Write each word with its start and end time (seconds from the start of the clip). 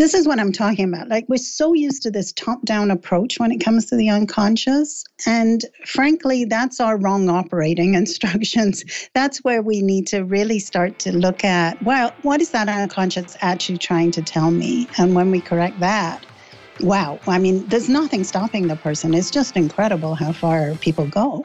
This 0.00 0.14
is 0.14 0.26
what 0.26 0.40
I'm 0.40 0.50
talking 0.50 0.86
about. 0.86 1.08
Like, 1.08 1.28
we're 1.28 1.36
so 1.36 1.74
used 1.74 2.04
to 2.04 2.10
this 2.10 2.32
top 2.32 2.64
down 2.64 2.90
approach 2.90 3.38
when 3.38 3.52
it 3.52 3.62
comes 3.62 3.84
to 3.90 3.96
the 3.96 4.08
unconscious. 4.08 5.04
And 5.26 5.62
frankly, 5.84 6.46
that's 6.46 6.80
our 6.80 6.96
wrong 6.96 7.28
operating 7.28 7.92
instructions. 8.02 8.82
That's 9.12 9.44
where 9.44 9.60
we 9.60 9.82
need 9.82 10.06
to 10.06 10.24
really 10.24 10.58
start 10.58 10.98
to 11.00 11.14
look 11.14 11.44
at 11.44 11.82
well, 11.82 12.14
what 12.22 12.40
is 12.40 12.50
that 12.52 12.66
unconscious 12.66 13.36
actually 13.42 13.76
trying 13.76 14.10
to 14.12 14.22
tell 14.22 14.50
me? 14.50 14.88
And 14.96 15.14
when 15.14 15.30
we 15.30 15.42
correct 15.42 15.78
that, 15.80 16.24
wow, 16.80 17.20
I 17.28 17.38
mean, 17.38 17.68
there's 17.68 17.90
nothing 17.90 18.24
stopping 18.24 18.68
the 18.68 18.76
person. 18.76 19.12
It's 19.12 19.30
just 19.30 19.54
incredible 19.54 20.14
how 20.14 20.32
far 20.32 20.76
people 20.76 21.08
go. 21.08 21.44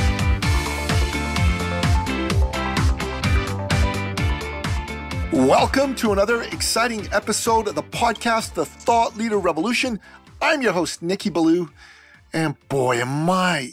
Welcome 5.47 5.95
to 5.95 6.11
another 6.11 6.43
exciting 6.43 7.07
episode 7.11 7.67
of 7.67 7.73
the 7.73 7.81
podcast, 7.81 8.53
The 8.53 8.63
Thought 8.63 9.17
Leader 9.17 9.39
Revolution. 9.39 9.99
I'm 10.39 10.61
your 10.61 10.71
host, 10.71 11.01
Nikki 11.01 11.31
Billou, 11.31 11.71
and 12.31 12.55
boy, 12.69 13.01
am 13.01 13.27
I 13.27 13.71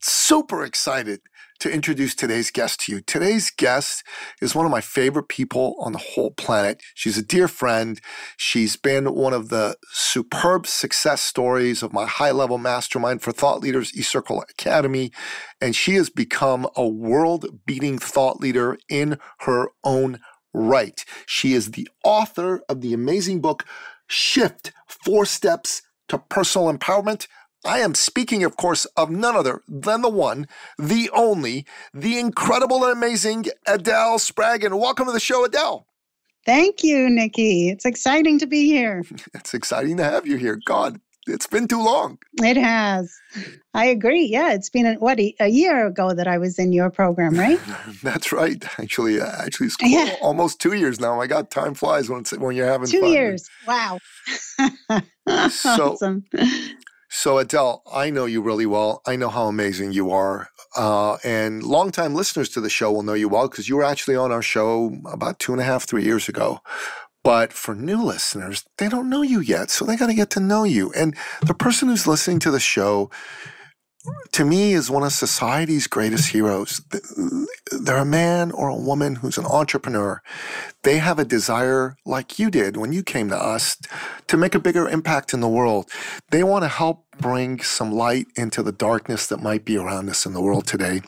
super 0.00 0.64
excited 0.64 1.20
to 1.60 1.70
introduce 1.70 2.14
today's 2.16 2.50
guest 2.50 2.80
to 2.80 2.92
you. 2.92 3.00
Today's 3.00 3.50
guest 3.50 4.02
is 4.42 4.54
one 4.54 4.66
of 4.66 4.72
my 4.72 4.80
favorite 4.80 5.28
people 5.28 5.76
on 5.78 5.92
the 5.92 5.98
whole 5.98 6.32
planet. 6.32 6.82
She's 6.94 7.16
a 7.16 7.22
dear 7.22 7.46
friend. 7.46 8.00
She's 8.36 8.76
been 8.76 9.14
one 9.14 9.32
of 9.32 9.48
the 9.48 9.76
superb 9.92 10.66
success 10.66 11.22
stories 11.22 11.84
of 11.84 11.92
my 11.92 12.06
high 12.06 12.32
level 12.32 12.58
mastermind 12.58 13.22
for 13.22 13.30
thought 13.30 13.60
leaders, 13.60 13.92
eCircle 13.92 14.42
Academy. 14.50 15.12
And 15.60 15.74
she 15.74 15.94
has 15.94 16.10
become 16.10 16.68
a 16.76 16.86
world 16.86 17.46
beating 17.64 17.98
thought 17.98 18.40
leader 18.40 18.76
in 18.90 19.18
her 19.40 19.68
own 19.84 20.18
right. 20.56 21.04
She 21.26 21.54
is 21.54 21.72
the 21.72 21.88
author 22.04 22.62
of 22.68 22.80
the 22.82 22.94
amazing 22.94 23.40
book, 23.42 23.64
Shift 24.08 24.72
Four 24.88 25.26
Steps 25.26 25.82
to 26.08 26.18
Personal 26.18 26.72
Empowerment. 26.72 27.28
I 27.64 27.80
am 27.80 27.94
speaking, 27.94 28.44
of 28.44 28.56
course, 28.56 28.86
of 28.96 29.10
none 29.10 29.36
other 29.36 29.62
than 29.68 30.02
the 30.02 30.10
one, 30.10 30.48
the 30.78 31.10
only, 31.14 31.66
the 31.94 32.18
incredible 32.18 32.84
and 32.84 32.92
amazing 32.92 33.46
Adele 33.66 34.18
Spraggon. 34.18 34.80
Welcome 34.80 35.06
to 35.06 35.12
the 35.12 35.20
show, 35.20 35.44
Adele. 35.44 35.86
Thank 36.46 36.84
you, 36.84 37.10
Nikki. 37.10 37.70
It's 37.70 37.86
exciting 37.86 38.38
to 38.40 38.46
be 38.46 38.66
here. 38.66 39.04
it's 39.34 39.54
exciting 39.54 39.96
to 39.98 40.04
have 40.04 40.26
you 40.26 40.36
here. 40.36 40.60
God, 40.66 41.00
it's 41.26 41.46
been 41.46 41.68
too 41.68 41.82
long. 41.82 42.18
It 42.42 42.56
has. 42.56 43.14
I 43.74 43.86
agree. 43.86 44.24
Yeah, 44.24 44.52
it's 44.52 44.70
been 44.70 44.86
a, 44.86 44.94
what 44.94 45.18
a 45.18 45.48
year 45.48 45.86
ago 45.86 46.14
that 46.14 46.26
I 46.26 46.38
was 46.38 46.58
in 46.58 46.72
your 46.72 46.90
program, 46.90 47.34
right? 47.34 47.60
That's 48.02 48.32
right. 48.32 48.64
Actually, 48.78 49.20
uh, 49.20 49.30
actually, 49.38 49.66
it's 49.66 49.76
yeah. 49.82 50.14
almost 50.22 50.60
two 50.60 50.72
years 50.72 51.00
now. 51.00 51.16
My 51.16 51.26
God, 51.26 51.50
time 51.50 51.74
flies 51.74 52.08
when 52.08 52.24
when 52.38 52.56
you're 52.56 52.66
having 52.66 52.88
two 52.88 53.00
fun. 53.00 53.12
years. 53.12 53.48
Wow. 53.66 53.98
so, 55.50 55.92
awesome. 55.92 56.24
So 57.08 57.38
Adele, 57.38 57.82
I 57.90 58.10
know 58.10 58.26
you 58.26 58.42
really 58.42 58.66
well. 58.66 59.00
I 59.06 59.16
know 59.16 59.28
how 59.28 59.46
amazing 59.46 59.92
you 59.92 60.10
are, 60.10 60.48
uh, 60.76 61.16
and 61.24 61.62
longtime 61.62 62.14
listeners 62.14 62.48
to 62.50 62.60
the 62.60 62.68
show 62.68 62.92
will 62.92 63.02
know 63.02 63.14
you 63.14 63.28
well 63.28 63.48
because 63.48 63.68
you 63.68 63.76
were 63.76 63.84
actually 63.84 64.16
on 64.16 64.32
our 64.32 64.42
show 64.42 64.96
about 65.06 65.38
two 65.38 65.52
and 65.52 65.60
a 65.60 65.64
half, 65.64 65.84
three 65.84 66.04
years 66.04 66.28
ago. 66.28 66.60
But 67.26 67.52
for 67.52 67.74
new 67.74 68.04
listeners, 68.04 68.64
they 68.78 68.88
don't 68.88 69.10
know 69.10 69.22
you 69.22 69.40
yet. 69.40 69.68
So 69.68 69.84
they 69.84 69.96
got 69.96 70.06
to 70.06 70.14
get 70.14 70.30
to 70.30 70.38
know 70.38 70.62
you. 70.62 70.92
And 70.92 71.16
the 71.44 71.54
person 71.54 71.88
who's 71.88 72.06
listening 72.06 72.38
to 72.38 72.52
the 72.52 72.60
show, 72.60 73.10
to 74.30 74.44
me, 74.44 74.74
is 74.74 74.92
one 74.92 75.02
of 75.02 75.10
society's 75.10 75.88
greatest 75.88 76.28
heroes. 76.28 76.80
They're 77.72 77.96
a 77.96 78.04
man 78.04 78.52
or 78.52 78.68
a 78.68 78.76
woman 78.76 79.16
who's 79.16 79.38
an 79.38 79.44
entrepreneur. 79.44 80.22
They 80.84 80.98
have 80.98 81.18
a 81.18 81.24
desire, 81.24 81.96
like 82.06 82.38
you 82.38 82.48
did 82.48 82.76
when 82.76 82.92
you 82.92 83.02
came 83.02 83.28
to 83.30 83.36
us, 83.36 83.76
to 84.28 84.36
make 84.36 84.54
a 84.54 84.60
bigger 84.60 84.88
impact 84.88 85.34
in 85.34 85.40
the 85.40 85.48
world. 85.48 85.90
They 86.30 86.44
want 86.44 86.62
to 86.62 86.68
help 86.68 87.06
bring 87.18 87.60
some 87.60 87.90
light 87.90 88.28
into 88.36 88.62
the 88.62 88.70
darkness 88.70 89.26
that 89.26 89.42
might 89.42 89.64
be 89.64 89.76
around 89.76 90.08
us 90.10 90.26
in 90.26 90.32
the 90.32 90.40
world 90.40 90.68
today 90.68 91.00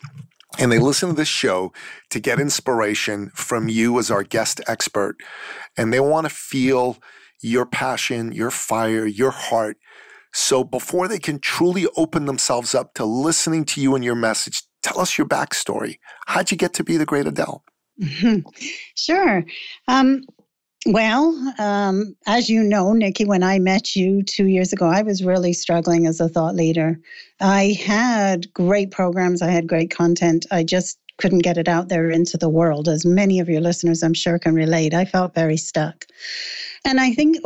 and 0.59 0.71
they 0.71 0.77
listen 0.77 1.09
to 1.09 1.15
this 1.15 1.29
show 1.29 1.71
to 2.09 2.19
get 2.19 2.39
inspiration 2.39 3.31
from 3.33 3.69
you 3.69 3.97
as 3.97 4.11
our 4.11 4.23
guest 4.23 4.59
expert. 4.67 5.15
And 5.77 5.93
they 5.93 6.01
want 6.01 6.27
to 6.27 6.33
feel 6.33 6.97
your 7.41 7.65
passion, 7.65 8.33
your 8.33 8.51
fire, 8.51 9.05
your 9.05 9.31
heart. 9.31 9.77
So 10.33 10.63
before 10.63 11.07
they 11.07 11.17
can 11.17 11.39
truly 11.39 11.87
open 11.95 12.25
themselves 12.25 12.75
up 12.75 12.93
to 12.95 13.05
listening 13.05 13.63
to 13.65 13.81
you 13.81 13.95
and 13.95 14.03
your 14.03 14.15
message, 14.15 14.63
tell 14.83 14.99
us 14.99 15.17
your 15.17 15.27
backstory. 15.27 15.97
How'd 16.27 16.51
you 16.51 16.57
get 16.57 16.73
to 16.73 16.83
be 16.83 16.97
the 16.97 17.05
great 17.05 17.25
Adele? 17.25 17.63
Sure. 18.95 19.45
Um, 19.87 20.23
well, 20.93 21.53
um, 21.59 22.15
as 22.25 22.49
you 22.49 22.63
know, 22.63 22.93
Nikki, 22.93 23.25
when 23.25 23.43
I 23.43 23.59
met 23.59 23.95
you 23.95 24.23
two 24.23 24.47
years 24.47 24.73
ago, 24.73 24.87
I 24.87 25.03
was 25.03 25.23
really 25.23 25.53
struggling 25.53 26.07
as 26.07 26.19
a 26.19 26.27
thought 26.27 26.55
leader. 26.55 26.99
I 27.39 27.77
had 27.85 28.51
great 28.53 28.91
programs, 28.91 29.41
I 29.41 29.49
had 29.49 29.67
great 29.67 29.91
content. 29.91 30.45
I 30.51 30.63
just 30.63 30.97
couldn't 31.17 31.39
get 31.39 31.57
it 31.57 31.67
out 31.67 31.89
there 31.89 32.09
into 32.09 32.37
the 32.37 32.49
world. 32.49 32.87
As 32.87 33.05
many 33.05 33.39
of 33.39 33.49
your 33.49 33.61
listeners, 33.61 34.01
I'm 34.01 34.13
sure, 34.13 34.39
can 34.39 34.55
relate. 34.55 34.93
I 34.93 35.05
felt 35.05 35.35
very 35.35 35.57
stuck. 35.57 36.05
And 36.85 36.99
I 36.99 37.13
think, 37.13 37.37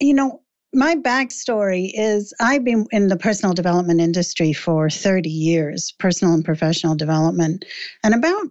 you 0.00 0.14
know, 0.14 0.42
my 0.74 0.94
backstory 0.94 1.90
is 1.94 2.32
I've 2.40 2.62
been 2.62 2.86
in 2.90 3.08
the 3.08 3.16
personal 3.16 3.54
development 3.54 4.00
industry 4.00 4.52
for 4.52 4.90
30 4.90 5.30
years, 5.30 5.92
personal 5.98 6.34
and 6.34 6.44
professional 6.44 6.94
development. 6.94 7.64
And 8.04 8.14
about 8.14 8.48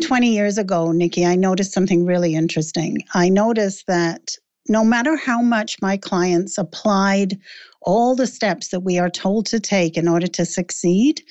20 0.00 0.32
years 0.32 0.58
ago, 0.58 0.90
Nikki, 0.92 1.26
I 1.26 1.36
noticed 1.36 1.72
something 1.72 2.06
really 2.06 2.34
interesting. 2.34 2.98
I 3.14 3.28
noticed 3.28 3.86
that 3.88 4.36
no 4.68 4.84
matter 4.84 5.16
how 5.16 5.42
much 5.42 5.76
my 5.82 5.96
clients 5.96 6.56
applied 6.56 7.38
all 7.82 8.14
the 8.14 8.26
steps 8.26 8.68
that 8.68 8.80
we 8.80 8.98
are 8.98 9.10
told 9.10 9.46
to 9.46 9.60
take 9.60 9.96
in 9.96 10.08
order 10.08 10.28
to 10.28 10.46
succeed, 10.46 11.22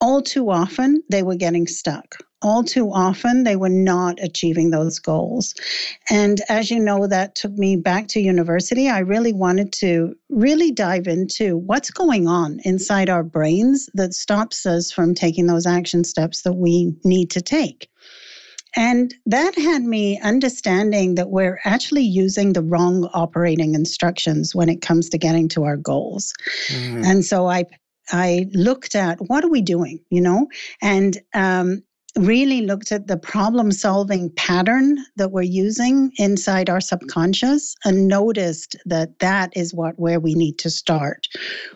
all 0.00 0.20
too 0.20 0.50
often 0.50 1.02
they 1.08 1.22
were 1.22 1.36
getting 1.36 1.66
stuck 1.66 2.16
all 2.42 2.62
too 2.62 2.90
often 2.92 3.44
they 3.44 3.56
were 3.56 3.68
not 3.68 4.18
achieving 4.22 4.70
those 4.70 4.98
goals. 4.98 5.54
And 6.10 6.40
as 6.48 6.70
you 6.70 6.78
know, 6.78 7.06
that 7.06 7.34
took 7.34 7.52
me 7.52 7.76
back 7.76 8.08
to 8.08 8.20
university. 8.20 8.88
I 8.88 9.00
really 9.00 9.32
wanted 9.32 9.72
to 9.74 10.14
really 10.28 10.70
dive 10.70 11.06
into 11.06 11.56
what's 11.56 11.90
going 11.90 12.28
on 12.28 12.60
inside 12.64 13.10
our 13.10 13.24
brains 13.24 13.88
that 13.94 14.14
stops 14.14 14.66
us 14.66 14.92
from 14.92 15.14
taking 15.14 15.46
those 15.46 15.66
action 15.66 16.04
steps 16.04 16.42
that 16.42 16.54
we 16.54 16.94
need 17.04 17.30
to 17.30 17.40
take. 17.40 17.88
And 18.76 19.14
that 19.26 19.56
had 19.56 19.82
me 19.82 20.20
understanding 20.20 21.14
that 21.16 21.30
we're 21.30 21.58
actually 21.64 22.02
using 22.02 22.52
the 22.52 22.62
wrong 22.62 23.08
operating 23.14 23.74
instructions 23.74 24.54
when 24.54 24.68
it 24.68 24.82
comes 24.82 25.08
to 25.08 25.18
getting 25.18 25.48
to 25.50 25.64
our 25.64 25.76
goals. 25.76 26.34
Mm. 26.68 27.04
And 27.04 27.24
so 27.24 27.46
I 27.48 27.64
I 28.10 28.46
looked 28.52 28.94
at 28.94 29.18
what 29.28 29.44
are 29.44 29.50
we 29.50 29.62
doing, 29.62 30.00
you 30.10 30.20
know, 30.20 30.48
and 30.80 31.18
um, 31.34 31.82
really 32.18 32.62
looked 32.62 32.92
at 32.92 33.06
the 33.06 33.16
problem 33.16 33.70
solving 33.70 34.30
pattern 34.30 34.98
that 35.16 35.30
we're 35.30 35.42
using 35.42 36.10
inside 36.18 36.68
our 36.68 36.80
subconscious 36.80 37.74
and 37.84 38.08
noticed 38.08 38.76
that 38.86 39.18
that 39.20 39.52
is 39.56 39.72
what 39.72 39.98
where 39.98 40.20
we 40.20 40.34
need 40.34 40.58
to 40.58 40.70
start. 40.70 41.28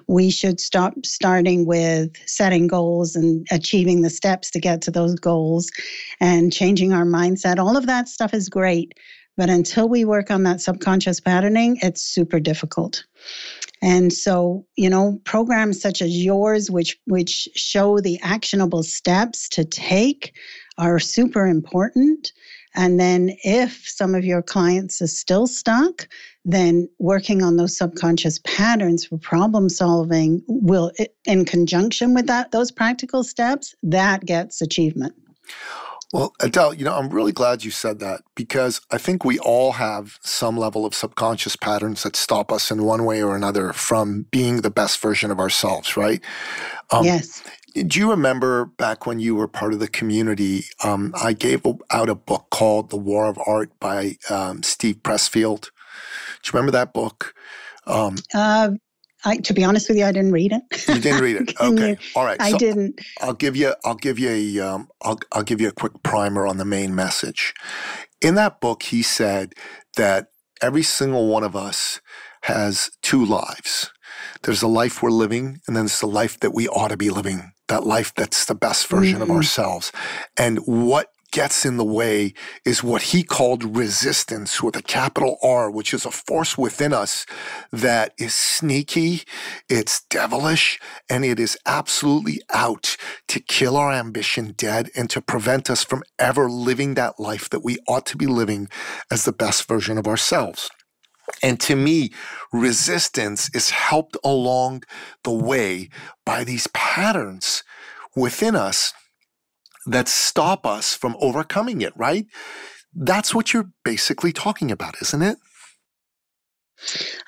We 0.08 0.30
should 0.30 0.60
stop 0.60 0.94
starting 1.04 1.64
with 1.64 2.10
setting 2.26 2.66
goals 2.66 3.14
and 3.14 3.46
achieving 3.50 4.02
the 4.02 4.10
steps 4.10 4.50
to 4.50 4.60
get 4.60 4.82
to 4.82 4.90
those 4.90 5.14
goals 5.14 5.70
and 6.20 6.52
changing 6.52 6.92
our 6.92 7.06
mindset. 7.06 7.58
All 7.58 7.76
of 7.76 7.86
that 7.86 8.08
stuff 8.08 8.34
is 8.34 8.48
great 8.48 8.94
but 9.36 9.48
until 9.48 9.88
we 9.88 10.04
work 10.04 10.30
on 10.30 10.42
that 10.42 10.60
subconscious 10.60 11.18
patterning 11.18 11.78
it's 11.80 12.02
super 12.02 12.38
difficult 12.38 13.04
and 13.82 14.12
so, 14.12 14.64
you 14.76 14.88
know, 14.88 15.20
programs 15.24 15.80
such 15.80 16.00
as 16.00 16.24
yours, 16.24 16.70
which 16.70 16.96
which 17.06 17.48
show 17.54 17.98
the 17.98 18.18
actionable 18.22 18.84
steps 18.84 19.48
to 19.50 19.64
take, 19.64 20.34
are 20.78 21.00
super 21.00 21.46
important. 21.46 22.32
And 22.74 22.98
then, 22.98 23.36
if 23.42 23.86
some 23.86 24.14
of 24.14 24.24
your 24.24 24.40
clients 24.40 25.02
are 25.02 25.08
still 25.08 25.46
stuck, 25.46 26.08
then 26.44 26.88
working 27.00 27.42
on 27.42 27.56
those 27.56 27.76
subconscious 27.76 28.38
patterns 28.44 29.04
for 29.04 29.18
problem 29.18 29.68
solving 29.68 30.42
will, 30.46 30.92
in 31.26 31.44
conjunction 31.44 32.14
with 32.14 32.28
that, 32.28 32.52
those 32.52 32.70
practical 32.70 33.24
steps, 33.24 33.74
that 33.82 34.24
gets 34.24 34.62
achievement. 34.62 35.14
Well, 36.12 36.34
Adele, 36.40 36.74
you 36.74 36.84
know, 36.84 36.94
I'm 36.94 37.08
really 37.08 37.32
glad 37.32 37.64
you 37.64 37.70
said 37.70 37.98
that 38.00 38.20
because 38.34 38.82
I 38.90 38.98
think 38.98 39.24
we 39.24 39.38
all 39.38 39.72
have 39.72 40.18
some 40.22 40.58
level 40.58 40.84
of 40.84 40.94
subconscious 40.94 41.56
patterns 41.56 42.02
that 42.02 42.16
stop 42.16 42.52
us 42.52 42.70
in 42.70 42.84
one 42.84 43.06
way 43.06 43.22
or 43.22 43.34
another 43.34 43.72
from 43.72 44.26
being 44.30 44.60
the 44.60 44.70
best 44.70 45.00
version 45.00 45.30
of 45.30 45.40
ourselves, 45.40 45.96
right? 45.96 46.20
Um, 46.90 47.04
yes. 47.06 47.42
Do 47.74 47.98
you 47.98 48.10
remember 48.10 48.66
back 48.66 49.06
when 49.06 49.20
you 49.20 49.34
were 49.34 49.48
part 49.48 49.72
of 49.72 49.80
the 49.80 49.88
community? 49.88 50.64
Um, 50.84 51.14
I 51.16 51.32
gave 51.32 51.64
out 51.90 52.10
a 52.10 52.14
book 52.14 52.48
called 52.50 52.90
The 52.90 52.98
War 52.98 53.26
of 53.26 53.38
Art 53.46 53.70
by 53.80 54.16
um, 54.28 54.62
Steve 54.62 54.96
Pressfield. 54.96 55.62
Do 55.62 56.48
you 56.48 56.52
remember 56.52 56.72
that 56.72 56.92
book? 56.92 57.34
Um, 57.86 58.16
uh, 58.34 58.72
I, 59.24 59.36
to 59.36 59.52
be 59.52 59.64
honest 59.64 59.88
with 59.88 59.98
you, 59.98 60.04
I 60.04 60.12
didn't 60.12 60.32
read 60.32 60.52
it. 60.52 60.88
You 60.88 61.00
didn't 61.00 61.20
read 61.20 61.36
it. 61.36 61.54
okay, 61.60 61.90
you? 61.90 61.96
all 62.16 62.24
right. 62.24 62.40
I 62.40 62.52
so 62.52 62.58
didn't. 62.58 63.00
I'll 63.20 63.34
give 63.34 63.56
you. 63.56 63.74
I'll 63.84 63.94
give 63.94 64.18
you 64.18 64.30
a. 64.30 64.60
Um, 64.60 64.88
I'll, 65.02 65.18
I'll 65.32 65.42
give 65.42 65.60
you 65.60 65.68
a 65.68 65.72
quick 65.72 66.02
primer 66.02 66.46
on 66.46 66.56
the 66.56 66.64
main 66.64 66.94
message. 66.94 67.54
In 68.20 68.34
that 68.36 68.60
book, 68.60 68.84
he 68.84 69.02
said 69.02 69.54
that 69.96 70.28
every 70.60 70.82
single 70.82 71.28
one 71.28 71.44
of 71.44 71.54
us 71.54 72.00
has 72.42 72.90
two 73.02 73.24
lives. 73.24 73.90
There's 74.42 74.60
the 74.60 74.68
life 74.68 75.02
we're 75.02 75.10
living, 75.10 75.60
and 75.66 75.76
then 75.76 75.84
there's 75.84 76.00
the 76.00 76.06
life 76.06 76.40
that 76.40 76.52
we 76.52 76.68
ought 76.68 76.88
to 76.88 76.96
be 76.96 77.10
living. 77.10 77.52
That 77.68 77.86
life 77.86 78.12
that's 78.14 78.44
the 78.44 78.54
best 78.54 78.86
version 78.88 79.20
mm-hmm. 79.20 79.30
of 79.30 79.30
ourselves. 79.30 79.92
And 80.36 80.58
what 80.58 81.11
gets 81.32 81.64
in 81.64 81.76
the 81.76 81.84
way 81.84 82.34
is 82.64 82.84
what 82.84 83.02
he 83.02 83.22
called 83.24 83.76
resistance 83.76 84.62
with 84.62 84.76
a 84.76 84.82
capital 84.82 85.38
R, 85.42 85.70
which 85.70 85.92
is 85.92 86.06
a 86.06 86.10
force 86.10 86.56
within 86.56 86.92
us 86.92 87.26
that 87.72 88.14
is 88.18 88.34
sneaky, 88.34 89.22
it's 89.68 90.04
devilish, 90.04 90.78
and 91.10 91.24
it 91.24 91.40
is 91.40 91.58
absolutely 91.66 92.40
out 92.52 92.96
to 93.28 93.40
kill 93.40 93.76
our 93.76 93.92
ambition 93.92 94.52
dead 94.56 94.90
and 94.94 95.10
to 95.10 95.20
prevent 95.20 95.68
us 95.68 95.82
from 95.82 96.04
ever 96.18 96.48
living 96.48 96.94
that 96.94 97.18
life 97.18 97.50
that 97.50 97.64
we 97.64 97.78
ought 97.88 98.06
to 98.06 98.16
be 98.16 98.26
living 98.26 98.68
as 99.10 99.24
the 99.24 99.32
best 99.32 99.66
version 99.66 99.98
of 99.98 100.06
ourselves. 100.06 100.70
And 101.42 101.58
to 101.60 101.76
me, 101.76 102.10
resistance 102.52 103.50
is 103.54 103.70
helped 103.70 104.16
along 104.24 104.84
the 105.24 105.32
way 105.32 105.88
by 106.26 106.44
these 106.44 106.66
patterns 106.68 107.62
within 108.14 108.54
us 108.54 108.92
that 109.86 110.08
stop 110.08 110.66
us 110.66 110.94
from 110.94 111.16
overcoming 111.20 111.80
it, 111.80 111.92
right? 111.96 112.26
That's 112.94 113.34
what 113.34 113.52
you're 113.52 113.70
basically 113.84 114.32
talking 114.32 114.70
about, 114.70 115.00
isn't 115.00 115.22
it? 115.22 115.38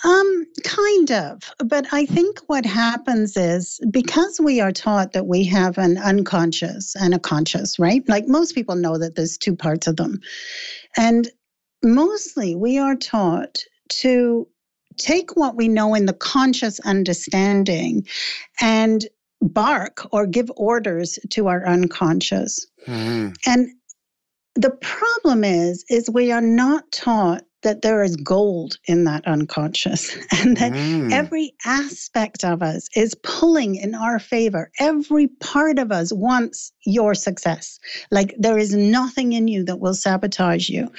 Um, 0.05 0.47
kind 0.65 1.13
of. 1.13 1.43
But 1.65 1.87
I 1.93 2.07
think 2.07 2.41
what 2.49 2.67
happens 2.67 3.37
is 3.37 3.81
because 3.91 4.41
we 4.41 4.61
are 4.61 4.73
taught 4.73 5.13
that 5.13 5.27
we 5.27 5.45
have 5.45 5.79
an 5.79 5.97
unconscious 5.99 6.95
and 6.97 7.15
a 7.15 7.19
conscious, 7.19 7.79
right? 7.79 8.03
Like 8.09 8.27
most 8.27 8.55
people 8.55 8.75
know 8.75 8.99
that 8.99 9.15
there's 9.15 9.39
two 9.39 9.55
parts 9.55 9.87
of 9.87 9.97
them. 9.97 10.21
And 10.97 11.31
mostly 11.83 12.55
we 12.55 12.79
are 12.79 12.97
taught 12.97 13.59
to 13.91 14.49
take 14.97 15.37
what 15.37 15.57
we 15.57 15.69
know 15.69 15.95
in 15.95 16.07
the 16.07 16.13
conscious 16.13 16.81
understanding 16.81 18.07
and 18.61 19.07
bark 19.45 20.07
or 20.13 20.27
give 20.27 20.51
orders 20.57 21.19
to 21.31 21.49
our 21.49 21.67
unconscious. 21.67 22.67
Mm. 22.87 23.35
And 23.47 23.69
the 24.55 24.71
problem 24.71 25.45
is 25.45 25.85
is 25.89 26.09
we 26.09 26.31
are 26.33 26.41
not 26.41 26.91
taught 26.93 27.43
that 27.63 27.83
there 27.83 28.05
is 28.05 28.15
gold 28.17 28.77
in 28.87 29.05
that 29.05 29.27
unconscious 29.27 30.15
and 30.39 30.57
that 30.59 30.73
mm. 30.73 31.11
every 31.11 31.55
aspect 31.65 32.45
of 32.45 32.63
us 32.63 32.89
is 32.95 33.17
pulling 33.23 33.75
in 33.75 33.95
our 33.95 34.19
favor. 34.19 34.71
Every 34.79 35.29
part 35.29 35.79
of 35.79 35.91
us 35.91 36.13
wants 36.13 36.73
your 36.85 37.15
success. 37.15 37.81
Like 38.11 38.35
there 38.39 38.59
is 38.59 38.75
nothing 38.75 39.33
in 39.33 39.49
you 39.49 39.65
that 39.65 39.81
will 39.81 39.95
sabotage 39.95 40.69
you. 40.69 40.91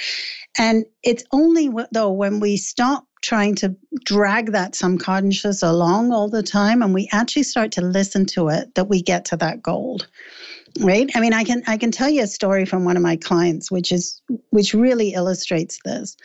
And 0.58 0.86
it's 1.04 1.24
only 1.32 1.70
though 1.92 2.12
when 2.12 2.40
we 2.40 2.58
stop 2.58 3.06
trying 3.26 3.56
to 3.56 3.76
drag 4.04 4.52
that 4.52 4.76
subconscious 4.76 5.64
along 5.64 6.12
all 6.12 6.30
the 6.30 6.44
time 6.44 6.84
and 6.84 6.94
we 6.94 7.10
actually 7.12 7.44
start 7.44 7.72
to 7.72 7.82
listen 7.82 8.26
to 8.26 8.50
it 8.50 8.74
that 8.76 8.88
we 8.88 9.02
get 9.02 9.26
to 9.26 9.36
that 9.36 9.64
gold 9.64 10.08
right 10.82 11.10
i 11.16 11.20
mean 11.20 11.34
i 11.34 11.44
can 11.44 11.64
i 11.66 11.76
can 11.76 11.90
tell 11.90 12.10
you 12.10 12.22
a 12.22 12.28
story 12.28 12.66
from 12.66 12.86
one 12.86 12.96
of 12.96 13.02
my 13.02 13.16
clients 13.16 13.72
which 13.72 13.92
is 13.92 14.22
which 14.52 14.76
really 14.76 15.14
illustrates 15.14 15.80
this 15.84 16.16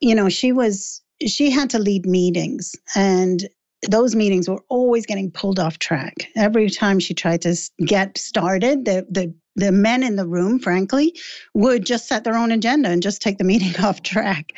you 0.00 0.14
know 0.14 0.30
she 0.30 0.50
was 0.50 1.02
she 1.26 1.50
had 1.50 1.68
to 1.68 1.78
lead 1.78 2.06
meetings 2.06 2.74
and 2.96 3.46
those 3.88 4.16
meetings 4.16 4.48
were 4.48 4.62
always 4.68 5.06
getting 5.06 5.30
pulled 5.30 5.60
off 5.60 5.78
track. 5.78 6.28
Every 6.36 6.68
time 6.68 6.98
she 6.98 7.14
tried 7.14 7.42
to 7.42 7.56
get 7.86 8.18
started, 8.18 8.84
the, 8.84 9.06
the 9.08 9.32
the 9.58 9.72
men 9.72 10.02
in 10.02 10.16
the 10.16 10.26
room, 10.26 10.58
frankly, 10.58 11.14
would 11.54 11.84
just 11.84 12.06
set 12.06 12.24
their 12.24 12.36
own 12.36 12.52
agenda 12.52 12.88
and 12.88 13.02
just 13.02 13.20
take 13.20 13.38
the 13.38 13.44
meeting 13.44 13.74
off 13.84 14.02
track. 14.02 14.52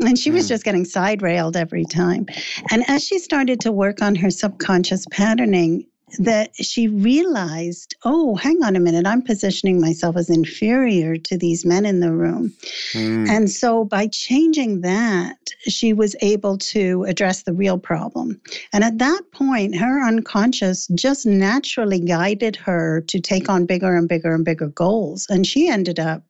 And 0.00 0.18
she 0.18 0.30
was 0.30 0.46
mm. 0.46 0.48
just 0.48 0.64
getting 0.64 0.84
side 0.84 1.22
railed 1.22 1.56
every 1.56 1.84
time. 1.84 2.26
And 2.70 2.88
as 2.88 3.04
she 3.04 3.18
started 3.18 3.60
to 3.60 3.72
work 3.72 4.02
on 4.02 4.14
her 4.16 4.30
subconscious 4.30 5.06
patterning, 5.10 5.86
that 6.18 6.54
she 6.56 6.88
realized, 6.88 7.94
oh, 8.04 8.34
hang 8.36 8.62
on 8.62 8.76
a 8.76 8.80
minute, 8.80 9.06
I'm 9.06 9.22
positioning 9.22 9.80
myself 9.80 10.16
as 10.16 10.30
inferior 10.30 11.16
to 11.16 11.36
these 11.36 11.64
men 11.64 11.84
in 11.84 12.00
the 12.00 12.12
room. 12.12 12.52
Mm. 12.92 13.28
And 13.28 13.50
so 13.50 13.84
by 13.84 14.08
changing 14.08 14.80
that, 14.80 15.36
she 15.60 15.92
was 15.92 16.16
able 16.20 16.58
to 16.58 17.04
address 17.04 17.42
the 17.42 17.52
real 17.52 17.78
problem. 17.78 18.40
And 18.72 18.84
at 18.84 18.98
that 18.98 19.22
point, 19.32 19.76
her 19.76 20.06
unconscious 20.06 20.86
just 20.94 21.26
naturally 21.26 22.00
guided 22.00 22.56
her 22.56 23.02
to 23.08 23.20
take 23.20 23.48
on 23.48 23.66
bigger 23.66 23.94
and 23.96 24.08
bigger 24.08 24.34
and 24.34 24.44
bigger 24.44 24.68
goals. 24.68 25.26
And 25.28 25.46
she 25.46 25.68
ended 25.68 25.98
up 25.98 26.22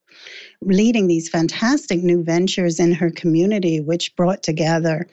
leading 0.61 1.07
these 1.07 1.29
fantastic 1.29 2.03
new 2.03 2.23
ventures 2.25 2.81
in 2.81 2.93
her 2.93 3.11
community, 3.11 3.81
which 3.81 4.15
brought 4.17 4.43
together 4.43 5.07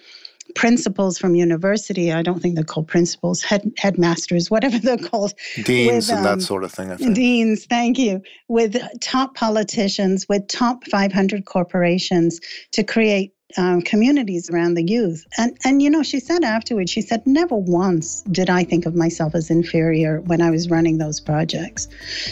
principals 0.54 1.18
from 1.18 1.36
university. 1.36 2.12
I 2.14 2.22
don't 2.22 2.40
think 2.40 2.56
they're 2.56 2.64
called 2.64 2.88
principals, 2.88 3.42
head 3.42 3.72
headmasters, 3.78 4.52
whatever 4.52 4.78
they're 4.80 4.98
called. 4.98 5.34
Deans 5.64 6.08
with, 6.08 6.12
um, 6.12 6.18
and 6.18 6.26
that 6.26 6.34
um, 6.34 6.42
sort 6.42 6.64
of 6.64 6.72
thing. 6.72 6.92
I 6.92 6.98
think. 6.98 7.16
Deans, 7.16 7.66
thank 7.66 7.98
you. 7.98 8.22
With 8.48 8.78
top 9.02 9.36
politicians, 9.36 10.28
with 10.30 10.48
top 10.48 10.86
500 10.86 11.46
corporations 11.46 12.40
to 12.72 12.84
create 12.84 13.34
um, 13.58 13.82
communities 13.82 14.50
around 14.50 14.74
the 14.74 14.84
youth. 14.84 15.26
And 15.38 15.58
and 15.64 15.82
you 15.82 15.90
know, 15.90 16.04
she 16.04 16.20
said 16.20 16.44
afterwards, 16.44 16.92
she 16.92 17.02
said, 17.02 17.26
never 17.26 17.56
once 17.56 18.22
did 18.24 18.50
I 18.50 18.64
think 18.64 18.86
of 18.86 18.96
myself 18.96 19.36
as 19.36 19.50
inferior 19.50 20.22
when 20.22 20.42
I 20.42 20.52
was 20.52 20.70
running 20.70 20.98
those 20.98 21.20
projects. 21.20 21.88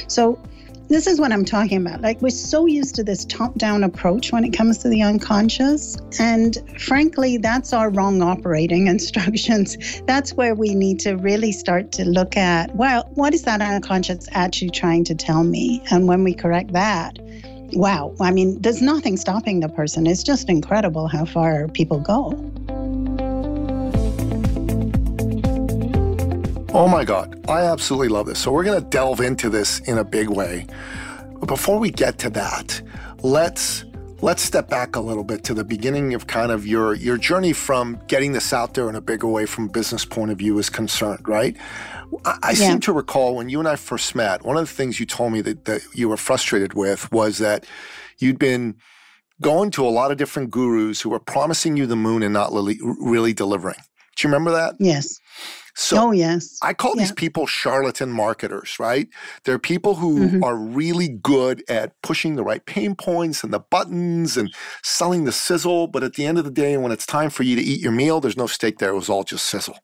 So 0.07 0.39
this 0.89 1.07
is 1.07 1.19
what 1.19 1.31
I'm 1.31 1.45
talking 1.45 1.77
about. 1.77 2.01
Like, 2.01 2.21
we're 2.21 2.29
so 2.29 2.65
used 2.65 2.95
to 2.95 3.03
this 3.03 3.25
top 3.25 3.55
down 3.55 3.83
approach 3.83 4.31
when 4.31 4.43
it 4.43 4.53
comes 4.53 4.79
to 4.79 4.89
the 4.89 5.01
unconscious. 5.01 5.97
And 6.19 6.57
frankly, 6.79 7.37
that's 7.37 7.73
our 7.73 7.89
wrong 7.89 8.21
operating 8.21 8.87
instructions. 8.95 10.01
That's 10.05 10.33
where 10.33 10.55
we 10.55 10.75
need 10.75 10.99
to 11.01 11.15
really 11.15 11.51
start 11.51 11.91
to 11.93 12.05
look 12.05 12.37
at 12.37 12.75
well, 12.75 13.09
what 13.15 13.33
is 13.33 13.43
that 13.43 13.61
unconscious 13.61 14.27
actually 14.31 14.71
trying 14.71 15.03
to 15.05 15.15
tell 15.15 15.43
me? 15.43 15.81
And 15.89 16.07
when 16.07 16.23
we 16.23 16.33
correct 16.33 16.73
that, 16.73 17.17
wow, 17.73 18.15
I 18.19 18.31
mean, 18.31 18.61
there's 18.61 18.81
nothing 18.81 19.17
stopping 19.17 19.59
the 19.59 19.69
person. 19.69 20.07
It's 20.07 20.23
just 20.23 20.49
incredible 20.49 21.07
how 21.07 21.25
far 21.25 21.67
people 21.69 21.99
go. 21.99 22.31
Oh 26.75 26.87
my 26.87 27.05
God, 27.05 27.39
I 27.47 27.65
absolutely 27.65 28.07
love 28.07 28.25
this. 28.25 28.39
So 28.39 28.51
we're 28.51 28.63
going 28.63 28.81
to 28.81 28.89
delve 28.89 29.21
into 29.21 29.47
this 29.47 29.79
in 29.81 29.99
a 29.99 30.03
big 30.03 30.27
way. 30.27 30.65
But 31.39 31.45
before 31.45 31.77
we 31.77 31.91
get 31.91 32.17
to 32.19 32.31
that, 32.31 32.81
let's 33.21 33.85
let's 34.21 34.41
step 34.41 34.69
back 34.69 34.95
a 34.95 34.99
little 34.99 35.23
bit 35.23 35.43
to 35.43 35.53
the 35.53 35.63
beginning 35.63 36.15
of 36.15 36.25
kind 36.25 36.51
of 36.51 36.65
your 36.65 36.95
your 36.95 37.17
journey 37.17 37.53
from 37.53 38.01
getting 38.07 38.31
this 38.31 38.53
out 38.53 38.73
there 38.73 38.89
in 38.89 38.95
a 38.95 39.01
bigger 39.01 39.27
way 39.27 39.45
from 39.45 39.65
a 39.65 39.69
business 39.69 40.03
point 40.03 40.31
of 40.31 40.39
view 40.39 40.57
is 40.57 40.67
concerned, 40.67 41.27
right? 41.27 41.55
I, 42.25 42.39
I 42.41 42.49
yeah. 42.49 42.69
seem 42.69 42.79
to 42.79 42.91
recall 42.91 43.35
when 43.35 43.49
you 43.49 43.59
and 43.59 43.67
I 43.67 43.75
first 43.75 44.15
met, 44.15 44.43
one 44.43 44.57
of 44.57 44.67
the 44.67 44.73
things 44.73 44.99
you 44.99 45.05
told 45.05 45.31
me 45.31 45.41
that, 45.41 45.65
that 45.65 45.81
you 45.93 46.09
were 46.09 46.17
frustrated 46.17 46.73
with 46.73 47.11
was 47.11 47.37
that 47.37 47.67
you'd 48.17 48.39
been 48.39 48.77
going 49.41 49.69
to 49.71 49.85
a 49.85 49.89
lot 49.89 50.09
of 50.09 50.17
different 50.17 50.49
gurus 50.49 51.01
who 51.01 51.09
were 51.09 51.19
promising 51.19 51.77
you 51.77 51.85
the 51.85 51.95
moon 51.95 52.23
and 52.23 52.33
not 52.33 52.51
really, 52.51 52.79
really 52.81 53.33
delivering. 53.33 53.77
Do 54.15 54.27
you 54.27 54.33
remember 54.33 54.51
that? 54.51 54.75
Yes. 54.79 55.19
So 55.75 56.09
oh, 56.09 56.11
yes. 56.11 56.57
I 56.61 56.73
call 56.73 56.93
yeah. 56.95 57.03
these 57.03 57.11
people 57.11 57.47
charlatan 57.47 58.11
marketers, 58.11 58.77
right? 58.79 59.07
They're 59.43 59.59
people 59.59 59.95
who 59.95 60.27
mm-hmm. 60.27 60.43
are 60.43 60.55
really 60.55 61.07
good 61.07 61.63
at 61.67 61.99
pushing 62.03 62.35
the 62.35 62.43
right 62.43 62.63
pain 62.65 62.95
points 62.95 63.43
and 63.43 63.51
the 63.51 63.59
buttons 63.59 64.37
and 64.37 64.53
selling 64.83 65.25
the 65.25 65.31
sizzle. 65.31 65.87
But 65.87 66.03
at 66.03 66.13
the 66.13 66.25
end 66.25 66.37
of 66.37 66.45
the 66.45 66.51
day, 66.51 66.77
when 66.77 66.91
it's 66.91 67.07
time 67.07 67.31
for 67.31 67.43
you 67.43 67.55
to 67.55 67.61
eat 67.61 67.79
your 67.79 67.91
meal, 67.91 68.21
there's 68.21 68.37
no 68.37 68.47
steak 68.47 68.77
there. 68.77 68.91
It 68.91 68.95
was 68.95 69.09
all 69.09 69.23
just 69.23 69.47
sizzle. 69.47 69.79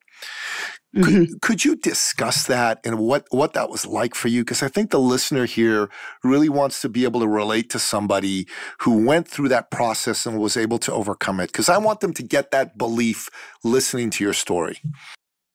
Mm-hmm. 0.96 1.04
Could, 1.04 1.42
could 1.42 1.66
you 1.66 1.76
discuss 1.76 2.48
that 2.48 2.80
and 2.84 2.98
what, 2.98 3.26
what 3.30 3.54
that 3.54 3.70
was 3.70 3.86
like 3.86 4.16
for 4.16 4.28
you? 4.28 4.42
Because 4.42 4.64
I 4.64 4.70
think 4.70 4.90
the 4.90 5.00
listener 5.00 5.46
here 5.46 5.90
really 6.24 6.50
wants 6.50 6.82
to 6.82 6.90
be 6.90 7.04
able 7.04 7.20
to 7.20 7.28
relate 7.28 7.70
to 7.72 7.80
somebody 7.80 8.48
who 8.80 9.06
went 9.06 9.28
through 9.28 9.50
that 9.50 9.70
process 9.70 10.26
and 10.26 10.40
was 10.40 10.58
able 10.58 10.80
to 10.80 10.94
overcome 10.94 11.40
it. 11.40 11.52
Because 11.52 11.70
I 11.70 11.78
want 11.78 12.00
them 12.00 12.14
to 12.14 12.24
get 12.24 12.52
that 12.52 12.78
belief 12.78 13.30
listening 13.64 14.10
to 14.12 14.24
your 14.24 14.34
story. 14.34 14.80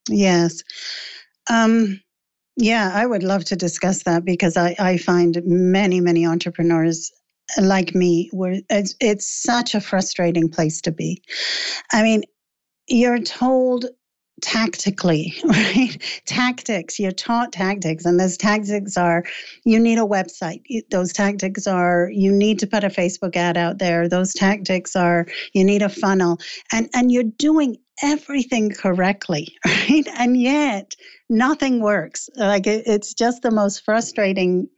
Yes. 0.09 0.63
Um, 1.51 2.01
Yeah, 2.57 2.93
I 2.95 3.07
would 3.07 3.25
love 3.25 3.45
to 3.47 3.57
discuss 3.57 4.05
that 4.05 4.25
because 4.25 4.57
I, 4.57 4.77
I 4.79 4.99
find 4.99 5.43
many, 5.47 6.01
many 6.01 6.27
entrepreneurs 6.27 7.13
like 7.61 7.97
me 7.97 8.31
where 8.33 8.61
it's, 8.71 8.97
it's 9.01 9.29
such 9.29 9.75
a 9.75 9.83
frustrating 9.83 10.51
place 10.51 10.81
to 10.83 10.93
be. 10.93 11.23
I 11.93 12.03
mean, 12.03 12.25
you're 12.89 13.21
told 13.21 13.87
tactically, 14.41 15.35
right? 15.45 15.97
Tactics, 16.27 16.99
you're 16.99 17.13
taught 17.13 17.53
tactics, 17.53 18.05
and 18.05 18.19
those 18.19 18.37
tactics 18.37 18.97
are 18.97 19.25
you 19.65 19.79
need 19.79 19.99
a 19.99 20.03
website. 20.03 20.63
Those 20.91 21.13
tactics 21.13 21.67
are 21.67 22.11
you 22.13 22.33
need 22.33 22.59
to 22.61 22.67
put 22.67 22.85
a 22.85 22.89
Facebook 22.89 23.37
ad 23.37 23.57
out 23.57 23.79
there. 23.79 24.09
Those 24.09 24.33
tactics 24.33 24.97
are 24.97 25.27
you 25.53 25.65
need 25.65 25.83
a 25.83 25.89
funnel. 25.89 26.39
And 26.73 26.89
and 26.95 27.11
you're 27.11 27.25
doing 27.25 27.77
everything 28.03 28.71
correctly, 28.71 29.55
right? 29.67 30.07
And 30.17 30.41
yet 30.41 30.95
nothing 31.29 31.81
works. 31.81 32.29
Like 32.37 32.67
it, 32.67 32.85
it's 32.87 33.15
just 33.15 33.43
the 33.43 33.51
most 33.51 33.85
frustrating 33.85 34.69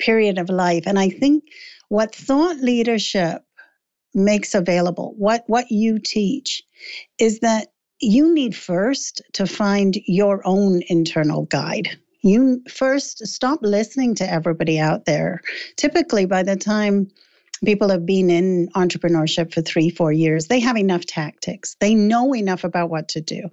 period 0.00 0.38
of 0.38 0.48
life. 0.48 0.84
And 0.86 0.98
I 0.98 1.08
think 1.08 1.44
what 1.88 2.14
thought 2.14 2.58
leadership 2.58 3.42
makes 4.14 4.54
available, 4.54 5.14
what 5.16 5.44
what 5.46 5.70
you 5.70 5.98
teach, 5.98 6.62
is 7.18 7.40
that 7.40 7.68
you 8.00 8.32
need 8.32 8.54
first 8.54 9.22
to 9.34 9.46
find 9.46 9.96
your 10.06 10.40
own 10.46 10.82
internal 10.88 11.44
guide. 11.46 11.88
You 12.22 12.62
first 12.68 13.26
stop 13.26 13.60
listening 13.62 14.14
to 14.16 14.30
everybody 14.30 14.78
out 14.78 15.04
there. 15.04 15.40
Typically, 15.76 16.26
by 16.26 16.42
the 16.42 16.56
time 16.56 17.10
people 17.64 17.88
have 17.88 18.06
been 18.06 18.30
in 18.30 18.68
entrepreneurship 18.76 19.52
for 19.52 19.62
three, 19.62 19.90
four 19.90 20.12
years, 20.12 20.46
they 20.46 20.60
have 20.60 20.76
enough 20.76 21.06
tactics. 21.06 21.76
They 21.80 21.94
know 21.94 22.34
enough 22.34 22.64
about 22.64 22.90
what 22.90 23.08
to 23.10 23.20
do. 23.20 23.48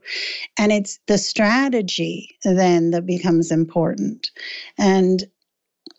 And 0.57 0.71
it's 0.71 0.99
the 1.07 1.17
strategy 1.17 2.37
then 2.43 2.91
that 2.91 3.05
becomes 3.05 3.51
important. 3.51 4.29
And 4.77 5.23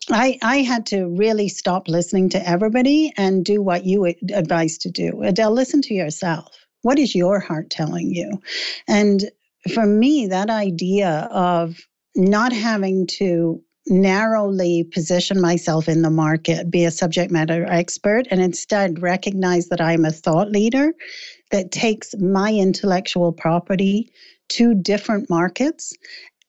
I, 0.09 0.39
I 0.41 0.57
had 0.57 0.85
to 0.87 1.07
really 1.07 1.49
stop 1.49 1.89
listening 1.89 2.29
to 2.29 2.49
everybody 2.49 3.13
and 3.17 3.43
do 3.43 3.61
what 3.61 3.85
you 3.85 4.05
advise 4.05 4.77
to 4.79 4.91
do. 4.91 5.21
Adele, 5.23 5.51
listen 5.51 5.81
to 5.83 5.93
yourself. 5.93 6.66
What 6.87 6.99
is 6.99 7.13
your 7.13 7.41
heart 7.41 7.69
telling 7.69 8.15
you? 8.15 8.39
And 8.87 9.29
for 9.73 9.85
me, 9.85 10.27
that 10.27 10.49
idea 10.49 11.27
of 11.31 11.75
not 12.15 12.53
having 12.53 13.07
to 13.07 13.61
narrowly 13.87 14.85
position 14.85 15.41
myself 15.41 15.89
in 15.89 16.01
the 16.01 16.09
market, 16.09 16.71
be 16.71 16.85
a 16.85 16.91
subject 16.91 17.29
matter 17.29 17.65
expert, 17.67 18.25
and 18.31 18.41
instead 18.41 19.01
recognize 19.01 19.67
that 19.67 19.81
I'm 19.81 20.05
a 20.05 20.11
thought 20.11 20.49
leader 20.49 20.93
that 21.51 21.73
takes 21.73 22.15
my 22.19 22.53
intellectual 22.53 23.33
property 23.33 24.09
to 24.51 24.73
different 24.73 25.29
markets. 25.29 25.93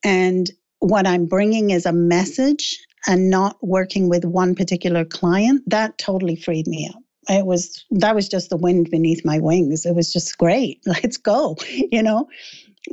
And 0.05 0.49
what 0.79 1.05
I'm 1.05 1.25
bringing 1.25 1.71
is 1.71 1.85
a 1.85 1.91
message 1.91 2.79
and 3.07 3.29
not 3.29 3.57
working 3.61 4.07
with 4.07 4.23
one 4.23 4.55
particular 4.55 5.03
client, 5.03 5.63
that 5.67 5.97
totally 5.97 6.37
freed 6.37 6.67
me 6.67 6.89
up. 6.95 7.01
It 7.29 7.45
was 7.45 7.85
that 7.91 8.15
was 8.15 8.27
just 8.27 8.49
the 8.49 8.57
wind 8.57 8.89
beneath 8.89 9.23
my 9.23 9.39
wings. 9.39 9.85
It 9.85 9.95
was 9.95 10.11
just 10.11 10.37
great. 10.37 10.81
Let's 10.85 11.17
go, 11.17 11.55
you 11.91 12.03
know. 12.03 12.27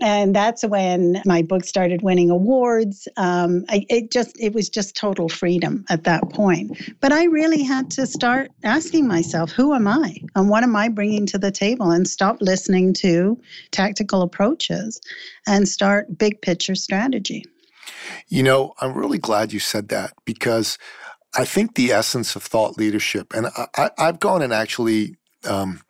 And 0.03 0.35
that's 0.37 0.63
when 0.63 1.23
my 1.25 1.43
book 1.43 1.65
started 1.65 2.03
winning 2.03 2.29
awards. 2.29 3.09
Um, 3.17 3.65
I, 3.69 3.87
it 3.89 4.11
just 4.11 4.39
it 4.39 4.53
was 4.53 4.69
just 4.69 4.97
total 4.97 5.29
freedom 5.29 5.85
at 5.89 6.05
that 6.05 6.29
point. 6.31 6.77
But 7.01 7.13
I 7.13 7.25
really 7.25 7.63
had 7.63 7.91
to 7.93 8.07
start 8.07 8.51
asking 8.63 9.07
myself, 9.07 9.53
who 9.53 9.73
am 9.73 9.87
I, 9.89 10.17
and 10.35 10.51
what 10.51 10.65
am 10.65 10.77
I 10.77 10.89
bringing 10.89 11.25
to 11.27 11.39
the 11.39 11.51
table, 11.51 11.91
and 11.91 12.07
stop 12.07 12.39
listening 12.41 12.93
to 12.95 13.41
tactical 13.71 14.23
approaches, 14.23 15.01
and 15.47 15.69
start 15.69 16.19
big 16.19 16.43
picture 16.43 16.75
strategy. 16.75 17.47
You 18.29 18.43
know, 18.43 18.75
I'm 18.81 18.93
really 18.93 19.19
glad 19.19 19.53
you 19.53 19.61
said 19.61 19.89
that 19.89 20.13
because 20.25 20.79
I 21.35 21.45
think 21.45 21.75
the 21.75 21.93
essence 21.93 22.37
of 22.37 22.43
thought 22.43 22.79
leadership, 22.79 23.33
and 23.35 23.49
I, 23.77 23.91
have 23.99 24.21
gone 24.21 24.43
and 24.43 24.53
actually 24.53 25.17
um, 25.45 25.83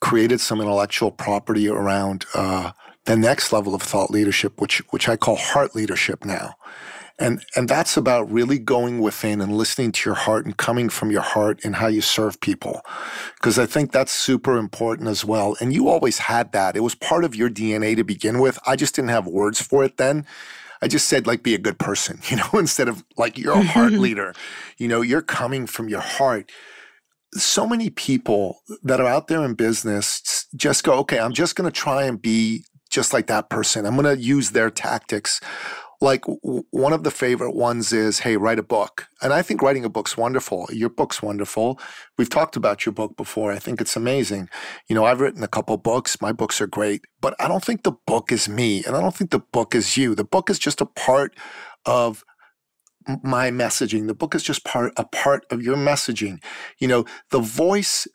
created 0.00 0.40
some 0.40 0.60
intellectual 0.60 1.10
property 1.10 1.68
around 1.68 2.26
uh, 2.34 2.72
the 3.04 3.16
next 3.16 3.52
level 3.52 3.74
of 3.74 3.82
thought 3.82 4.10
leadership, 4.10 4.60
which 4.60 4.78
which 4.90 5.08
I 5.08 5.16
call 5.16 5.36
heart 5.36 5.74
leadership 5.74 6.24
now. 6.24 6.56
And, 7.16 7.44
and 7.54 7.68
that's 7.68 7.96
about 7.96 8.30
really 8.30 8.58
going 8.58 9.00
within 9.00 9.40
and 9.40 9.56
listening 9.56 9.92
to 9.92 10.10
your 10.10 10.16
heart 10.16 10.46
and 10.46 10.56
coming 10.56 10.88
from 10.88 11.12
your 11.12 11.22
heart 11.22 11.64
in 11.64 11.74
how 11.74 11.86
you 11.86 12.00
serve 12.00 12.40
people. 12.40 12.80
Because 13.36 13.56
I 13.56 13.66
think 13.66 13.92
that's 13.92 14.10
super 14.10 14.56
important 14.56 15.08
as 15.08 15.24
well. 15.24 15.56
And 15.60 15.72
you 15.72 15.88
always 15.88 16.18
had 16.18 16.50
that. 16.52 16.76
It 16.76 16.80
was 16.80 16.96
part 16.96 17.24
of 17.24 17.36
your 17.36 17.48
DNA 17.48 17.94
to 17.94 18.02
begin 18.02 18.40
with. 18.40 18.58
I 18.66 18.74
just 18.74 18.96
didn't 18.96 19.10
have 19.10 19.28
words 19.28 19.62
for 19.62 19.84
it 19.84 19.96
then. 19.96 20.26
I 20.84 20.86
just 20.86 21.08
said 21.08 21.26
like 21.26 21.42
be 21.42 21.54
a 21.54 21.58
good 21.58 21.78
person, 21.78 22.20
you 22.28 22.36
know, 22.36 22.48
instead 22.52 22.88
of 22.88 23.02
like 23.16 23.38
you're 23.38 23.54
a 23.54 23.56
mm-hmm. 23.56 23.68
heart 23.68 23.92
leader. 23.92 24.34
You 24.76 24.86
know, 24.86 25.00
you're 25.00 25.22
coming 25.22 25.66
from 25.66 25.88
your 25.88 26.02
heart. 26.02 26.52
So 27.32 27.66
many 27.66 27.88
people 27.88 28.60
that 28.82 29.00
are 29.00 29.06
out 29.06 29.28
there 29.28 29.42
in 29.42 29.54
business 29.54 30.46
just 30.54 30.84
go, 30.84 30.92
okay, 30.98 31.18
I'm 31.18 31.32
just 31.32 31.56
going 31.56 31.68
to 31.68 31.74
try 31.74 32.04
and 32.04 32.20
be 32.20 32.64
just 32.90 33.14
like 33.14 33.28
that 33.28 33.48
person. 33.48 33.86
I'm 33.86 33.96
going 33.96 34.14
to 34.14 34.22
use 34.22 34.50
their 34.50 34.70
tactics 34.70 35.40
like 36.04 36.24
w- 36.26 36.64
one 36.70 36.92
of 36.92 37.02
the 37.02 37.10
favorite 37.10 37.54
ones 37.54 37.92
is 37.92 38.20
hey 38.20 38.36
write 38.36 38.58
a 38.58 38.62
book. 38.62 39.06
And 39.22 39.32
i 39.32 39.42
think 39.42 39.62
writing 39.62 39.84
a 39.84 39.88
book's 39.88 40.16
wonderful. 40.16 40.68
Your 40.70 40.90
book's 40.90 41.22
wonderful. 41.22 41.80
We've 42.18 42.30
talked 42.30 42.56
about 42.56 42.84
your 42.84 42.92
book 42.92 43.16
before. 43.16 43.50
I 43.50 43.58
think 43.58 43.80
it's 43.80 43.96
amazing. 43.96 44.48
You 44.88 44.94
know 44.94 45.04
i've 45.04 45.20
written 45.20 45.42
a 45.42 45.48
couple 45.48 45.76
books. 45.78 46.20
My 46.20 46.32
books 46.32 46.60
are 46.60 46.66
great. 46.66 47.00
But 47.20 47.34
i 47.40 47.48
don't 47.48 47.64
think 47.64 47.82
the 47.82 47.96
book 48.06 48.30
is 48.30 48.48
me. 48.48 48.84
And 48.84 48.94
i 48.94 49.00
don't 49.00 49.16
think 49.16 49.30
the 49.30 49.46
book 49.56 49.74
is 49.74 49.96
you. 49.96 50.14
The 50.14 50.24
book 50.24 50.50
is 50.50 50.58
just 50.58 50.80
a 50.80 50.86
part 50.86 51.34
of 51.86 52.22
my 53.22 53.50
messaging. 53.50 54.06
The 54.06 54.14
book 54.14 54.34
is 54.34 54.42
just 54.42 54.64
part 54.64 54.92
a 54.96 55.04
part 55.04 55.44
of 55.50 55.62
your 55.62 55.76
messaging. 55.76 56.42
You 56.78 56.88
know 56.88 57.04
the 57.30 57.40
voice 57.40 58.06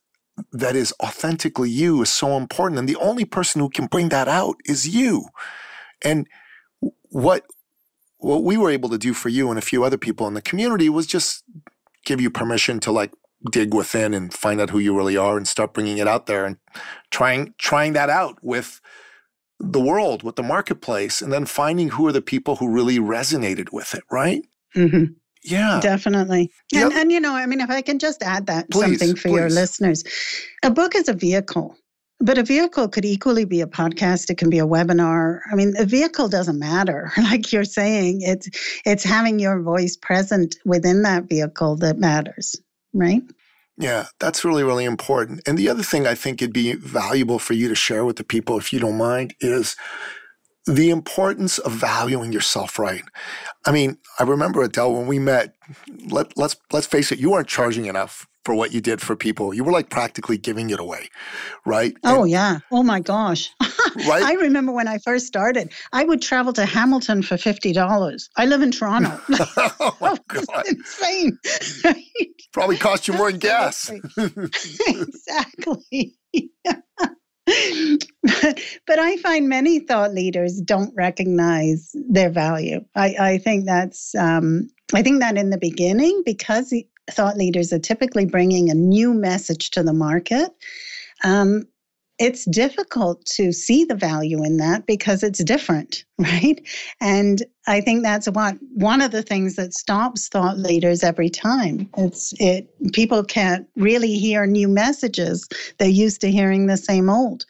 that 0.54 0.76
is 0.76 0.94
authentically 1.04 1.70
you 1.70 2.02
is 2.02 2.10
so 2.10 2.38
important. 2.38 2.80
And 2.80 2.88
the 2.88 2.96
only 2.96 3.26
person 3.26 3.60
who 3.62 3.70
can 3.70 3.88
bring 3.88 4.10
that 4.10 4.30
out 4.30 4.56
is 4.66 4.88
you. 4.88 5.26
And 6.04 6.28
what 7.10 7.44
what 8.20 8.44
we 8.44 8.58
were 8.58 8.70
able 8.70 8.90
to 8.90 8.98
do 8.98 9.14
for 9.14 9.30
you 9.30 9.50
and 9.50 9.58
a 9.58 9.62
few 9.62 9.84
other 9.84 9.98
people 9.98 10.28
in 10.28 10.34
the 10.34 10.42
community 10.42 10.90
was 10.90 11.08
just 11.08 11.44
give 12.06 12.22
you 12.22 12.30
permission 12.30 12.80
to 12.82 12.92
like 12.92 13.12
dig 13.52 13.74
within 13.74 14.14
and 14.14 14.34
find 14.34 14.60
out 14.60 14.70
who 14.70 14.80
you 14.80 14.96
really 14.96 15.16
are 15.16 15.38
and 15.38 15.48
start 15.48 15.74
bringing 15.74 15.98
it 15.98 16.08
out 16.08 16.26
there 16.26 16.46
and 16.46 16.58
trying 17.10 17.54
trying 17.58 17.94
that 17.94 18.10
out 18.10 18.38
with 18.42 18.82
the 19.60 19.80
world 19.80 20.24
with 20.24 20.36
the 20.36 20.44
marketplace 20.44 21.22
and 21.22 21.32
then 21.32 21.46
finding 21.46 21.90
who 21.90 22.06
are 22.08 22.12
the 22.12 22.22
people 22.22 22.58
who 22.58 22.70
really 22.70 23.00
resonated 23.00 23.72
with 23.72 23.94
it 23.94 24.04
right 24.12 24.46
mm-hmm. 24.76 25.06
yeah 25.44 25.80
definitely 25.82 26.52
yep. 26.72 26.86
and, 26.86 26.94
and 26.94 27.12
you 27.12 27.20
know 27.20 27.34
i 27.34 27.46
mean 27.46 27.62
if 27.62 27.70
i 27.70 27.82
can 27.82 28.00
just 28.00 28.22
add 28.24 28.46
that 28.48 28.70
please, 28.70 29.00
something 29.00 29.16
for 29.16 29.30
please. 29.30 29.36
your 29.36 29.50
listeners 29.50 30.04
a 30.64 30.72
book 30.72 30.96
is 30.96 31.08
a 31.08 31.14
vehicle 31.14 31.78
but 32.20 32.38
a 32.38 32.44
vehicle 32.44 32.90
could 32.90 33.06
equally 33.06 33.46
be 33.46 33.62
a 33.62 33.68
podcast. 33.68 34.30
It 34.30 34.38
can 34.38 34.50
be 34.50 34.60
a 34.60 34.68
webinar. 34.68 35.40
I 35.52 35.56
mean, 35.56 35.74
a 35.78 35.86
vehicle 35.86 36.28
doesn't 36.28 36.60
matter. 36.60 37.12
Like 37.30 37.52
you're 37.54 37.64
saying, 37.64 38.22
it's 38.22 38.50
it's 38.86 39.04
having 39.04 39.40
your 39.40 39.62
voice 39.62 39.96
present 39.96 40.56
within 40.66 41.04
that 41.04 41.26
vehicle 41.26 41.76
that 41.78 42.00
matters, 42.00 42.56
right? 42.94 43.22
Yeah, 43.78 44.08
that's 44.20 44.44
really, 44.44 44.64
really 44.64 44.84
important. 44.84 45.42
And 45.48 45.58
the 45.58 45.70
other 45.70 45.84
thing 45.84 46.08
I 46.08 46.16
think 46.16 46.42
it'd 46.42 46.54
be 46.54 46.74
valuable 46.74 47.40
for 47.40 47.54
you 47.54 47.70
to 47.70 47.76
share 47.76 48.04
with 48.04 48.16
the 48.16 48.24
people, 48.24 48.58
if 48.58 48.74
you 48.74 48.80
don't 48.80 48.98
mind, 48.98 49.36
is 49.42 49.76
the 50.66 50.90
importance 50.90 51.60
of 51.60 51.72
valuing 51.74 52.34
yourself 52.34 52.80
right. 52.80 53.04
I 53.66 53.72
mean, 53.72 53.98
I 54.18 54.24
remember 54.24 54.62
Adele 54.64 54.94
when 54.94 55.08
we 55.08 55.20
met. 55.20 55.54
Let 56.08 56.36
let's 56.36 56.56
let's 56.72 56.88
face 56.88 57.12
it, 57.12 57.20
you 57.20 57.32
weren't 57.32 57.48
charging 57.48 57.86
enough 57.86 58.28
for 58.46 58.56
what 58.56 58.74
you 58.74 58.82
did 58.82 59.02
for 59.02 59.16
people. 59.16 59.54
You 59.54 59.64
were 59.64 59.72
like 59.72 59.90
practically 59.90 60.38
giving 60.38 60.70
it 60.70 60.80
away, 60.80 61.10
right? 61.66 61.96
Oh 62.04 62.24
and, 62.24 62.32
yeah. 62.32 62.60
Oh 62.72 62.84
my 62.84 63.00
gosh. 63.00 63.50
right. 64.08 64.24
I 64.24 64.34
remember 64.34 64.72
when 64.72 64.88
I 64.88 64.98
first 65.00 65.28
started, 65.28 65.72
I 65.94 66.04
would 66.04 66.22
travel 66.22 66.54
to 66.54 66.66
Hamilton 66.66 67.22
for 67.22 67.38
fifty 67.38 67.74
dollars. 67.74 68.30
I 68.38 68.46
live 68.46 68.62
in 68.62 68.72
Toronto. 68.72 69.20
oh 69.80 69.98
my 70.02 70.18
god. 70.28 70.66
insane. 70.68 71.38
Probably 72.54 72.78
cost 72.78 73.08
you 73.08 73.14
more 73.14 73.32
than 73.32 73.40
gas. 73.40 73.92
exactly. 74.88 76.16
but, 77.46 78.62
but 78.86 79.00
I 79.00 79.18
find 79.18 79.50
many 79.50 79.80
thought 79.80 80.14
leaders 80.14 80.62
don't 80.62 80.94
recognize 80.96 81.92
their 82.10 82.30
value. 82.30 82.84
I, 82.96 83.16
I 83.20 83.38
think 83.40 83.66
that's 83.66 84.14
um, 84.16 84.70
I 84.94 85.04
think 85.04 85.20
that 85.20 85.38
in 85.38 85.50
the 85.50 85.58
beginning, 85.58 86.24
because 86.26 86.74
thought 87.14 87.38
leaders 87.38 87.72
are 87.74 87.80
typically 87.80 88.26
bringing 88.26 88.70
a 88.70 88.76
new 88.76 89.14
message 89.14 89.72
to 89.72 89.84
the 89.84 89.94
market, 89.94 90.50
um, 91.24 91.68
it's 92.20 92.44
difficult 92.46 93.26
to 93.26 93.54
see 93.54 93.86
the 93.86 93.96
value 93.96 94.44
in 94.44 94.58
that 94.58 94.86
because 94.86 95.24
it's 95.24 95.42
different, 95.44 96.04
right? 96.18 96.62
And 97.00 97.44
I 97.66 97.80
think 97.80 98.04
that's 98.04 98.28
what 98.28 98.58
one 98.74 99.02
of 99.02 99.12
the 99.12 99.24
things 99.24 99.56
that 99.56 99.74
stops 99.74 100.28
thought 100.28 100.58
leaders 100.58 101.04
every 101.04 101.30
time. 101.30 101.90
It's 101.98 102.34
it 102.40 102.68
people 102.94 103.24
can't 103.24 103.66
really 103.78 104.16
hear 104.16 104.46
new 104.46 104.68
messages. 104.68 105.48
They're 105.78 105.88
used 105.88 106.20
to 106.22 106.32
hearing 106.32 106.68
the 106.68 106.78
same 106.78 107.10
old. 107.10 107.46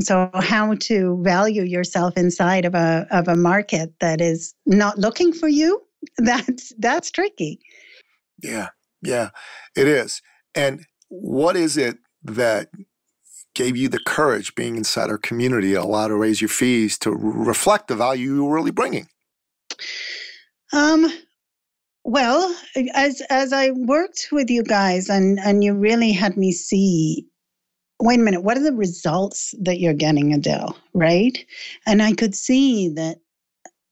So 0.00 0.30
how 0.34 0.76
to 0.76 1.20
value 1.22 1.62
yourself 1.62 2.16
inside 2.16 2.64
of 2.64 2.74
a 2.74 3.06
of 3.10 3.26
a 3.28 3.36
market 3.36 3.92
that 4.00 4.20
is 4.20 4.54
not 4.66 4.98
looking 4.98 5.32
for 5.32 5.48
you, 5.48 5.82
that's 6.18 6.72
that's 6.78 7.10
tricky. 7.10 7.60
Yeah. 8.42 8.68
Yeah. 9.02 9.30
It 9.76 9.88
is. 9.88 10.20
And 10.54 10.84
what 11.08 11.56
is 11.56 11.76
it 11.76 11.98
that 12.22 12.70
gave 13.54 13.76
you 13.76 13.88
the 13.88 14.00
courage 14.00 14.54
being 14.54 14.76
inside 14.76 15.10
our 15.10 15.18
community 15.18 15.74
allow 15.74 16.08
to 16.08 16.14
raise 16.14 16.40
your 16.40 16.48
fees 16.48 16.98
to 16.98 17.10
reflect 17.10 17.88
the 17.88 17.96
value 17.96 18.34
you 18.34 18.44
were 18.44 18.54
really 18.54 18.70
bringing? 18.70 19.08
Um, 20.72 21.12
well, 22.04 22.54
as 22.94 23.22
as 23.30 23.52
I 23.52 23.70
worked 23.72 24.28
with 24.32 24.50
you 24.50 24.62
guys 24.62 25.08
and 25.08 25.38
and 25.40 25.64
you 25.64 25.74
really 25.74 26.12
had 26.12 26.36
me 26.36 26.52
see 26.52 27.26
wait 28.00 28.18
a 28.18 28.22
minute, 28.22 28.42
what 28.42 28.56
are 28.56 28.62
the 28.62 28.72
results 28.72 29.54
that 29.60 29.78
you're 29.78 29.92
getting, 29.92 30.32
Adele, 30.32 30.76
right? 30.94 31.44
And 31.86 32.02
I 32.02 32.12
could 32.12 32.34
see 32.34 32.88
that 32.90 33.18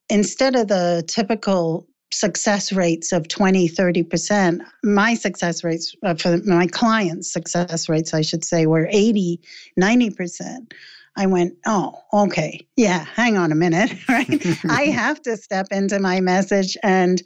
instead 0.08 0.56
of 0.56 0.68
the 0.68 1.04
typical 1.06 1.86
success 2.10 2.72
rates 2.72 3.12
of 3.12 3.28
20, 3.28 3.68
30%, 3.68 4.60
my 4.82 5.14
success 5.14 5.62
rates 5.62 5.94
uh, 6.02 6.14
for 6.14 6.38
my 6.44 6.66
clients' 6.66 7.32
success 7.32 7.88
rates, 7.88 8.14
I 8.14 8.22
should 8.22 8.44
say, 8.44 8.66
were 8.66 8.88
80, 8.90 9.40
90%. 9.78 10.72
I 11.16 11.26
went, 11.26 11.54
oh, 11.66 12.00
okay. 12.12 12.66
Yeah, 12.76 13.04
hang 13.04 13.36
on 13.36 13.52
a 13.52 13.56
minute, 13.56 13.92
right? 14.08 14.46
I 14.68 14.82
have 14.94 15.20
to 15.22 15.36
step 15.36 15.66
into 15.70 15.98
my 15.98 16.20
message 16.20 16.76
and 16.82 17.22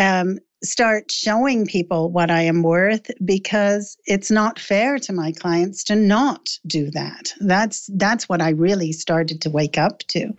um, 0.00 0.38
start 0.62 1.10
showing 1.10 1.66
people 1.66 2.10
what 2.10 2.30
I 2.30 2.42
am 2.42 2.62
worth 2.62 3.10
because 3.24 3.96
it's 4.06 4.30
not 4.30 4.58
fair 4.58 4.98
to 5.00 5.12
my 5.12 5.32
clients 5.32 5.84
to 5.84 5.96
not 5.96 6.50
do 6.66 6.90
that. 6.92 7.34
That's 7.40 7.90
that's 7.94 8.28
what 8.28 8.40
I 8.40 8.50
really 8.50 8.92
started 8.92 9.40
to 9.42 9.50
wake 9.50 9.76
up 9.76 9.98
to. 10.08 10.32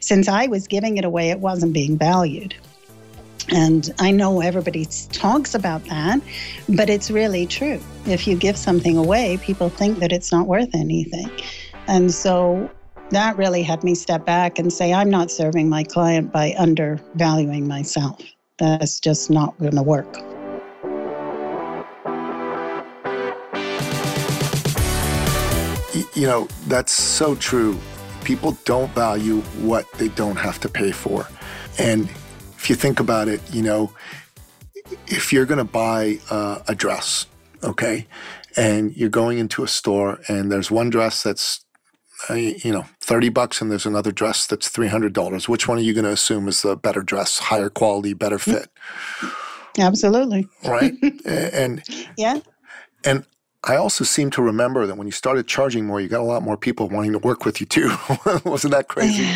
Since 0.00 0.28
I 0.28 0.46
was 0.46 0.66
giving 0.66 0.98
it 0.98 1.04
away, 1.04 1.30
it 1.30 1.40
wasn't 1.40 1.72
being 1.72 1.96
valued. 1.96 2.54
And 3.48 3.92
I 3.98 4.10
know 4.10 4.40
everybody 4.40 4.86
talks 5.12 5.54
about 5.54 5.84
that, 5.86 6.20
but 6.68 6.88
it's 6.88 7.10
really 7.10 7.46
true. 7.46 7.80
If 8.06 8.26
you 8.26 8.36
give 8.36 8.56
something 8.56 8.96
away, 8.96 9.38
people 9.42 9.68
think 9.68 9.98
that 9.98 10.12
it's 10.12 10.32
not 10.32 10.46
worth 10.46 10.74
anything. 10.74 11.30
And 11.88 12.12
so 12.12 12.70
that 13.10 13.36
really 13.36 13.62
had 13.62 13.84
me 13.84 13.94
step 13.94 14.24
back 14.24 14.58
and 14.58 14.72
say, 14.72 14.92
I'm 14.92 15.10
not 15.10 15.30
serving 15.30 15.68
my 15.68 15.84
client 15.84 16.32
by 16.32 16.54
undervaluing 16.58 17.68
myself. 17.68 18.20
That's 18.58 19.00
just 19.00 19.30
not 19.30 19.58
going 19.58 19.76
to 19.76 19.82
work. 19.82 20.16
You 26.14 26.26
know, 26.26 26.48
that's 26.68 26.92
so 26.92 27.34
true. 27.34 27.78
People 28.24 28.56
don't 28.64 28.90
value 28.92 29.40
what 29.60 29.90
they 29.92 30.08
don't 30.08 30.36
have 30.36 30.60
to 30.60 30.68
pay 30.68 30.92
for. 30.92 31.26
And 31.78 32.08
if 32.62 32.70
you 32.70 32.76
think 32.76 33.00
about 33.00 33.26
it, 33.26 33.40
you 33.52 33.60
know, 33.60 33.92
if 35.08 35.32
you're 35.32 35.46
going 35.46 35.58
to 35.58 35.64
buy 35.64 36.20
uh, 36.30 36.60
a 36.68 36.76
dress, 36.76 37.26
okay, 37.64 38.06
and 38.56 38.96
you're 38.96 39.08
going 39.08 39.38
into 39.38 39.64
a 39.64 39.68
store 39.68 40.20
and 40.28 40.52
there's 40.52 40.70
one 40.70 40.88
dress 40.88 41.24
that's 41.24 41.64
uh, 42.30 42.34
you 42.34 42.70
know, 42.70 42.86
30 43.00 43.30
bucks 43.30 43.60
and 43.60 43.68
there's 43.68 43.84
another 43.84 44.12
dress 44.12 44.46
that's 44.46 44.68
$300. 44.68 45.48
Which 45.48 45.66
one 45.66 45.78
are 45.78 45.80
you 45.80 45.92
going 45.92 46.04
to 46.04 46.12
assume 46.12 46.46
is 46.46 46.62
the 46.62 46.76
better 46.76 47.02
dress, 47.02 47.40
higher 47.40 47.68
quality, 47.68 48.14
better 48.14 48.38
mm. 48.38 48.40
fit? 48.40 48.70
Absolutely. 49.76 50.46
Right? 50.64 50.92
and 51.24 51.82
yeah. 52.16 52.38
And 53.04 53.26
I 53.64 53.74
also 53.74 54.04
seem 54.04 54.30
to 54.30 54.42
remember 54.42 54.86
that 54.86 54.96
when 54.96 55.08
you 55.08 55.12
started 55.12 55.48
charging 55.48 55.84
more, 55.84 56.00
you 56.00 56.06
got 56.06 56.20
a 56.20 56.22
lot 56.22 56.44
more 56.44 56.56
people 56.56 56.88
wanting 56.88 57.10
to 57.10 57.18
work 57.18 57.44
with 57.44 57.58
you 57.58 57.66
too. 57.66 57.88
Wasn't 58.44 58.72
that 58.72 58.86
crazy? 58.86 59.28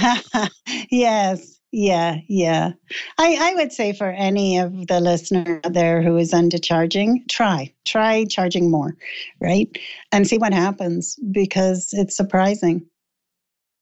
yes. 0.91 1.56
Yeah, 1.73 2.19
yeah. 2.29 2.73
I, 3.19 3.37
I 3.39 3.55
would 3.55 3.73
say 3.73 3.93
for 3.93 4.09
any 4.11 4.59
of 4.59 4.87
the 4.87 5.01
listener 5.01 5.61
there 5.69 6.01
who 6.01 6.17
is 6.17 6.33
undercharging, 6.33 7.29
try, 7.29 7.73
try 7.85 8.25
charging 8.25 8.71
more, 8.71 8.97
right? 9.41 9.69
And 10.13 10.27
see 10.27 10.39
what 10.39 10.55
happens 10.55 11.19
because 11.33 11.91
it's 11.93 12.17
surprising. 12.17 12.87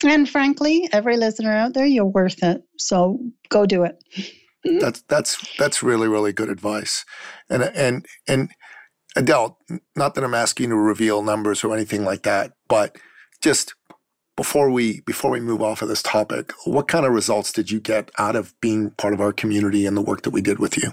And 0.05 0.29
frankly, 0.29 0.89
every 0.93 1.17
listener 1.17 1.53
out 1.53 1.75
there, 1.75 1.87
you're 1.87 2.05
worth 2.05 2.43
it. 2.43 2.63
So 2.79 3.21
go 3.49 3.67
do 3.67 3.85
it. 3.85 4.03
that's 4.81 5.03
that's 5.09 5.57
that's 5.59 5.83
really 5.83 6.09
really 6.09 6.33
good 6.33 6.49
advice. 6.49 7.05
And 7.49 7.63
and 7.63 8.07
and 8.27 8.51
Adele, 9.17 9.59
not 9.95 10.15
that 10.15 10.25
I'm 10.25 10.35
asking 10.35 10.71
you 10.71 10.71
to 10.71 10.77
reveal 10.77 11.23
numbers 11.23 11.63
or 11.63 11.75
anything 11.75 12.05
like 12.05 12.23
that, 12.23 12.53
but 12.69 12.97
just 13.41 13.75
before 14.37 14.71
we 14.71 15.01
before 15.03 15.31
we 15.31 15.41
move 15.41 15.63
off 15.63 15.83
of 15.83 15.89
this 15.89 16.03
topic, 16.03 16.53
what 16.65 16.89
kind 16.89 17.07
of 17.07 17.13
results 17.13 17.53
did 17.53 17.71
you 17.71 17.81
get 17.81 18.11
out 18.19 18.37
of 18.37 18.59
being 18.61 18.91
part 18.93 19.15
of 19.15 19.21
our 19.21 19.33
community 19.33 19.87
and 19.87 19.97
the 19.97 20.03
work 20.03 20.23
that 20.23 20.31
we 20.31 20.43
did 20.43 20.59
with 20.59 20.77
you? 20.77 20.91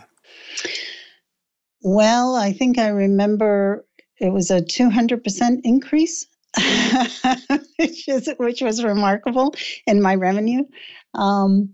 Well, 1.84 2.36
I 2.36 2.54
think 2.54 2.78
I 2.78 2.90
remember 2.90 3.86
it 4.20 4.32
was 4.32 4.52
a 4.52 4.62
200% 4.62 5.62
increase, 5.64 6.28
which, 7.80 8.08
is, 8.08 8.30
which 8.38 8.62
was 8.62 8.84
remarkable 8.84 9.56
in 9.88 10.00
my 10.02 10.14
revenue. 10.14 10.64
Um, 11.16 11.74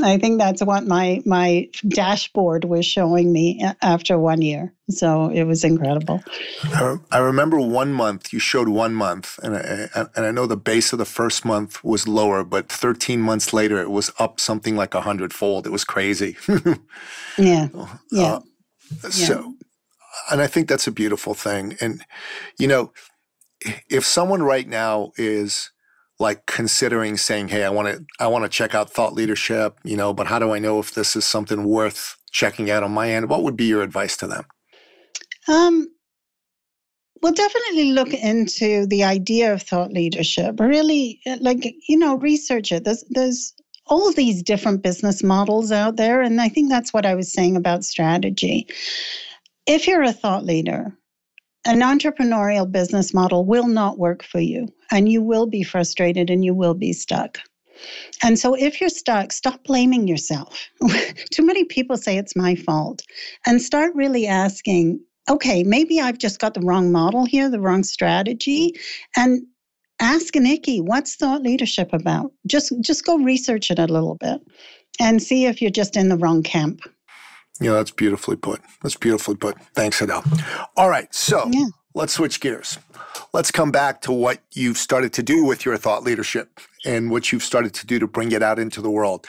I 0.00 0.16
think 0.16 0.38
that's 0.38 0.62
what 0.62 0.86
my 0.86 1.20
my 1.26 1.68
dashboard 1.86 2.64
was 2.64 2.86
showing 2.86 3.32
me 3.32 3.62
after 3.82 4.18
one 4.18 4.40
year. 4.40 4.72
So 4.88 5.28
it 5.28 5.44
was 5.44 5.64
incredible. 5.64 6.22
I 7.10 7.18
remember 7.18 7.60
one 7.60 7.92
month 7.92 8.32
you 8.32 8.38
showed 8.38 8.68
one 8.68 8.94
month, 8.94 9.38
and 9.42 9.56
I, 9.56 10.06
and 10.16 10.26
I 10.26 10.30
know 10.30 10.46
the 10.46 10.56
base 10.56 10.92
of 10.92 10.98
the 10.98 11.04
first 11.04 11.44
month 11.44 11.84
was 11.84 12.08
lower, 12.08 12.42
but 12.42 12.70
13 12.70 13.20
months 13.20 13.52
later 13.52 13.80
it 13.80 13.90
was 13.90 14.10
up 14.18 14.40
something 14.40 14.76
like 14.76 14.94
a 14.94 15.02
hundredfold. 15.02 15.66
It 15.66 15.72
was 15.72 15.84
crazy. 15.84 16.36
yeah, 17.36 17.68
yeah. 18.10 18.38
Uh, 19.02 19.10
so, 19.10 19.40
yeah. 19.40 19.50
and 20.30 20.40
I 20.40 20.46
think 20.46 20.68
that's 20.68 20.86
a 20.86 20.92
beautiful 20.92 21.34
thing. 21.34 21.76
And 21.80 22.02
you 22.58 22.66
know, 22.66 22.92
if 23.90 24.04
someone 24.06 24.42
right 24.42 24.68
now 24.68 25.12
is 25.16 25.71
like 26.22 26.46
considering 26.46 27.18
saying, 27.18 27.48
"Hey, 27.48 27.64
I 27.64 27.70
want 27.70 27.88
to 27.88 28.06
I 28.18 28.28
want 28.28 28.44
to 28.44 28.48
check 28.48 28.74
out 28.74 28.90
thought 28.90 29.12
leadership," 29.12 29.78
you 29.84 29.96
know, 29.96 30.14
but 30.14 30.28
how 30.28 30.38
do 30.38 30.52
I 30.52 30.58
know 30.58 30.78
if 30.78 30.94
this 30.94 31.14
is 31.14 31.26
something 31.26 31.64
worth 31.64 32.16
checking 32.30 32.70
out 32.70 32.82
on 32.82 32.92
my 32.92 33.10
end? 33.10 33.28
What 33.28 33.42
would 33.42 33.56
be 33.56 33.66
your 33.66 33.82
advice 33.82 34.16
to 34.18 34.26
them? 34.26 34.44
Um 35.48 35.88
well, 37.22 37.32
definitely 37.32 37.92
look 37.92 38.12
into 38.12 38.84
the 38.86 39.04
idea 39.04 39.52
of 39.52 39.62
thought 39.62 39.92
leadership. 39.92 40.58
Really, 40.58 41.20
uh, 41.26 41.36
like 41.40 41.74
you 41.88 41.96
know, 41.96 42.16
research 42.16 42.72
it. 42.72 42.84
There's 42.84 43.04
there's 43.10 43.54
all 43.86 44.08
of 44.08 44.16
these 44.16 44.42
different 44.42 44.82
business 44.82 45.22
models 45.22 45.70
out 45.70 45.96
there, 45.96 46.22
and 46.22 46.40
I 46.40 46.48
think 46.48 46.68
that's 46.68 46.92
what 46.92 47.06
I 47.06 47.14
was 47.14 47.32
saying 47.32 47.56
about 47.56 47.84
strategy. 47.84 48.66
If 49.66 49.86
you're 49.86 50.02
a 50.02 50.12
thought 50.12 50.44
leader, 50.44 50.96
an 51.64 51.80
entrepreneurial 51.80 52.70
business 52.70 53.14
model 53.14 53.44
will 53.44 53.68
not 53.68 53.98
work 53.98 54.22
for 54.22 54.40
you, 54.40 54.68
and 54.90 55.08
you 55.08 55.22
will 55.22 55.46
be 55.46 55.62
frustrated 55.62 56.30
and 56.30 56.44
you 56.44 56.54
will 56.54 56.74
be 56.74 56.92
stuck. 56.92 57.38
And 58.22 58.38
so, 58.38 58.54
if 58.54 58.80
you're 58.80 58.90
stuck, 58.90 59.32
stop 59.32 59.64
blaming 59.64 60.06
yourself. 60.08 60.68
Too 61.30 61.44
many 61.44 61.64
people 61.64 61.96
say 61.96 62.16
it's 62.16 62.36
my 62.36 62.54
fault, 62.54 63.02
and 63.46 63.60
start 63.60 63.94
really 63.94 64.26
asking, 64.26 65.00
okay, 65.28 65.62
maybe 65.62 66.00
I've 66.00 66.18
just 66.18 66.40
got 66.40 66.54
the 66.54 66.60
wrong 66.60 66.92
model 66.92 67.24
here, 67.24 67.48
the 67.48 67.60
wrong 67.60 67.84
strategy, 67.84 68.74
and 69.16 69.42
ask 70.00 70.34
Nikki, 70.34 70.80
what's 70.80 71.16
thought 71.16 71.42
leadership 71.42 71.92
about? 71.92 72.32
Just 72.46 72.72
just 72.80 73.04
go 73.04 73.18
research 73.18 73.70
it 73.70 73.78
a 73.78 73.86
little 73.86 74.16
bit 74.16 74.40
and 75.00 75.22
see 75.22 75.46
if 75.46 75.62
you're 75.62 75.70
just 75.70 75.96
in 75.96 76.08
the 76.08 76.16
wrong 76.16 76.42
camp. 76.42 76.80
Yeah, 77.60 77.72
that's 77.72 77.90
beautifully 77.90 78.36
put. 78.36 78.60
That's 78.82 78.96
beautifully 78.96 79.36
put. 79.36 79.60
Thanks, 79.74 80.00
Adele. 80.00 80.24
All 80.76 80.88
right, 80.88 81.12
so 81.14 81.48
yeah. 81.50 81.66
let's 81.94 82.14
switch 82.14 82.40
gears. 82.40 82.78
Let's 83.32 83.50
come 83.50 83.70
back 83.70 84.00
to 84.02 84.12
what 84.12 84.40
you've 84.52 84.78
started 84.78 85.12
to 85.14 85.22
do 85.22 85.44
with 85.44 85.64
your 85.64 85.76
thought 85.76 86.02
leadership 86.02 86.60
and 86.84 87.10
what 87.10 87.30
you've 87.30 87.42
started 87.42 87.74
to 87.74 87.86
do 87.86 87.98
to 87.98 88.06
bring 88.06 88.32
it 88.32 88.42
out 88.42 88.58
into 88.58 88.80
the 88.80 88.90
world. 88.90 89.26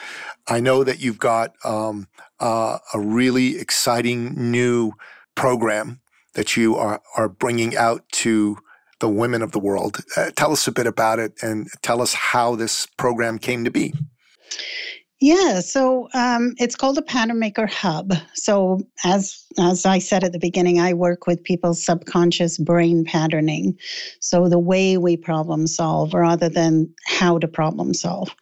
I 0.48 0.60
know 0.60 0.84
that 0.84 1.00
you've 1.00 1.18
got 1.18 1.54
um, 1.64 2.08
uh, 2.40 2.78
a 2.92 3.00
really 3.00 3.58
exciting 3.58 4.50
new 4.50 4.92
program 5.34 6.00
that 6.34 6.56
you 6.56 6.76
are 6.76 7.00
are 7.16 7.28
bringing 7.28 7.76
out 7.76 8.08
to 8.10 8.58
the 9.00 9.08
women 9.08 9.42
of 9.42 9.52
the 9.52 9.58
world. 9.58 9.98
Uh, 10.16 10.30
tell 10.36 10.52
us 10.52 10.66
a 10.66 10.72
bit 10.72 10.86
about 10.86 11.18
it 11.18 11.34
and 11.42 11.68
tell 11.82 12.00
us 12.00 12.14
how 12.14 12.54
this 12.54 12.86
program 12.96 13.38
came 13.38 13.64
to 13.64 13.70
be. 13.70 13.92
Yeah, 15.24 15.60
so 15.60 16.10
um, 16.12 16.52
it's 16.58 16.76
called 16.76 16.98
a 16.98 17.02
pattern 17.02 17.38
maker 17.38 17.66
hub. 17.66 18.12
So 18.34 18.80
as 19.06 19.42
as 19.58 19.86
I 19.86 19.98
said 19.98 20.22
at 20.22 20.32
the 20.32 20.38
beginning, 20.38 20.80
I 20.80 20.92
work 20.92 21.26
with 21.26 21.42
people's 21.42 21.82
subconscious 21.82 22.58
brain 22.58 23.06
patterning. 23.06 23.78
So 24.20 24.50
the 24.50 24.58
way 24.58 24.98
we 24.98 25.16
problem 25.16 25.66
solve 25.66 26.12
rather 26.12 26.50
than 26.50 26.92
how 27.06 27.38
to 27.38 27.48
problem 27.48 27.94
solve. 27.94 28.36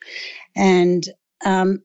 And 0.56 1.04
um, 1.44 1.78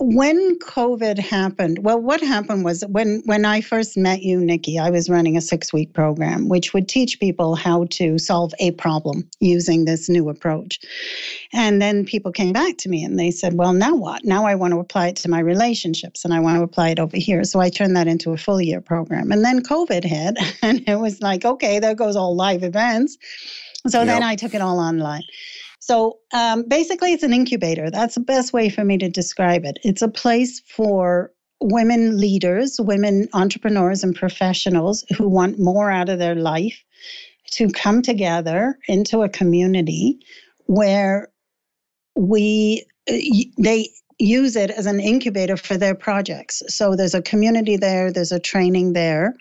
when 0.00 0.58
COVID 0.60 1.18
happened, 1.18 1.80
well, 1.80 2.00
what 2.00 2.20
happened 2.20 2.64
was 2.64 2.84
when 2.88 3.20
when 3.24 3.44
I 3.44 3.60
first 3.60 3.96
met 3.96 4.22
you, 4.22 4.40
Nikki, 4.40 4.78
I 4.78 4.90
was 4.90 5.10
running 5.10 5.36
a 5.36 5.40
six 5.40 5.72
week 5.72 5.92
program 5.92 6.48
which 6.48 6.72
would 6.72 6.88
teach 6.88 7.18
people 7.18 7.56
how 7.56 7.84
to 7.90 8.16
solve 8.18 8.52
a 8.60 8.70
problem 8.72 9.28
using 9.40 9.84
this 9.84 10.08
new 10.08 10.28
approach. 10.28 10.78
And 11.52 11.82
then 11.82 12.04
people 12.04 12.30
came 12.30 12.52
back 12.52 12.76
to 12.78 12.88
me 12.88 13.02
and 13.02 13.18
they 13.18 13.32
said, 13.32 13.54
"Well, 13.54 13.72
now 13.72 13.96
what? 13.96 14.24
Now 14.24 14.46
I 14.46 14.54
want 14.54 14.72
to 14.72 14.80
apply 14.80 15.08
it 15.08 15.16
to 15.16 15.30
my 15.30 15.40
relationships 15.40 16.24
and 16.24 16.32
I 16.32 16.40
want 16.40 16.58
to 16.58 16.62
apply 16.62 16.90
it 16.90 17.00
over 17.00 17.16
here." 17.16 17.42
So 17.42 17.58
I 17.58 17.68
turned 17.68 17.96
that 17.96 18.06
into 18.06 18.32
a 18.32 18.36
full 18.36 18.60
year 18.60 18.80
program. 18.80 19.32
And 19.32 19.44
then 19.44 19.62
COVID 19.62 20.04
hit, 20.04 20.38
and 20.62 20.88
it 20.88 21.00
was 21.00 21.20
like, 21.20 21.44
"Okay, 21.44 21.80
there 21.80 21.94
goes 21.94 22.14
all 22.14 22.36
live 22.36 22.62
events." 22.62 23.18
So 23.86 23.98
yep. 24.00 24.06
then 24.06 24.22
I 24.22 24.36
took 24.36 24.54
it 24.54 24.60
all 24.60 24.78
online. 24.78 25.22
So 25.80 26.18
um, 26.32 26.64
basically, 26.68 27.12
it's 27.12 27.22
an 27.22 27.32
incubator. 27.32 27.90
That's 27.90 28.14
the 28.14 28.20
best 28.20 28.52
way 28.52 28.68
for 28.68 28.84
me 28.84 28.98
to 28.98 29.08
describe 29.08 29.64
it. 29.64 29.78
It's 29.84 30.02
a 30.02 30.08
place 30.08 30.60
for 30.60 31.32
women 31.60 32.18
leaders, 32.18 32.76
women 32.80 33.28
entrepreneurs, 33.32 34.04
and 34.04 34.14
professionals 34.14 35.04
who 35.16 35.28
want 35.28 35.58
more 35.58 35.90
out 35.90 36.08
of 36.08 36.18
their 36.18 36.34
life 36.34 36.82
to 37.52 37.68
come 37.68 38.02
together 38.02 38.78
into 38.88 39.22
a 39.22 39.28
community 39.28 40.18
where 40.66 41.28
we 42.14 42.84
uh, 43.10 43.16
they 43.58 43.88
use 44.18 44.56
it 44.56 44.70
as 44.70 44.86
an 44.86 45.00
incubator 45.00 45.56
for 45.56 45.76
their 45.76 45.94
projects. 45.94 46.62
So 46.68 46.96
there's 46.96 47.14
a 47.14 47.22
community 47.22 47.76
there, 47.76 48.12
there's 48.12 48.32
a 48.32 48.40
training 48.40 48.92
there. 48.92 49.34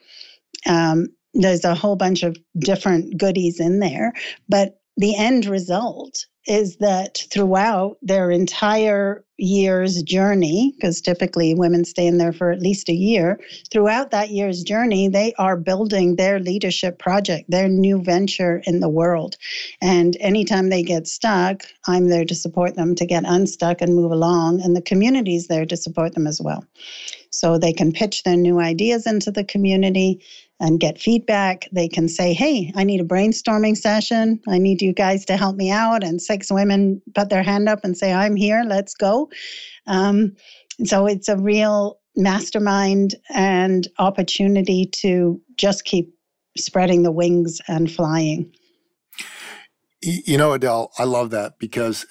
Um, 0.67 1.07
there's 1.33 1.65
a 1.65 1.75
whole 1.75 1.95
bunch 1.95 2.23
of 2.23 2.37
different 2.59 3.17
goodies 3.17 3.59
in 3.59 3.79
there, 3.79 4.13
but 4.47 4.79
the 4.97 5.15
end 5.15 5.45
result 5.45 6.25
is 6.47 6.77
that 6.77 7.25
throughout 7.29 7.97
their 8.01 8.31
entire 8.31 9.23
year's 9.37 10.01
journey, 10.01 10.73
because 10.75 11.01
typically 11.01 11.53
women 11.53 11.83
stay 11.83 12.07
in 12.07 12.17
there 12.17 12.31
for 12.31 12.51
at 12.51 12.61
least 12.61 12.89
a 12.89 12.93
year, 12.93 13.39
throughout 13.69 14.11
that 14.11 14.29
year's 14.29 14.63
journey, 14.63 15.09
they 15.09 15.33
are 15.37 15.57
building 15.57 16.15
their 16.15 16.39
leadership 16.39 16.97
project, 16.99 17.51
their 17.51 17.67
new 17.67 18.01
venture 18.01 18.63
in 18.65 18.79
the 18.79 18.89
world. 18.89 19.35
And 19.81 20.15
anytime 20.21 20.69
they 20.69 20.83
get 20.83 21.05
stuck, 21.05 21.63
I'm 21.85 22.07
there 22.07 22.25
to 22.25 22.33
support 22.33 22.75
them 22.75 22.95
to 22.95 23.05
get 23.05 23.25
unstuck 23.27 23.81
and 23.81 23.93
move 23.93 24.11
along, 24.11 24.61
and 24.61 24.75
the 24.75 24.81
community's 24.81 25.47
there 25.47 25.65
to 25.65 25.77
support 25.77 26.15
them 26.15 26.25
as 26.27 26.41
well. 26.41 26.63
So 27.29 27.57
they 27.57 27.73
can 27.73 27.91
pitch 27.91 28.23
their 28.23 28.37
new 28.37 28.59
ideas 28.59 29.05
into 29.05 29.31
the 29.31 29.43
community 29.43 30.23
and 30.59 30.79
get 30.79 30.99
feedback. 30.99 31.67
They 31.71 31.87
can 31.87 32.09
say, 32.09 32.33
Hey, 32.33 32.71
I 32.75 32.83
need 32.83 33.01
a 33.01 33.05
brainstorming 33.05 33.77
session. 33.77 34.39
I 34.47 34.57
need 34.57 34.81
you 34.81 34.93
guys 34.93 35.25
to 35.25 35.37
help 35.37 35.55
me 35.55 35.71
out. 35.71 36.03
And 36.03 36.21
six 36.21 36.51
women 36.51 37.01
put 37.13 37.29
their 37.29 37.43
hand 37.43 37.69
up 37.69 37.79
and 37.83 37.97
say, 37.97 38.13
I'm 38.13 38.35
here, 38.35 38.63
let's 38.65 38.93
go. 38.93 39.29
Um, 39.85 40.35
so 40.83 41.05
it's 41.05 41.29
a 41.29 41.37
real 41.37 41.99
mastermind 42.15 43.15
and 43.29 43.87
opportunity 43.99 44.85
to 44.85 45.39
just 45.55 45.85
keep 45.85 46.13
spreading 46.57 47.03
the 47.03 47.11
wings 47.11 47.61
and 47.67 47.91
flying. 47.91 48.51
You 50.01 50.37
know, 50.37 50.53
Adele, 50.53 50.91
I 50.97 51.03
love 51.03 51.31
that 51.31 51.59
because 51.59 52.05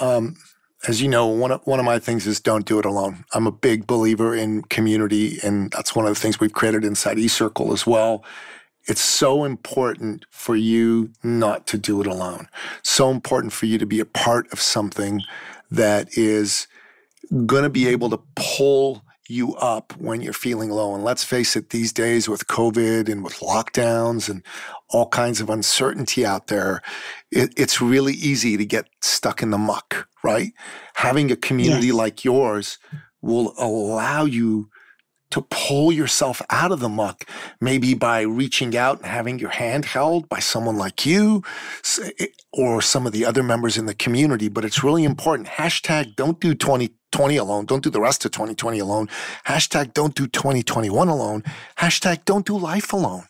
um, 0.00 0.36
as 0.86 1.02
you 1.02 1.08
know, 1.08 1.26
one 1.26 1.50
of, 1.50 1.60
one 1.64 1.80
of 1.80 1.84
my 1.84 1.98
things 1.98 2.26
is 2.26 2.40
don't 2.40 2.66
do 2.66 2.78
it 2.78 2.84
alone. 2.84 3.24
I'm 3.34 3.46
a 3.46 3.52
big 3.52 3.86
believer 3.86 4.34
in 4.34 4.62
community, 4.62 5.38
and 5.42 5.70
that's 5.72 5.94
one 5.94 6.06
of 6.06 6.14
the 6.14 6.20
things 6.20 6.38
we've 6.38 6.52
created 6.52 6.84
inside 6.84 7.16
eCircle 7.16 7.72
as 7.72 7.86
well. 7.86 8.24
It's 8.86 9.00
so 9.00 9.44
important 9.44 10.24
for 10.30 10.56
you 10.56 11.10
not 11.22 11.66
to 11.68 11.78
do 11.78 12.00
it 12.00 12.06
alone. 12.06 12.48
So 12.82 13.10
important 13.10 13.52
for 13.52 13.66
you 13.66 13.76
to 13.78 13.86
be 13.86 14.00
a 14.00 14.06
part 14.06 14.50
of 14.52 14.60
something 14.60 15.20
that 15.70 16.16
is 16.16 16.68
going 17.44 17.64
to 17.64 17.70
be 17.70 17.88
able 17.88 18.08
to 18.10 18.20
pull 18.36 19.02
you 19.28 19.54
up 19.56 19.94
when 19.98 20.20
you're 20.20 20.32
feeling 20.32 20.70
low. 20.70 20.94
And 20.94 21.04
let's 21.04 21.22
face 21.22 21.54
it, 21.54 21.70
these 21.70 21.92
days 21.92 22.28
with 22.28 22.46
COVID 22.46 23.08
and 23.08 23.22
with 23.22 23.34
lockdowns 23.34 24.28
and 24.28 24.42
all 24.88 25.08
kinds 25.08 25.40
of 25.40 25.50
uncertainty 25.50 26.24
out 26.24 26.46
there, 26.46 26.82
it, 27.30 27.52
it's 27.56 27.80
really 27.80 28.14
easy 28.14 28.56
to 28.56 28.64
get 28.64 28.88
stuck 29.00 29.42
in 29.42 29.50
the 29.50 29.58
muck, 29.58 30.08
right? 30.24 30.52
Having 30.94 31.30
a 31.30 31.36
community 31.36 31.88
yes. 31.88 31.96
like 31.96 32.24
yours 32.24 32.78
will 33.20 33.54
allow 33.58 34.24
you 34.24 34.70
to 35.30 35.42
pull 35.42 35.92
yourself 35.92 36.40
out 36.50 36.72
of 36.72 36.80
the 36.80 36.88
muck, 36.88 37.24
maybe 37.60 37.94
by 37.94 38.22
reaching 38.22 38.76
out 38.76 38.98
and 38.98 39.06
having 39.06 39.38
your 39.38 39.50
hand 39.50 39.84
held 39.84 40.28
by 40.28 40.38
someone 40.38 40.76
like 40.76 41.04
you 41.04 41.42
or 42.52 42.80
some 42.80 43.06
of 43.06 43.12
the 43.12 43.24
other 43.24 43.42
members 43.42 43.76
in 43.76 43.86
the 43.86 43.94
community. 43.94 44.48
But 44.48 44.64
it's 44.64 44.82
really 44.82 45.04
important. 45.04 45.48
Hashtag 45.48 46.16
don't 46.16 46.40
do 46.40 46.54
2020 46.54 47.36
alone. 47.36 47.66
Don't 47.66 47.82
do 47.82 47.90
the 47.90 48.00
rest 48.00 48.24
of 48.24 48.30
2020 48.32 48.78
alone. 48.78 49.08
Hashtag 49.46 49.92
don't 49.92 50.14
do 50.14 50.26
2021 50.26 51.08
alone. 51.08 51.42
Hashtag 51.78 52.24
don't 52.24 52.46
do 52.46 52.56
life 52.56 52.92
alone. 52.92 53.26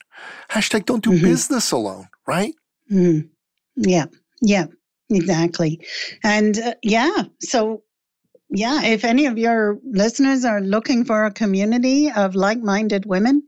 Hashtag 0.51 0.85
don't 0.85 1.03
do 1.03 1.11
mm-hmm. 1.11 1.25
business 1.25 1.73
alone, 1.73 2.09
right? 2.27 2.55
Mm. 2.91 3.29
Yeah, 3.77 4.07
yeah, 4.41 4.67
exactly. 5.11 5.81
And 6.25 6.59
uh, 6.59 6.75
yeah, 6.83 7.25
so 7.41 7.83
yeah, 8.51 8.83
if 8.85 9.05
any 9.05 9.27
of 9.27 9.39
your 9.39 9.79
listeners 9.85 10.45
are 10.45 10.61
looking 10.61 11.05
for 11.05 11.25
a 11.25 11.33
community 11.33 12.11
of 12.11 12.35
like 12.35 12.59
minded 12.59 13.07
women 13.07 13.43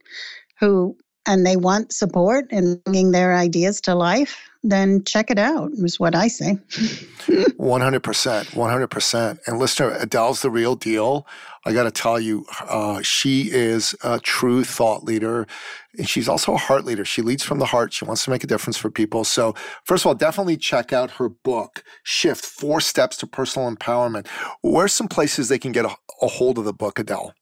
who 0.59 0.97
and 1.27 1.47
they 1.47 1.57
want 1.57 1.93
support 1.93 2.47
in 2.51 2.77
bringing 2.85 3.13
their 3.13 3.35
ideas 3.35 3.81
to 3.83 3.95
life, 3.95 4.51
then 4.63 5.03
check 5.05 5.31
it 5.31 5.39
out, 5.39 5.71
is 5.73 5.99
what 5.99 6.15
I 6.15 6.29
say. 6.29 6.59
100%. 7.27 8.01
100%. 8.01 9.39
And 9.47 9.59
listener, 9.59 9.97
Adele's 9.99 10.43
the 10.43 10.51
real 10.51 10.77
deal. 10.77 11.27
I 11.65 11.73
got 11.73 11.85
to 11.85 11.91
tell 11.91 12.21
you, 12.21 12.47
uh, 12.69 13.01
she 13.03 13.51
is 13.51 13.95
a 14.03 14.19
true 14.21 14.65
thought 14.65 15.05
leader. 15.05 15.47
And 15.97 16.09
she's 16.09 16.29
also 16.29 16.55
a 16.55 16.59
heart 16.59 16.85
leader. 16.85 17.05
She 17.05 17.23
leads 17.23 17.43
from 17.43 17.59
the 17.59 17.67
heart. 17.67 17.93
She 17.93 18.05
wants 18.05 18.25
to 18.25 18.31
make 18.31 18.45
a 18.45 18.47
difference 18.47 18.77
for 18.77 18.91
people. 18.91 19.25
So, 19.25 19.55
first 19.85 20.05
of 20.05 20.09
all, 20.09 20.15
definitely 20.15 20.57
check 20.57 20.93
out 20.93 21.13
her 21.13 21.29
book, 21.29 21.83
Shift 22.03 22.45
Four 22.45 22.81
Steps 22.81 23.17
to 23.19 23.27
Personal 23.27 23.71
Empowerment. 23.71 24.27
Where's 24.63 24.93
some 24.93 25.09
places 25.09 25.49
they 25.49 25.59
can 25.59 25.73
get 25.73 25.85
a, 25.85 25.95
a 26.23 26.29
hold 26.29 26.59
of 26.59 26.65
the 26.65 26.73
book, 26.73 26.99
Adele? 26.99 27.35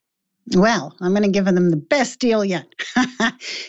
Well, 0.55 0.95
I'm 1.01 1.13
going 1.13 1.25
to 1.25 1.29
give 1.29 1.45
them 1.45 1.71
the 1.71 1.77
best 1.77 2.21
deal 2.21 2.43
yet. 2.45 2.67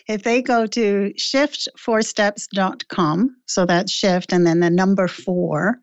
if 0.07 0.23
they 0.23 0.41
go 0.41 0.65
to 0.67 1.13
shift4steps.com, 1.17 3.35
so 3.47 3.65
that's 3.65 3.91
shift 3.91 4.31
and 4.31 4.47
then 4.47 4.61
the 4.61 4.69
number 4.69 5.07
four 5.07 5.79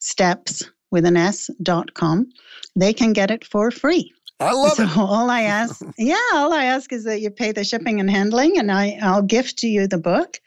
steps 0.00 0.64
with 0.90 1.04
an 1.04 1.16
S.com, 1.16 2.26
they 2.74 2.92
can 2.92 3.12
get 3.12 3.30
it 3.30 3.44
for 3.44 3.70
free. 3.70 4.12
I 4.40 4.52
love 4.52 4.72
so 4.72 4.84
it. 4.84 4.90
all 4.96 5.28
I 5.28 5.42
ask, 5.42 5.82
yeah, 5.98 6.16
all 6.32 6.52
I 6.52 6.64
ask 6.64 6.92
is 6.92 7.04
that 7.04 7.20
you 7.20 7.30
pay 7.30 7.52
the 7.52 7.62
shipping 7.62 8.00
and 8.00 8.10
handling, 8.10 8.58
and 8.58 8.72
I 8.72 8.98
I'll 9.02 9.22
gift 9.22 9.58
to 9.58 9.68
you 9.68 9.86
the 9.86 9.98
book. 9.98 10.40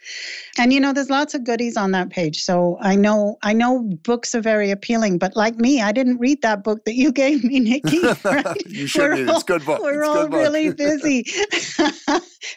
And 0.58 0.74
you 0.74 0.80
know, 0.80 0.94
there's 0.94 1.12
lots 1.12 1.36
of 1.36 1.44
goodies 1.44 1.78
on 1.78 1.92
that 1.92 2.10
page. 2.10 2.42
So 2.44 2.78
I 2.82 2.96
know 2.96 3.38
I 3.44 3.54
know 3.54 3.82
books 4.04 4.34
are 4.34 4.42
very 4.42 4.72
appealing, 4.72 5.20
but 5.20 5.36
like 5.36 5.58
me, 5.58 5.82
I 5.82 5.92
didn't 5.92 6.18
read 6.18 6.42
that 6.42 6.64
book 6.64 6.86
that 6.86 6.96
you 6.96 7.12
gave 7.24 7.44
me, 7.44 7.60
Nikki. 7.60 8.02
Right? 8.24 8.66
you 8.66 8.88
should 8.88 9.12
read 9.12 9.20
it. 9.22 9.30
It's 9.30 9.44
good 9.44 9.66
book. 9.66 9.82
We're 9.82 10.00
it's 10.00 10.08
all 10.08 10.30
really 10.30 10.72
busy, 10.72 11.26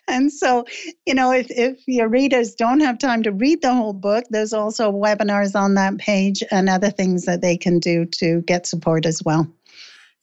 and 0.08 0.32
so 0.32 0.64
you 1.04 1.14
know, 1.14 1.32
if 1.32 1.46
if 1.50 1.78
your 1.86 2.08
readers 2.08 2.54
don't 2.54 2.80
have 2.80 2.98
time 2.98 3.22
to 3.24 3.32
read 3.32 3.62
the 3.62 3.74
whole 3.74 3.92
book, 3.92 4.24
there's 4.30 4.52
also 4.52 4.92
webinars 4.92 5.54
on 5.54 5.74
that 5.74 5.98
page 5.98 6.42
and 6.50 6.68
other 6.68 6.90
things 6.90 7.24
that 7.24 7.42
they 7.42 7.56
can 7.56 7.78
do 7.78 8.06
to 8.06 8.42
get 8.42 8.66
support 8.66 9.04
as 9.04 9.22
well 9.24 9.46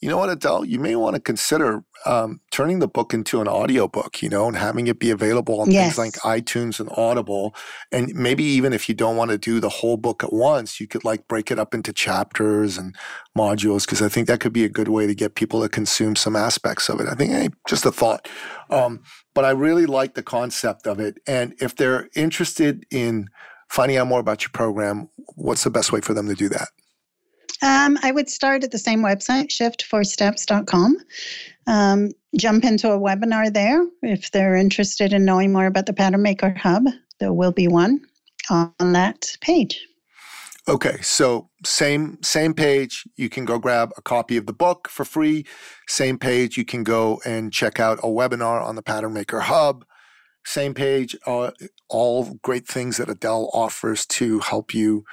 you 0.04 0.10
know 0.10 0.18
what, 0.18 0.30
Adele, 0.30 0.66
you 0.66 0.80
may 0.80 0.98
want 0.98 1.16
to 1.16 1.22
consider 1.22 1.82
um, 2.06 2.42
turning 2.52 2.80
the 2.80 2.89
book 2.89 3.13
into 3.13 3.39
an 3.39 3.48
audiobook, 3.48 4.22
you 4.22 4.28
know, 4.28 4.48
and 4.50 4.58
having 4.58 4.88
it 4.88 5.00
be 5.00 5.10
available 5.10 5.62
on 5.62 5.72
yes. 5.72 5.96
things 5.96 5.98
like 5.98 6.13
iTunes 6.39 6.82
and 6.82 6.89
Audible. 6.98 7.56
And 7.89 8.13
maybe 8.13 8.44
even 8.44 8.74
if 8.74 8.89
you 8.89 8.96
don't 8.96 9.16
want 9.16 9.32
to 9.32 9.38
do 9.38 9.62
the 9.62 9.70
whole 9.70 9.96
book 9.96 10.22
at 10.22 10.34
once, 10.34 10.82
you 10.82 10.88
could 10.88 11.06
like 11.06 11.30
break 11.30 11.52
it 11.52 11.58
up 11.58 11.74
into 11.74 11.94
chapters 11.94 12.78
and 12.78 12.94
modules, 13.38 13.86
because 13.86 14.02
I 14.02 14.10
think 14.10 14.28
that 14.28 14.42
could 14.42 14.52
be 14.52 14.66
a 14.66 14.70
good 14.70 14.89
way 14.89 15.08
to 15.08 15.16
get 15.16 15.36
people 15.36 15.62
to 15.62 15.70
consume 15.70 16.18
some 16.18 16.36
aspects 16.36 16.89
of 16.89 17.00
it. 17.00 17.08
I 17.08 17.16
think, 17.16 17.32
hey, 17.32 17.48
just 17.66 17.86
a 17.86 17.92
thought. 17.92 18.28
Um, 18.70 19.04
but 19.34 19.46
I 19.46 19.52
really 19.52 19.86
like 19.86 20.16
the 20.16 20.24
concept 20.24 20.86
of 20.86 21.00
it. 21.00 21.18
And 21.26 21.56
if 21.62 21.78
they're 21.78 22.10
interested 22.13 22.86
in 22.92 23.30
finding 23.70 23.98
out 23.98 24.08
more 24.08 24.20
about 24.20 24.44
your 24.44 24.52
program, 24.52 25.08
what's 25.36 25.63
the 25.63 25.72
best 25.72 25.94
way 25.94 26.02
for 26.02 26.13
them 26.13 26.28
to 26.28 26.36
do 26.36 26.50
that? 26.50 26.68
Um, 27.63 27.97
I 28.04 28.12
would 28.12 28.30
start 28.30 28.65
at 28.65 28.71
the 28.71 28.78
same 28.78 29.02
website, 29.02 29.47
shift4steps.com. 29.47 30.97
Um, 31.65 32.12
jump 32.38 32.65
into 32.65 32.91
a 32.91 32.99
webinar 32.99 33.54
there. 33.54 33.88
If 34.02 34.32
they're 34.32 34.58
interested 34.58 35.13
in 35.13 35.23
knowing 35.23 35.54
more 35.54 35.65
about 35.65 35.86
the 35.86 35.93
Pattern 35.93 36.21
Maker 36.21 36.54
Hub, 36.56 36.84
there 37.19 37.32
will 37.32 37.54
be 37.54 37.69
one 37.69 38.02
on 38.49 38.73
that 38.80 39.38
page. 39.39 39.88
Okay, 40.67 40.97
so 41.02 41.49
same 41.65 42.21
same 42.21 42.54
page, 42.54 43.06
you 43.15 43.30
can 43.30 43.45
go 43.45 43.60
grab 43.60 43.91
a 43.97 44.02
copy 44.02 44.36
of 44.36 44.45
the 44.45 44.54
book 44.54 44.89
for 44.89 45.06
free. 45.06 45.45
Same 45.88 46.17
page, 46.17 46.58
you 46.58 46.65
can 46.65 46.84
go 46.84 47.21
and 47.26 47.52
check 47.52 47.80
out 47.80 47.99
a 47.99 48.08
webinar 48.08 48.62
on 48.62 48.76
the 48.76 48.82
Pattern 48.82 49.13
Maker 49.13 49.41
Hub. 49.41 49.86
Same 50.45 50.73
page, 50.73 51.15
uh, 51.26 51.52
all 51.89 52.38
great 52.41 52.67
things 52.67 52.97
that 52.97 53.10
Adele 53.10 53.49
offers 53.54 54.06
to 54.06 54.39
help 54.39 54.73
you 54.73 55.06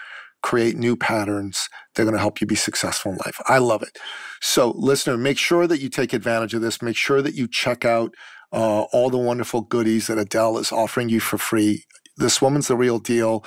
create 0.43 0.77
new 0.77 0.97
patterns 0.97 1.69
that 1.95 2.03
are 2.03 2.05
going 2.05 2.15
to 2.15 2.21
help 2.21 2.41
you 2.41 2.47
be 2.47 2.55
successful 2.57 3.13
in 3.13 3.19
life. 3.19 3.41
I 3.47 3.59
love 3.59 3.83
it. 3.83 3.99
So, 4.41 4.73
listener, 4.77 5.17
make 5.17 5.39
sure 5.39 5.67
that 5.67 5.81
you 5.81 5.89
take 5.89 6.13
advantage 6.13 6.55
of 6.55 6.63
this. 6.63 6.83
Make 6.83 6.97
sure 6.97 7.23
that 7.23 7.35
you 7.35 7.47
check 7.47 7.85
out 7.85 8.15
uh, 8.53 8.83
all 8.93 9.11
the 9.11 9.19
wonderful 9.19 9.63
goodies 9.63 10.07
that 10.07 10.19
Adele 10.19 10.59
is 10.59 10.73
offering 10.73 11.09
you 11.09 11.21
for 11.21 11.39
free. 11.39 11.85
This 12.17 12.43
woman's 12.43 12.69
the 12.69 12.77
real 12.77 12.99
deal. 12.99 13.45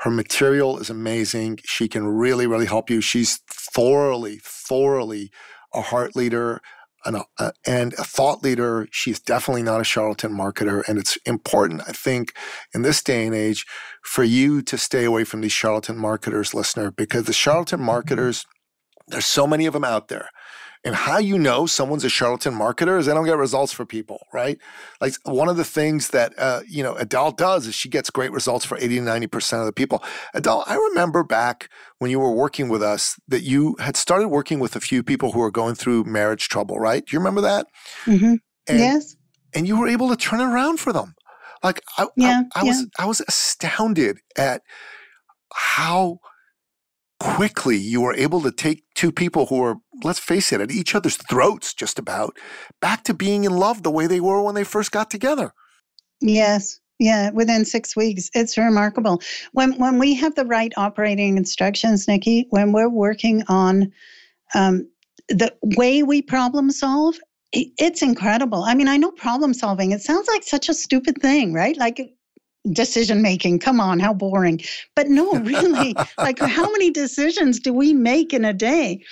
Her 0.00 0.10
material 0.10 0.78
is 0.78 0.90
amazing. 0.90 1.60
She 1.64 1.88
can 1.88 2.06
really, 2.06 2.46
really 2.46 2.66
help 2.66 2.90
you. 2.90 3.00
She's 3.00 3.40
thoroughly, 3.48 4.40
thoroughly 4.42 5.30
a 5.72 5.80
heart 5.80 6.14
leader 6.14 6.60
and 7.04 7.16
a, 7.16 7.24
uh, 7.38 7.50
a, 7.66 7.70
and 7.70 7.92
a 7.94 8.04
thought 8.04 8.42
leader. 8.42 8.88
She's 8.90 9.20
definitely 9.20 9.62
not 9.62 9.80
a 9.80 9.84
charlatan 9.84 10.32
marketer. 10.32 10.82
And 10.88 10.98
it's 10.98 11.16
important, 11.26 11.82
I 11.88 11.92
think, 11.92 12.32
in 12.74 12.82
this 12.82 13.02
day 13.02 13.26
and 13.26 13.34
age, 13.34 13.66
for 14.02 14.24
you 14.24 14.62
to 14.62 14.78
stay 14.78 15.04
away 15.04 15.24
from 15.24 15.40
these 15.40 15.52
charlatan 15.52 15.98
marketers, 15.98 16.54
listener, 16.54 16.90
because 16.90 17.24
the 17.24 17.32
charlatan 17.32 17.78
mm-hmm. 17.78 17.86
marketers, 17.86 18.44
there's 19.08 19.26
so 19.26 19.46
many 19.46 19.66
of 19.66 19.72
them 19.72 19.84
out 19.84 20.08
there. 20.08 20.28
And 20.84 20.94
how 20.94 21.16
you 21.16 21.38
know 21.38 21.64
someone's 21.64 22.04
a 22.04 22.10
charlatan 22.10 22.52
marketer 22.54 22.98
is 22.98 23.06
they 23.06 23.14
don't 23.14 23.24
get 23.24 23.38
results 23.38 23.72
for 23.72 23.86
people, 23.86 24.26
right? 24.34 24.58
Like 25.00 25.14
one 25.24 25.48
of 25.48 25.56
the 25.56 25.64
things 25.64 26.10
that 26.10 26.34
uh, 26.38 26.60
you 26.68 26.82
know 26.82 26.94
Adele 26.96 27.32
does 27.32 27.66
is 27.66 27.74
she 27.74 27.88
gets 27.88 28.10
great 28.10 28.32
results 28.32 28.66
for 28.66 28.76
80 28.76 28.96
to 28.96 29.02
90% 29.02 29.60
of 29.60 29.66
the 29.66 29.72
people. 29.72 30.04
Adele, 30.34 30.62
I 30.66 30.74
remember 30.74 31.24
back 31.24 31.70
when 31.98 32.10
you 32.10 32.20
were 32.20 32.34
working 32.34 32.68
with 32.68 32.82
us 32.82 33.18
that 33.28 33.42
you 33.42 33.76
had 33.78 33.96
started 33.96 34.28
working 34.28 34.60
with 34.60 34.76
a 34.76 34.80
few 34.80 35.02
people 35.02 35.32
who 35.32 35.40
were 35.40 35.50
going 35.50 35.74
through 35.74 36.04
marriage 36.04 36.48
trouble, 36.48 36.78
right? 36.78 37.04
Do 37.04 37.14
you 37.14 37.18
remember 37.18 37.40
that? 37.40 37.66
Mm-hmm. 38.04 38.34
And, 38.68 38.78
yes. 38.78 39.16
And 39.54 39.66
you 39.66 39.78
were 39.78 39.88
able 39.88 40.08
to 40.10 40.16
turn 40.16 40.40
it 40.40 40.44
around 40.44 40.80
for 40.80 40.92
them. 40.92 41.14
Like 41.62 41.80
I, 41.96 42.06
yeah, 42.16 42.42
I, 42.54 42.60
I 42.60 42.62
yeah. 42.64 42.68
was 42.68 42.86
I 42.98 43.06
was 43.06 43.22
astounded 43.26 44.18
at 44.36 44.60
how 45.54 46.18
quickly 47.20 47.76
you 47.76 48.00
were 48.02 48.14
able 48.14 48.40
to 48.42 48.50
take 48.50 48.84
two 48.94 49.12
people 49.12 49.46
who 49.46 49.58
were, 49.58 49.76
let's 50.02 50.18
face 50.18 50.52
it, 50.52 50.60
at 50.60 50.70
each 50.70 50.94
other's 50.94 51.16
throats 51.16 51.74
just 51.74 51.98
about, 51.98 52.36
back 52.80 53.04
to 53.04 53.14
being 53.14 53.44
in 53.44 53.56
love 53.56 53.82
the 53.82 53.90
way 53.90 54.06
they 54.06 54.20
were 54.20 54.42
when 54.42 54.54
they 54.54 54.64
first 54.64 54.92
got 54.92 55.10
together. 55.10 55.52
Yes. 56.20 56.80
Yeah, 57.00 57.30
within 57.30 57.64
six 57.64 57.96
weeks. 57.96 58.30
It's 58.34 58.56
remarkable. 58.56 59.20
When 59.52 59.72
when 59.78 59.98
we 59.98 60.14
have 60.14 60.36
the 60.36 60.44
right 60.44 60.72
operating 60.76 61.36
instructions, 61.36 62.06
Nikki, 62.06 62.46
when 62.50 62.70
we're 62.72 62.88
working 62.88 63.42
on 63.48 63.92
um, 64.54 64.88
the 65.28 65.52
way 65.76 66.04
we 66.04 66.22
problem 66.22 66.70
solve, 66.70 67.16
it's 67.52 68.02
incredible. 68.02 68.62
I 68.62 68.74
mean, 68.74 68.88
I 68.88 68.96
know 68.96 69.10
problem 69.10 69.54
solving, 69.54 69.92
it 69.92 70.02
sounds 70.02 70.28
like 70.28 70.44
such 70.44 70.68
a 70.68 70.74
stupid 70.74 71.20
thing, 71.20 71.52
right? 71.52 71.76
Like 71.76 72.14
decision 72.72 73.22
making. 73.22 73.58
Come 73.58 73.80
on, 73.80 74.00
how 74.00 74.14
boring. 74.14 74.60
But 74.94 75.08
no, 75.08 75.32
really, 75.40 75.94
like 76.18 76.38
how 76.38 76.70
many 76.70 76.90
decisions 76.90 77.60
do 77.60 77.72
we 77.72 77.92
make 77.92 78.32
in 78.32 78.44
a 78.44 78.52
day? 78.52 79.02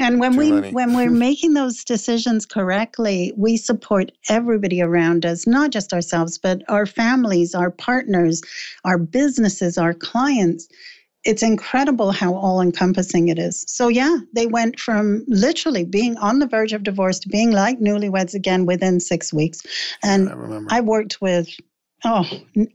And 0.00 0.20
when 0.20 0.32
Too 0.32 0.38
we 0.38 0.52
many. 0.52 0.72
when 0.72 0.94
we're 0.94 1.10
making 1.28 1.54
those 1.54 1.84
decisions 1.84 2.46
correctly, 2.46 3.32
we 3.36 3.56
support 3.56 4.12
everybody 4.28 4.80
around 4.80 5.26
us, 5.26 5.46
not 5.46 5.70
just 5.70 5.92
ourselves, 5.92 6.38
but 6.38 6.62
our 6.68 6.86
families, 6.86 7.54
our 7.54 7.70
partners, 7.70 8.42
our 8.84 8.98
businesses, 8.98 9.78
our 9.78 9.94
clients. 9.94 10.68
It's 11.24 11.42
incredible 11.42 12.12
how 12.12 12.34
all 12.34 12.60
encompassing 12.60 13.28
it 13.28 13.40
is. 13.40 13.64
So, 13.66 13.88
yeah, 13.88 14.18
they 14.34 14.46
went 14.46 14.78
from 14.78 15.24
literally 15.26 15.84
being 15.84 16.16
on 16.18 16.38
the 16.38 16.46
verge 16.46 16.72
of 16.72 16.84
divorce 16.84 17.18
to 17.20 17.28
being 17.28 17.50
like 17.50 17.80
newlyweds 17.80 18.34
again 18.34 18.66
within 18.66 19.00
six 19.00 19.32
weeks. 19.32 19.60
And 20.02 20.30
I, 20.70 20.78
I 20.78 20.80
worked 20.80 21.20
with 21.20 21.48
Oh, 22.04 22.24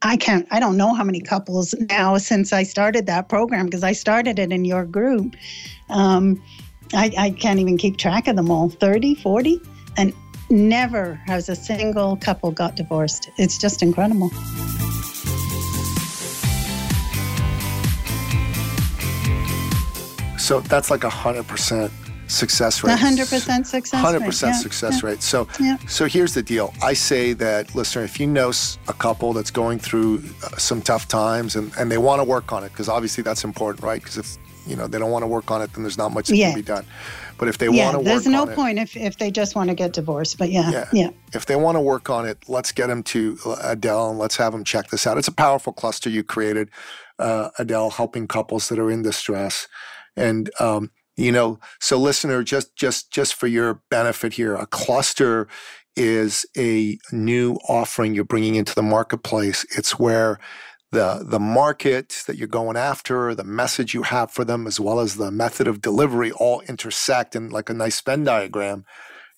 I 0.02 0.18
can't, 0.18 0.46
I 0.52 0.60
don't 0.60 0.76
know 0.76 0.94
how 0.94 1.04
many 1.06 1.22
couples 1.22 1.74
now 1.90 2.18
since 2.18 2.52
I 2.52 2.64
started 2.64 3.06
that 3.06 3.30
program 3.30 3.66
because 3.66 3.84
I 3.84 3.94
started 3.94 4.38
it 4.38 4.52
in 4.52 4.66
your 4.66 4.84
group. 4.84 5.36
Um, 5.90 6.44
I, 6.94 7.12
I 7.18 7.30
can't 7.30 7.60
even 7.60 7.78
keep 7.78 7.98
track 7.98 8.28
of 8.28 8.36
them 8.36 8.52
all 8.52 8.70
30, 8.70 9.16
40, 9.16 9.62
and 9.96 10.14
never 10.50 11.16
has 11.26 11.48
a 11.48 11.56
single 11.56 12.18
couple 12.18 12.52
got 12.52 12.76
divorced. 12.76 13.30
It's 13.38 13.58
just 13.58 13.82
incredible. 13.82 14.30
So 20.38 20.60
that's 20.60 20.92
like 20.92 21.06
a 21.06 21.10
hundred 21.10 21.48
percent 21.48 21.94
success 22.34 22.84
rate. 22.84 22.98
100% 22.98 23.66
success 23.66 24.04
100% 24.04 24.22
rate. 24.22 24.42
Yeah, 24.42 24.52
success 24.54 25.02
yeah. 25.02 25.10
rate. 25.10 25.22
So, 25.22 25.48
yeah. 25.60 25.78
so 25.88 26.06
here's 26.06 26.34
the 26.34 26.44
deal. 26.44 26.74
I 26.82 26.94
say 26.94 27.34
that, 27.34 27.74
listener, 27.76 28.04
if 28.04 28.20
you 28.20 28.28
know 28.28 28.52
a 28.88 28.94
couple 28.94 29.34
that's 29.34 29.52
going 29.52 29.80
through 29.80 30.24
uh, 30.44 30.58
some 30.58 30.82
tough 30.82 31.08
times 31.08 31.56
and, 31.56 31.72
and 31.78 31.92
they 31.92 31.98
want 31.98 32.20
to 32.20 32.24
work 32.24 32.52
on 32.52 32.64
it, 32.64 32.70
because 32.70 32.90
obviously 32.90 33.24
that's 33.24 33.44
important, 33.44 33.84
right? 33.84 34.02
Because 34.02 34.18
if 34.18 34.38
you 34.66 34.76
know 34.76 34.88
they 34.88 34.98
don't 34.98 35.12
want 35.12 35.24
to 35.24 35.28
work 35.28 35.52
on 35.52 35.62
it, 35.62 35.74
then 35.74 35.84
there's 35.84 35.98
not 35.98 36.14
much 36.14 36.28
that 36.28 36.36
can 36.36 36.56
be 36.56 36.62
done. 36.62 36.86
But 37.38 37.48
if 37.48 37.58
they 37.58 37.68
want 37.70 37.94
to 37.94 37.98
work 37.98 37.98
on 37.98 38.04
there's 38.06 38.28
no 38.28 38.46
point 38.46 38.80
if, 38.80 38.96
if 38.96 39.18
they 39.18 39.32
just 39.32 39.56
want 39.56 39.70
to 39.70 39.76
get 39.76 39.94
divorced. 39.94 40.38
But 40.38 40.52
yeah, 40.52 40.70
yeah, 40.72 40.90
yeah. 40.94 41.10
If 41.34 41.46
they 41.46 41.56
want 41.56 41.76
to 41.76 41.82
work 41.82 42.10
on 42.10 42.26
it, 42.26 42.38
let's 42.48 42.72
get 42.72 42.88
them 42.88 43.04
to 43.04 43.38
uh, 43.46 43.58
Adele 43.64 44.12
and 44.12 44.20
let's 44.20 44.38
have 44.38 44.54
them 44.54 44.64
check 44.64 44.90
this 44.90 45.08
out. 45.08 45.18
It's 45.18 45.28
a 45.28 45.34
powerful 45.34 45.74
cluster 45.74 46.10
you 46.10 46.24
created, 46.24 46.70
uh, 47.20 47.50
Adele, 47.58 47.90
helping 47.90 48.28
couples 48.28 48.70
that 48.70 48.80
are 48.80 48.92
in 48.92 49.02
distress. 49.02 49.68
And 50.16 50.50
um, 50.60 50.92
you 51.16 51.32
know 51.32 51.60
so 51.80 51.98
listener 51.98 52.44
just 52.44 52.76
just 52.76 53.12
just 53.12 53.36
for 53.36 53.48
your 53.48 53.82
benefit 53.90 54.34
here 54.34 54.56
a 54.56 54.66
cluster 54.66 55.48
is 55.96 56.46
a 56.58 56.98
new 57.12 57.54
offering 57.68 58.14
you're 58.14 58.24
bringing 58.24 58.56
into 58.56 58.74
the 58.76 58.84
marketplace. 58.84 59.66
It's 59.78 60.00
where 60.00 60.40
the 60.92 61.24
the 61.26 61.40
market 61.40 62.24
that 62.28 62.38
you're 62.38 62.48
going 62.48 62.78
after 62.78 63.34
the 63.34 63.44
message 63.44 63.94
you 63.94 64.04
have 64.04 64.32
for 64.32 64.46
them 64.46 64.68
as 64.68 64.80
well 64.80 65.00
as 65.00 65.16
the 65.16 65.32
method 65.32 65.68
of 65.68 65.82
delivery 65.82 66.32
all 66.32 66.62
intersect 66.62 67.36
in 67.36 67.50
like 67.50 67.70
a 67.70 67.74
nice 67.74 68.00
venn 68.02 68.24
diagram 68.24 68.86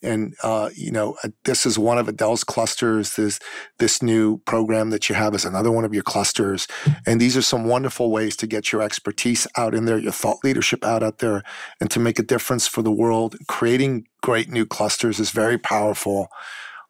and 0.06 0.36
uh, 0.44 0.70
you 0.76 0.92
know 0.92 1.16
uh, 1.24 1.30
this 1.44 1.66
is 1.66 1.78
one 1.78 1.98
of 1.98 2.08
Adele's 2.08 2.44
clusters. 2.44 3.16
This 3.16 3.40
this 3.80 4.02
new 4.02 4.38
program 4.40 4.92
that 4.92 5.10
you 5.10 5.16
have 5.16 5.34
is 5.34 5.46
another 5.46 5.72
one 5.72 5.84
of 5.84 5.94
your 5.94 6.04
clusters, 6.04 6.68
and 7.06 7.20
these 7.20 7.36
are 7.36 7.42
some 7.42 7.66
wonderful 7.66 8.12
ways 8.12 8.36
to 8.38 8.48
get 8.48 8.72
your 8.72 8.82
expertise 8.82 9.48
out 9.58 9.74
in 9.74 9.86
there, 9.86 9.98
your 9.98 10.12
thought 10.12 10.38
leadership 10.44 10.86
out 10.86 11.04
out 11.04 11.20
there, 11.20 11.44
and 11.82 11.90
to 11.92 12.00
make 12.00 12.20
a 12.20 12.24
difference 12.24 12.68
for 12.68 12.82
the 12.82 12.92
world. 12.92 13.36
Creating 13.48 14.06
great 14.22 14.50
new 14.50 14.66
clusters 14.66 15.20
is 15.20 15.32
very 15.32 15.58
powerful, 15.58 16.28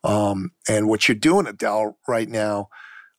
um, 0.03 0.51
and 0.67 0.87
what 0.87 1.07
you're 1.07 1.15
doing, 1.15 1.47
Adele, 1.47 1.97
right 2.07 2.29
now, 2.29 2.67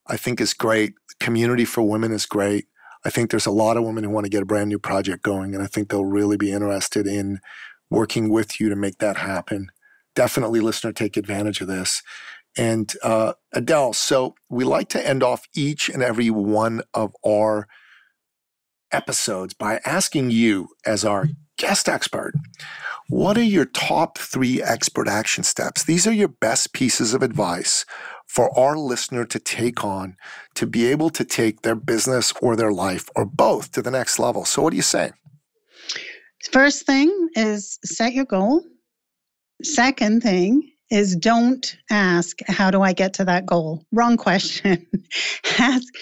I 0.06 0.16
think 0.16 0.40
is 0.40 0.54
great. 0.54 0.94
Community 1.18 1.64
for 1.64 1.82
women 1.82 2.12
is 2.12 2.26
great. 2.26 2.66
I 3.04 3.10
think 3.10 3.30
there's 3.30 3.46
a 3.46 3.52
lot 3.52 3.76
of 3.76 3.84
women 3.84 4.04
who 4.04 4.10
want 4.10 4.24
to 4.26 4.30
get 4.30 4.42
a 4.42 4.46
brand 4.46 4.68
new 4.68 4.78
project 4.78 5.22
going, 5.22 5.54
and 5.54 5.62
I 5.62 5.66
think 5.66 5.88
they'll 5.88 6.04
really 6.04 6.36
be 6.36 6.52
interested 6.52 7.06
in 7.06 7.38
working 7.88 8.28
with 8.30 8.60
you 8.60 8.68
to 8.68 8.76
make 8.76 8.98
that 8.98 9.16
happen 9.16 9.70
definitely, 10.16 10.58
listener, 10.58 10.92
take 10.92 11.16
advantage 11.16 11.60
of 11.60 11.68
this. 11.68 12.02
And 12.58 12.92
uh, 13.04 13.34
Adele, 13.52 13.92
so 13.92 14.34
we 14.48 14.64
like 14.64 14.88
to 14.88 15.06
end 15.06 15.22
off 15.22 15.46
each 15.54 15.88
and 15.88 16.02
every 16.02 16.30
one 16.30 16.82
of 16.94 17.14
our 17.24 17.68
episodes 18.90 19.54
by 19.54 19.80
asking 19.84 20.30
you, 20.30 20.68
as 20.84 21.04
our 21.04 21.28
guest 21.58 21.88
expert, 21.88 22.32
what 23.08 23.36
are 23.36 23.42
your 23.42 23.66
top 23.66 24.18
three 24.18 24.62
expert 24.62 25.06
action 25.06 25.44
steps? 25.44 25.84
These 25.84 26.06
are 26.06 26.12
your 26.12 26.28
best 26.28 26.72
pieces 26.72 27.14
of 27.14 27.22
advice 27.22 27.84
for 28.26 28.56
our 28.58 28.76
listener 28.76 29.24
to 29.26 29.38
take 29.38 29.84
on 29.84 30.16
to 30.54 30.66
be 30.66 30.86
able 30.86 31.10
to 31.10 31.24
take 31.24 31.62
their 31.62 31.76
business 31.76 32.32
or 32.42 32.56
their 32.56 32.72
life 32.72 33.08
or 33.14 33.24
both 33.24 33.70
to 33.72 33.82
the 33.82 33.90
next 33.90 34.18
level. 34.18 34.44
So, 34.44 34.62
what 34.62 34.70
do 34.70 34.76
you 34.76 34.82
say? 34.82 35.12
First 36.50 36.86
thing 36.86 37.28
is 37.34 37.78
set 37.84 38.12
your 38.12 38.24
goal 38.24 38.62
Second 39.62 40.22
thing 40.22 40.70
is 40.90 41.16
don't 41.16 41.76
ask, 41.90 42.38
how 42.46 42.70
do 42.70 42.82
I 42.82 42.92
get 42.92 43.14
to 43.14 43.24
that 43.24 43.46
goal? 43.46 43.84
Wrong 43.92 44.16
question. 44.26 44.86
ask, 45.58 45.92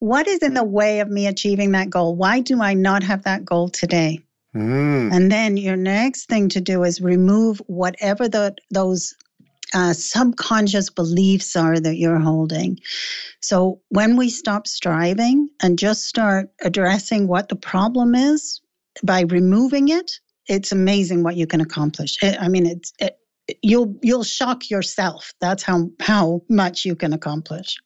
what 0.00 0.26
is 0.26 0.40
in 0.40 0.54
the 0.54 0.64
way 0.64 1.00
of 1.00 1.08
me 1.08 1.26
achieving 1.26 1.72
that 1.72 1.90
goal? 1.90 2.14
Why 2.14 2.40
do 2.40 2.60
I 2.60 2.74
not 2.74 3.02
have 3.02 3.24
that 3.24 3.44
goal 3.44 3.68
today? 3.68 4.20
Mm. 4.54 5.12
And 5.12 5.32
then 5.32 5.56
your 5.56 5.76
next 5.76 6.28
thing 6.28 6.48
to 6.50 6.60
do 6.60 6.84
is 6.84 7.00
remove 7.00 7.60
whatever 7.66 8.28
the, 8.28 8.54
those 8.70 9.14
uh, 9.72 9.92
subconscious 9.92 10.90
beliefs 10.90 11.56
are 11.56 11.80
that 11.80 11.96
you're 11.96 12.20
holding. 12.20 12.78
So 13.40 13.80
when 13.88 14.16
we 14.16 14.30
stop 14.30 14.66
striving 14.66 15.48
and 15.60 15.78
just 15.78 16.04
start 16.04 16.50
addressing 16.62 17.26
what 17.26 17.48
the 17.48 17.56
problem 17.56 18.14
is 18.14 18.60
by 19.02 19.22
removing 19.22 19.88
it, 19.88 20.20
it's 20.48 20.72
amazing 20.72 21.22
what 21.22 21.36
you 21.36 21.46
can 21.46 21.60
accomplish. 21.60 22.16
It, 22.22 22.36
I 22.40 22.48
mean, 22.48 22.66
it's 22.66 22.92
it, 22.98 23.18
you'll 23.62 23.94
you'll 24.02 24.24
shock 24.24 24.70
yourself. 24.70 25.32
That's 25.40 25.62
how 25.62 25.88
how 26.00 26.42
much 26.48 26.84
you 26.84 26.94
can 26.96 27.12
accomplish. 27.12 27.76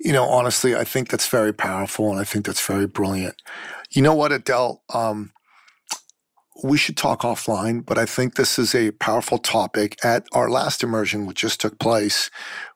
You 0.00 0.12
know, 0.12 0.24
honestly, 0.24 0.74
I 0.74 0.84
think 0.84 1.08
that's 1.08 1.28
very 1.28 1.52
powerful, 1.52 2.10
and 2.10 2.20
I 2.20 2.24
think 2.24 2.46
that's 2.46 2.64
very 2.64 2.86
brilliant. 2.86 3.36
You 3.90 4.02
know 4.02 4.14
what, 4.14 4.32
Adele? 4.32 4.82
Um, 4.92 5.32
we 6.62 6.78
should 6.78 6.96
talk 6.96 7.22
offline, 7.22 7.84
but 7.84 7.98
I 7.98 8.06
think 8.06 8.34
this 8.36 8.58
is 8.58 8.74
a 8.74 8.92
powerful 8.92 9.38
topic. 9.38 9.96
At 10.04 10.24
our 10.32 10.48
last 10.48 10.82
immersion, 10.82 11.26
which 11.26 11.40
just 11.40 11.60
took 11.60 11.78
place, 11.78 12.30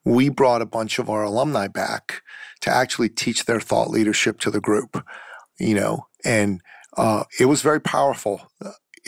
we 0.05 0.29
brought 0.29 0.63
a 0.63 0.67
bunch 0.67 0.99
of 0.99 1.09
our 1.09 1.23
alumni 1.23 1.69
back 1.69 2.23
to 2.63 2.71
actually 2.71 3.09
teach 3.09 3.45
their 3.45 3.61
thought 3.61 3.89
leadership 3.89 4.41
to 4.41 4.51
the 4.51 4.61
group 4.61 5.05
you 5.59 5.75
know, 5.75 6.07
And 6.25 6.61
uh, 6.99 7.25
it 7.39 7.47
was 7.47 7.63
very 7.63 7.81
powerful 7.81 8.51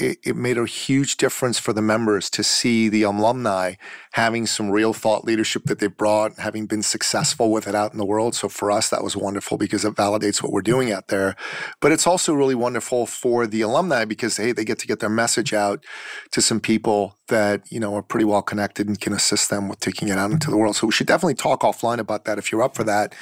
it, 0.00 0.18
it, 0.24 0.36
made 0.36 0.58
a 0.58 0.66
huge 0.66 1.16
difference 1.16 1.58
for 1.58 1.72
the 1.72 1.82
members 1.82 2.30
to 2.30 2.42
see 2.42 2.88
the 2.88 3.02
alumni 3.02 3.74
having 4.12 4.46
some 4.46 4.70
real 4.70 4.92
thought 4.92 5.24
leadership 5.24 5.64
that 5.64 5.78
they 5.78 5.86
brought, 5.86 6.38
having 6.38 6.66
been 6.66 6.82
successful 6.82 7.50
with 7.50 7.68
it 7.68 7.74
out 7.74 7.92
in 7.92 7.98
the 7.98 8.06
world. 8.06 8.34
So 8.34 8.48
for 8.48 8.70
us, 8.70 8.88
that 8.90 9.04
was 9.04 9.16
wonderful 9.16 9.58
because 9.58 9.84
it 9.84 9.94
validates 9.94 10.42
what 10.42 10.52
we're 10.52 10.62
doing 10.62 10.90
out 10.90 11.08
there. 11.08 11.36
But 11.80 11.92
it's 11.92 12.06
also 12.06 12.32
really 12.32 12.54
wonderful 12.54 13.06
for 13.06 13.46
the 13.46 13.60
alumni 13.60 14.04
because 14.04 14.36
hey, 14.36 14.52
they 14.52 14.64
get 14.64 14.78
to 14.80 14.86
get 14.86 15.00
their 15.00 15.10
message 15.10 15.52
out 15.52 15.84
to 16.32 16.40
some 16.40 16.60
people 16.60 17.16
that 17.28 17.62
you 17.70 17.78
know 17.78 17.94
are 17.94 18.02
pretty 18.02 18.24
well 18.24 18.42
connected 18.42 18.88
and 18.88 19.00
can 19.00 19.12
assist 19.12 19.50
them 19.50 19.68
with 19.68 19.80
taking 19.80 20.08
it 20.08 20.18
out 20.18 20.30
into 20.30 20.50
the 20.50 20.56
world. 20.56 20.76
So 20.76 20.86
we 20.86 20.92
should 20.92 21.06
definitely 21.06 21.34
talk 21.34 21.60
offline 21.60 21.98
about 21.98 22.24
that 22.24 22.38
if 22.38 22.50
you're 22.50 22.62
up 22.62 22.74
for 22.74 22.84
that. 22.84 23.14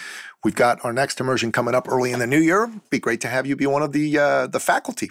We've 0.45 0.55
got 0.55 0.85
our 0.85 0.93
next 0.93 1.21
immersion 1.21 1.53
coming 1.53 1.75
up 1.75 1.89
early 1.89 2.13
in 2.13 2.21
the 2.21 2.27
new 2.27 2.41
year. 2.41 2.71
Be 2.91 2.99
great 2.99 3.21
to 3.23 3.29
have 3.29 3.47
you 3.47 3.57
be 3.57 3.67
one 3.67 3.83
of 3.83 3.93
the 3.93 4.19
uh, 4.19 4.47
the 4.47 4.61
faculty. 4.61 5.11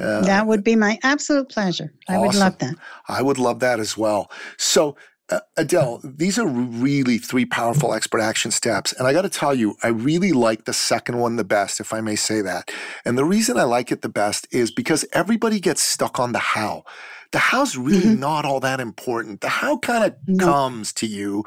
Uh, 0.00 0.20
that 0.22 0.46
would 0.46 0.62
be 0.62 0.76
my 0.76 0.98
absolute 1.02 1.48
pleasure. 1.48 1.92
I 2.08 2.14
awesome. 2.14 2.26
would 2.26 2.34
love 2.36 2.58
that. 2.58 2.74
I 3.08 3.22
would 3.22 3.38
love 3.38 3.58
that 3.60 3.80
as 3.80 3.96
well. 3.96 4.30
So, 4.56 4.96
uh, 5.28 5.40
Adele, 5.56 6.00
these 6.04 6.38
are 6.38 6.46
really 6.46 7.18
three 7.18 7.44
powerful 7.44 7.92
expert 7.92 8.20
action 8.20 8.52
steps. 8.52 8.92
And 8.92 9.08
I 9.08 9.12
got 9.12 9.22
to 9.22 9.28
tell 9.28 9.54
you, 9.54 9.74
I 9.82 9.88
really 9.88 10.32
like 10.32 10.66
the 10.66 10.72
second 10.72 11.18
one 11.18 11.34
the 11.34 11.42
best, 11.42 11.80
if 11.80 11.92
I 11.92 12.00
may 12.00 12.14
say 12.14 12.40
that. 12.42 12.70
And 13.04 13.18
the 13.18 13.24
reason 13.24 13.58
I 13.58 13.64
like 13.64 13.90
it 13.90 14.02
the 14.02 14.08
best 14.08 14.46
is 14.52 14.70
because 14.70 15.04
everybody 15.12 15.58
gets 15.58 15.82
stuck 15.82 16.20
on 16.20 16.30
the 16.30 16.38
how. 16.38 16.84
The 17.32 17.38
how's 17.38 17.76
really 17.76 18.02
mm-hmm. 18.02 18.20
not 18.20 18.44
all 18.44 18.60
that 18.60 18.80
important. 18.80 19.40
The 19.40 19.48
how 19.48 19.78
kind 19.78 20.04
of 20.04 20.14
no. 20.28 20.44
comes 20.44 20.92
to 20.94 21.06
you 21.06 21.44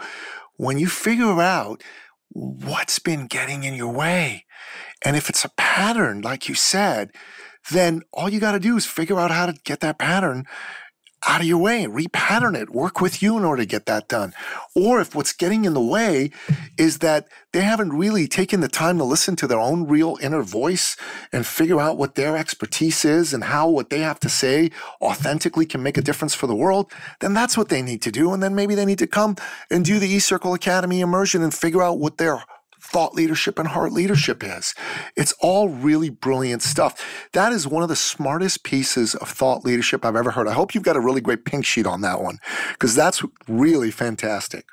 when 0.58 0.77
you 0.77 0.88
figure 0.88 1.41
out 1.41 1.82
what's 2.34 3.00
been 3.00 3.28
getting 3.28 3.63
in 3.63 3.74
your 3.74 3.91
way. 3.91 4.46
And 5.04 5.15
if 5.15 5.30
it's 5.30 5.46
a 5.46 5.50
pattern, 5.50 6.22
like 6.22 6.48
you 6.48 6.56
said, 6.56 7.12
then 7.72 8.02
all 8.13 8.30
you 8.30 8.39
got 8.39 8.54
to 8.54 8.60
do 8.60 8.76
is 8.78 8.86
figure 8.86 9.20
out 9.20 9.32
how 9.32 9.46
to 9.46 9.54
get 9.63 9.82
that 9.82 10.00
pattern 10.00 10.46
out 11.27 11.41
of 11.41 11.47
your 11.47 11.60
way, 11.60 11.86
repattern 11.86 12.60
it, 12.60 12.71
work 12.71 12.99
with 12.99 13.21
you 13.21 13.38
in 13.38 13.43
order 13.43 13.62
to 13.62 13.67
get 13.67 13.86
that 13.86 14.07
done. 14.07 14.34
Or 14.75 14.99
if 14.99 15.13
what's 15.13 15.34
getting 15.34 15.65
in 15.65 15.73
the 15.73 15.81
way 15.81 16.31
is 16.77 16.99
that 16.99 17.27
they 17.53 17.62
haven't 17.62 17.93
really 17.93 18.27
taken 18.27 18.62
the 18.62 18.67
time 18.67 18.97
to 18.97 19.03
listen 19.03 19.36
to 19.38 19.47
their 19.47 19.60
own 19.60 19.88
real 19.88 20.17
inner 20.21 20.41
voice 20.41 20.97
and 21.31 21.45
figure 21.45 21.79
out 21.79 21.97
what 21.97 22.15
their 22.15 22.36
expertise 22.36 23.05
is 23.05 23.34
and 23.34 23.43
how 23.43 23.69
what 23.69 23.89
they 23.89 23.99
have 23.99 24.19
to 24.21 24.29
say 24.29 24.71
authentically 25.01 25.65
can 25.65 25.84
make 25.84 25.97
a 25.97 26.01
difference 26.01 26.34
for 26.34 26.47
the 26.47 26.55
world, 26.55 26.91
then 27.19 27.34
that's 27.34 27.57
what 27.57 27.69
they 27.69 27.81
need 27.81 28.01
to 28.01 28.12
do. 28.12 28.34
And 28.34 28.41
then 28.41 28.55
maybe 28.55 28.73
they 28.73 28.86
need 28.86 28.99
to 28.99 29.07
come 29.07 29.36
and 29.69 29.86
do 29.86 29.99
the 29.99 30.15
eCircle 30.15 30.55
Academy 30.55 31.01
immersion 31.01 31.43
and 31.43 31.53
figure 31.53 31.84
out 31.84 31.99
what 31.99 32.17
their 32.17 32.43
thought 32.91 33.15
leadership 33.15 33.58
and 33.58 33.69
heart 33.69 33.93
leadership 33.93 34.43
is. 34.43 34.75
It's 35.15 35.34
all 35.39 35.69
really 35.69 36.10
brilliant 36.10 36.62
stuff. 36.62 37.01
That 37.32 37.54
is 37.54 37.65
one 37.65 37.84
of 37.84 37.89
the 37.89 37.95
smartest 37.95 38.63
pieces 38.63 39.15
of 39.15 39.30
thought 39.30 39.63
leadership 39.63 40.04
I've 40.04 40.17
ever 40.17 40.32
heard. 40.32 40.47
I 40.47 40.54
hope 40.54 40.75
you've 40.75 40.84
got 40.84 40.97
a 40.97 40.99
really 40.99 41.21
great 41.21 41.45
pink 41.45 41.65
sheet 41.65 41.88
on 41.88 42.01
that 42.01 42.21
one 42.21 42.39
because 42.73 42.93
that's 42.93 43.23
really 43.47 43.91
fantastic. 43.91 44.65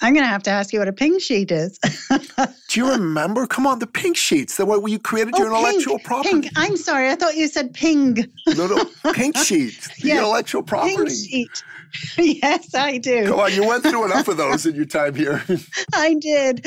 I'm 0.00 0.14
going 0.14 0.24
to 0.24 0.28
have 0.28 0.42
to 0.44 0.50
ask 0.50 0.72
you 0.72 0.80
what 0.80 0.88
a 0.88 0.92
pink 0.92 1.22
sheet 1.22 1.52
is. 1.52 1.78
Do 2.68 2.80
you 2.80 2.90
remember? 2.90 3.46
Come 3.46 3.68
on, 3.68 3.78
the 3.78 3.86
pink 3.86 4.16
sheets, 4.16 4.56
the 4.56 4.66
way 4.66 4.78
you 4.90 4.98
created 4.98 5.34
oh, 5.36 5.38
your 5.38 5.46
intellectual 5.48 5.98
pink, 5.98 6.04
property. 6.04 6.30
Pink. 6.40 6.48
I'm 6.56 6.76
sorry, 6.76 7.08
I 7.08 7.14
thought 7.14 7.36
you 7.36 7.46
said 7.46 7.72
ping. 7.72 8.16
No, 8.48 8.66
no, 8.66 9.12
pink 9.12 9.36
sheet, 9.46 9.78
the 10.00 10.08
yes, 10.08 10.18
intellectual 10.18 10.64
property. 10.64 10.96
Pink 10.96 11.10
sheet. 11.10 11.64
yes, 12.18 12.74
I 12.74 12.98
do. 12.98 13.28
Come 13.28 13.40
on, 13.40 13.52
you 13.52 13.66
went 13.66 13.82
through 13.82 14.04
enough 14.04 14.28
of 14.28 14.36
those 14.36 14.66
in 14.66 14.74
your 14.74 14.84
time 14.84 15.14
here. 15.14 15.42
I 15.94 16.14
did. 16.14 16.66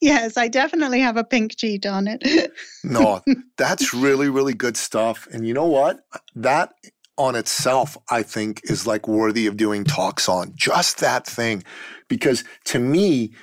yes, 0.00 0.36
I 0.36 0.48
definitely 0.48 1.00
have 1.00 1.16
a 1.16 1.24
pink 1.24 1.56
cheat 1.56 1.86
on 1.86 2.06
it. 2.08 2.52
no, 2.84 3.22
that's 3.56 3.92
really, 3.92 4.28
really 4.28 4.54
good 4.54 4.76
stuff. 4.76 5.28
And 5.32 5.46
you 5.46 5.54
know 5.54 5.66
what? 5.66 6.00
That 6.34 6.72
on 7.18 7.34
itself, 7.34 7.96
I 8.10 8.22
think, 8.22 8.60
is 8.64 8.86
like 8.86 9.08
worthy 9.08 9.46
of 9.46 9.56
doing 9.56 9.84
talks 9.84 10.28
on. 10.28 10.52
Just 10.54 10.98
that 10.98 11.26
thing. 11.26 11.62
Because 12.08 12.44
to 12.64 12.78
me, 12.78 13.34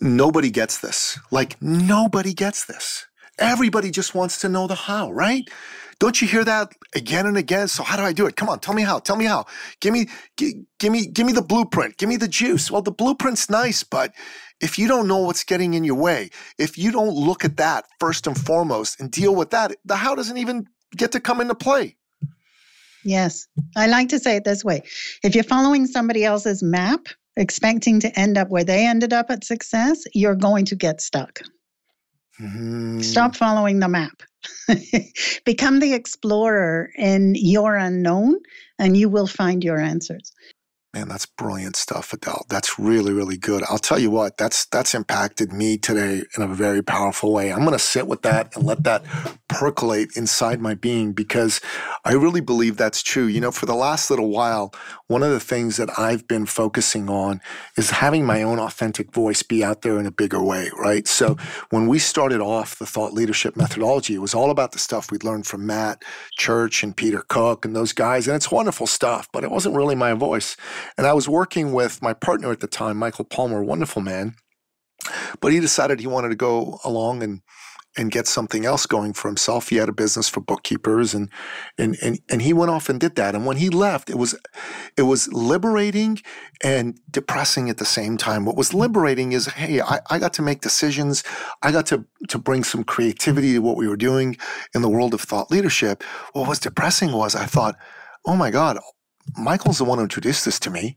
nobody 0.00 0.50
gets 0.50 0.80
this. 0.80 1.18
Like, 1.30 1.60
nobody 1.62 2.34
gets 2.34 2.66
this. 2.66 3.06
Everybody 3.38 3.90
just 3.90 4.14
wants 4.14 4.40
to 4.40 4.48
know 4.48 4.66
the 4.66 4.74
how, 4.74 5.10
right? 5.10 5.48
Don't 5.98 6.20
you 6.20 6.28
hear 6.28 6.44
that 6.44 6.72
again 6.94 7.26
and 7.26 7.36
again? 7.36 7.68
So 7.68 7.82
how 7.82 7.96
do 7.96 8.02
I 8.02 8.12
do 8.12 8.26
it? 8.26 8.36
Come 8.36 8.48
on, 8.48 8.60
tell 8.60 8.74
me 8.74 8.82
how. 8.82 8.98
Tell 8.98 9.16
me 9.16 9.24
how. 9.24 9.46
Give 9.80 9.92
me, 9.92 10.08
give, 10.36 10.52
give 10.78 10.92
me, 10.92 11.06
give 11.06 11.26
me 11.26 11.32
the 11.32 11.42
blueprint. 11.42 11.96
Give 11.96 12.08
me 12.08 12.16
the 12.16 12.28
juice. 12.28 12.70
Well, 12.70 12.82
the 12.82 12.92
blueprint's 12.92 13.48
nice, 13.48 13.82
but 13.82 14.12
if 14.60 14.78
you 14.78 14.88
don't 14.88 15.08
know 15.08 15.18
what's 15.18 15.44
getting 15.44 15.74
in 15.74 15.84
your 15.84 15.96
way, 15.96 16.30
if 16.58 16.78
you 16.78 16.90
don't 16.90 17.14
look 17.14 17.44
at 17.44 17.56
that 17.56 17.84
first 18.00 18.26
and 18.26 18.38
foremost 18.38 19.00
and 19.00 19.10
deal 19.10 19.34
with 19.34 19.50
that, 19.50 19.76
the 19.84 19.96
how 19.96 20.14
doesn't 20.14 20.38
even 20.38 20.66
get 20.96 21.12
to 21.12 21.20
come 21.20 21.40
into 21.40 21.54
play. 21.54 21.96
Yes. 23.04 23.46
I 23.76 23.86
like 23.86 24.08
to 24.08 24.18
say 24.18 24.36
it 24.36 24.44
this 24.44 24.64
way 24.64 24.82
if 25.22 25.34
you're 25.34 25.44
following 25.44 25.86
somebody 25.86 26.24
else's 26.24 26.62
map, 26.62 27.06
expecting 27.36 28.00
to 28.00 28.18
end 28.18 28.38
up 28.38 28.48
where 28.48 28.64
they 28.64 28.86
ended 28.86 29.12
up 29.12 29.30
at 29.30 29.44
success, 29.44 30.04
you're 30.14 30.34
going 30.34 30.64
to 30.66 30.76
get 30.76 31.00
stuck. 31.00 31.40
Mm-hmm. 32.40 33.00
Stop 33.00 33.36
following 33.36 33.80
the 33.80 33.88
map. 33.88 34.22
Become 35.44 35.80
the 35.80 35.94
explorer 35.94 36.90
in 36.96 37.34
your 37.36 37.76
unknown, 37.76 38.36
and 38.78 38.96
you 38.96 39.08
will 39.08 39.26
find 39.26 39.62
your 39.64 39.78
answers. 39.78 40.32
Man, 40.94 41.08
that's 41.08 41.26
brilliant 41.26 41.74
stuff, 41.74 42.12
Adele. 42.12 42.46
That's 42.48 42.78
really, 42.78 43.12
really 43.12 43.36
good. 43.36 43.64
I'll 43.68 43.78
tell 43.78 43.98
you 43.98 44.12
what, 44.12 44.36
that's 44.36 44.66
that's 44.66 44.94
impacted 44.94 45.52
me 45.52 45.76
today 45.76 46.22
in 46.36 46.42
a 46.44 46.46
very 46.46 46.84
powerful 46.84 47.32
way. 47.32 47.52
I'm 47.52 47.64
gonna 47.64 47.80
sit 47.80 48.06
with 48.06 48.22
that 48.22 48.54
and 48.54 48.64
let 48.64 48.84
that 48.84 49.02
percolate 49.48 50.16
inside 50.16 50.60
my 50.60 50.74
being 50.74 51.12
because 51.12 51.60
I 52.04 52.12
really 52.12 52.40
believe 52.40 52.76
that's 52.76 53.02
true. 53.02 53.26
You 53.26 53.40
know, 53.40 53.50
for 53.50 53.66
the 53.66 53.74
last 53.74 54.08
little 54.08 54.30
while, 54.30 54.72
one 55.08 55.24
of 55.24 55.30
the 55.30 55.40
things 55.40 55.78
that 55.78 55.90
I've 55.98 56.28
been 56.28 56.46
focusing 56.46 57.10
on 57.10 57.40
is 57.76 57.90
having 57.90 58.24
my 58.24 58.42
own 58.44 58.60
authentic 58.60 59.12
voice 59.12 59.42
be 59.42 59.64
out 59.64 59.82
there 59.82 59.98
in 59.98 60.06
a 60.06 60.12
bigger 60.12 60.42
way, 60.42 60.70
right? 60.78 61.08
So 61.08 61.36
when 61.70 61.88
we 61.88 61.98
started 61.98 62.40
off 62.40 62.78
the 62.78 62.86
thought 62.86 63.12
leadership 63.12 63.56
methodology, 63.56 64.14
it 64.14 64.20
was 64.20 64.34
all 64.34 64.50
about 64.52 64.70
the 64.70 64.78
stuff 64.78 65.10
we'd 65.10 65.24
learned 65.24 65.46
from 65.46 65.66
Matt 65.66 66.04
Church 66.38 66.84
and 66.84 66.96
Peter 66.96 67.24
Cook 67.28 67.64
and 67.64 67.74
those 67.74 67.92
guys, 67.92 68.28
and 68.28 68.36
it's 68.36 68.52
wonderful 68.52 68.86
stuff, 68.86 69.28
but 69.32 69.42
it 69.42 69.50
wasn't 69.50 69.74
really 69.74 69.96
my 69.96 70.12
voice. 70.12 70.56
And 70.96 71.06
I 71.06 71.12
was 71.12 71.28
working 71.28 71.72
with 71.72 72.02
my 72.02 72.12
partner 72.12 72.50
at 72.50 72.60
the 72.60 72.66
time, 72.66 72.96
Michael 72.96 73.24
Palmer, 73.24 73.62
wonderful 73.62 74.02
man. 74.02 74.34
But 75.40 75.52
he 75.52 75.60
decided 75.60 76.00
he 76.00 76.06
wanted 76.06 76.30
to 76.30 76.36
go 76.36 76.78
along 76.84 77.22
and 77.22 77.42
and 77.96 78.10
get 78.10 78.26
something 78.26 78.66
else 78.66 78.86
going 78.86 79.12
for 79.12 79.28
himself. 79.28 79.68
He 79.68 79.76
had 79.76 79.88
a 79.88 79.92
business 79.92 80.28
for 80.28 80.40
bookkeepers 80.40 81.14
and 81.14 81.30
and 81.78 81.96
and 82.02 82.18
and 82.28 82.42
he 82.42 82.52
went 82.52 82.70
off 82.70 82.88
and 82.88 82.98
did 82.98 83.14
that. 83.16 83.34
And 83.34 83.46
when 83.46 83.56
he 83.56 83.70
left, 83.70 84.10
it 84.10 84.16
was 84.16 84.38
it 84.96 85.02
was 85.02 85.32
liberating 85.32 86.20
and 86.62 86.98
depressing 87.10 87.70
at 87.70 87.78
the 87.78 87.84
same 87.84 88.16
time. 88.16 88.44
What 88.44 88.56
was 88.56 88.74
liberating 88.74 89.32
is, 89.32 89.46
hey, 89.46 89.80
I, 89.80 90.00
I 90.10 90.18
got 90.18 90.32
to 90.34 90.42
make 90.42 90.60
decisions. 90.60 91.22
I 91.62 91.70
got 91.70 91.86
to 91.86 92.04
to 92.28 92.38
bring 92.38 92.64
some 92.64 92.84
creativity 92.84 93.52
to 93.52 93.60
what 93.60 93.76
we 93.76 93.88
were 93.88 93.96
doing 93.96 94.36
in 94.74 94.82
the 94.82 94.88
world 94.88 95.14
of 95.14 95.20
thought 95.20 95.50
leadership. 95.50 96.02
What 96.32 96.48
was 96.48 96.58
depressing 96.58 97.12
was 97.12 97.34
I 97.34 97.46
thought, 97.46 97.76
oh 98.26 98.36
my 98.36 98.50
God, 98.50 98.78
Michael's 99.36 99.78
the 99.78 99.84
one 99.84 99.98
who 99.98 100.04
introduced 100.04 100.44
this 100.44 100.58
to 100.60 100.70
me. 100.70 100.96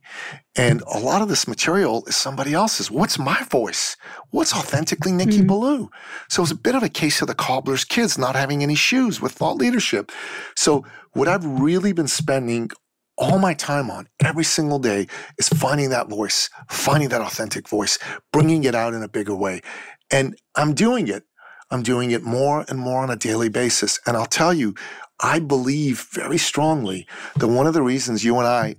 And 0.55 0.81
a 0.81 0.99
lot 0.99 1.21
of 1.21 1.29
this 1.29 1.47
material 1.47 2.03
is 2.07 2.15
somebody 2.15 2.53
else's. 2.53 2.91
What's 2.91 3.17
my 3.17 3.41
voice? 3.43 3.95
What's 4.31 4.53
authentically 4.53 5.11
Nikki 5.11 5.39
mm-hmm. 5.39 5.47
Billou? 5.47 5.89
So 6.29 6.43
it's 6.43 6.51
a 6.51 6.55
bit 6.55 6.75
of 6.75 6.83
a 6.83 6.89
case 6.89 7.21
of 7.21 7.27
the 7.27 7.35
cobbler's 7.35 7.83
kids 7.83 8.17
not 8.17 8.35
having 8.35 8.63
any 8.63 8.75
shoes 8.75 9.21
with 9.21 9.31
thought 9.31 9.57
leadership. 9.57 10.11
So 10.55 10.85
what 11.13 11.27
I've 11.27 11.45
really 11.45 11.93
been 11.93 12.07
spending 12.07 12.69
all 13.17 13.39
my 13.39 13.53
time 13.53 13.89
on 13.89 14.07
every 14.23 14.43
single 14.43 14.79
day 14.79 15.07
is 15.39 15.49
finding 15.49 15.89
that 15.89 16.07
voice, 16.07 16.49
finding 16.69 17.09
that 17.09 17.21
authentic 17.21 17.67
voice, 17.67 17.97
bringing 18.31 18.63
it 18.63 18.75
out 18.75 18.93
in 18.93 19.01
a 19.01 19.07
bigger 19.07 19.35
way. 19.35 19.61
And 20.11 20.37
I'm 20.55 20.73
doing 20.73 21.07
it. 21.07 21.23
I'm 21.71 21.83
doing 21.83 22.11
it 22.11 22.23
more 22.23 22.63
and 22.69 22.79
more 22.79 23.01
on 23.01 23.09
a 23.09 23.15
daily 23.15 23.49
basis. 23.49 23.99
And 24.05 24.15
I'll 24.15 24.25
tell 24.25 24.53
you, 24.53 24.73
I 25.19 25.39
believe 25.39 26.07
very 26.11 26.37
strongly 26.37 27.07
that 27.37 27.47
one 27.47 27.67
of 27.67 27.73
the 27.73 27.81
reasons 27.81 28.23
you 28.23 28.37
and 28.37 28.47
I 28.47 28.75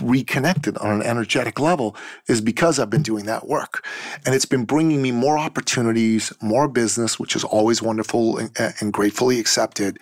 reconnected 0.00 0.76
on 0.78 0.90
an 0.90 1.02
energetic 1.02 1.60
level 1.60 1.96
is 2.26 2.40
because 2.40 2.78
I've 2.78 2.90
been 2.90 3.02
doing 3.02 3.26
that 3.26 3.46
work. 3.46 3.86
And 4.26 4.34
it's 4.34 4.44
been 4.44 4.64
bringing 4.64 5.00
me 5.00 5.12
more 5.12 5.38
opportunities, 5.38 6.32
more 6.42 6.68
business, 6.68 7.18
which 7.18 7.36
is 7.36 7.44
always 7.44 7.80
wonderful 7.80 8.38
and, 8.38 8.74
and 8.80 8.92
gratefully 8.92 9.38
accepted, 9.38 9.98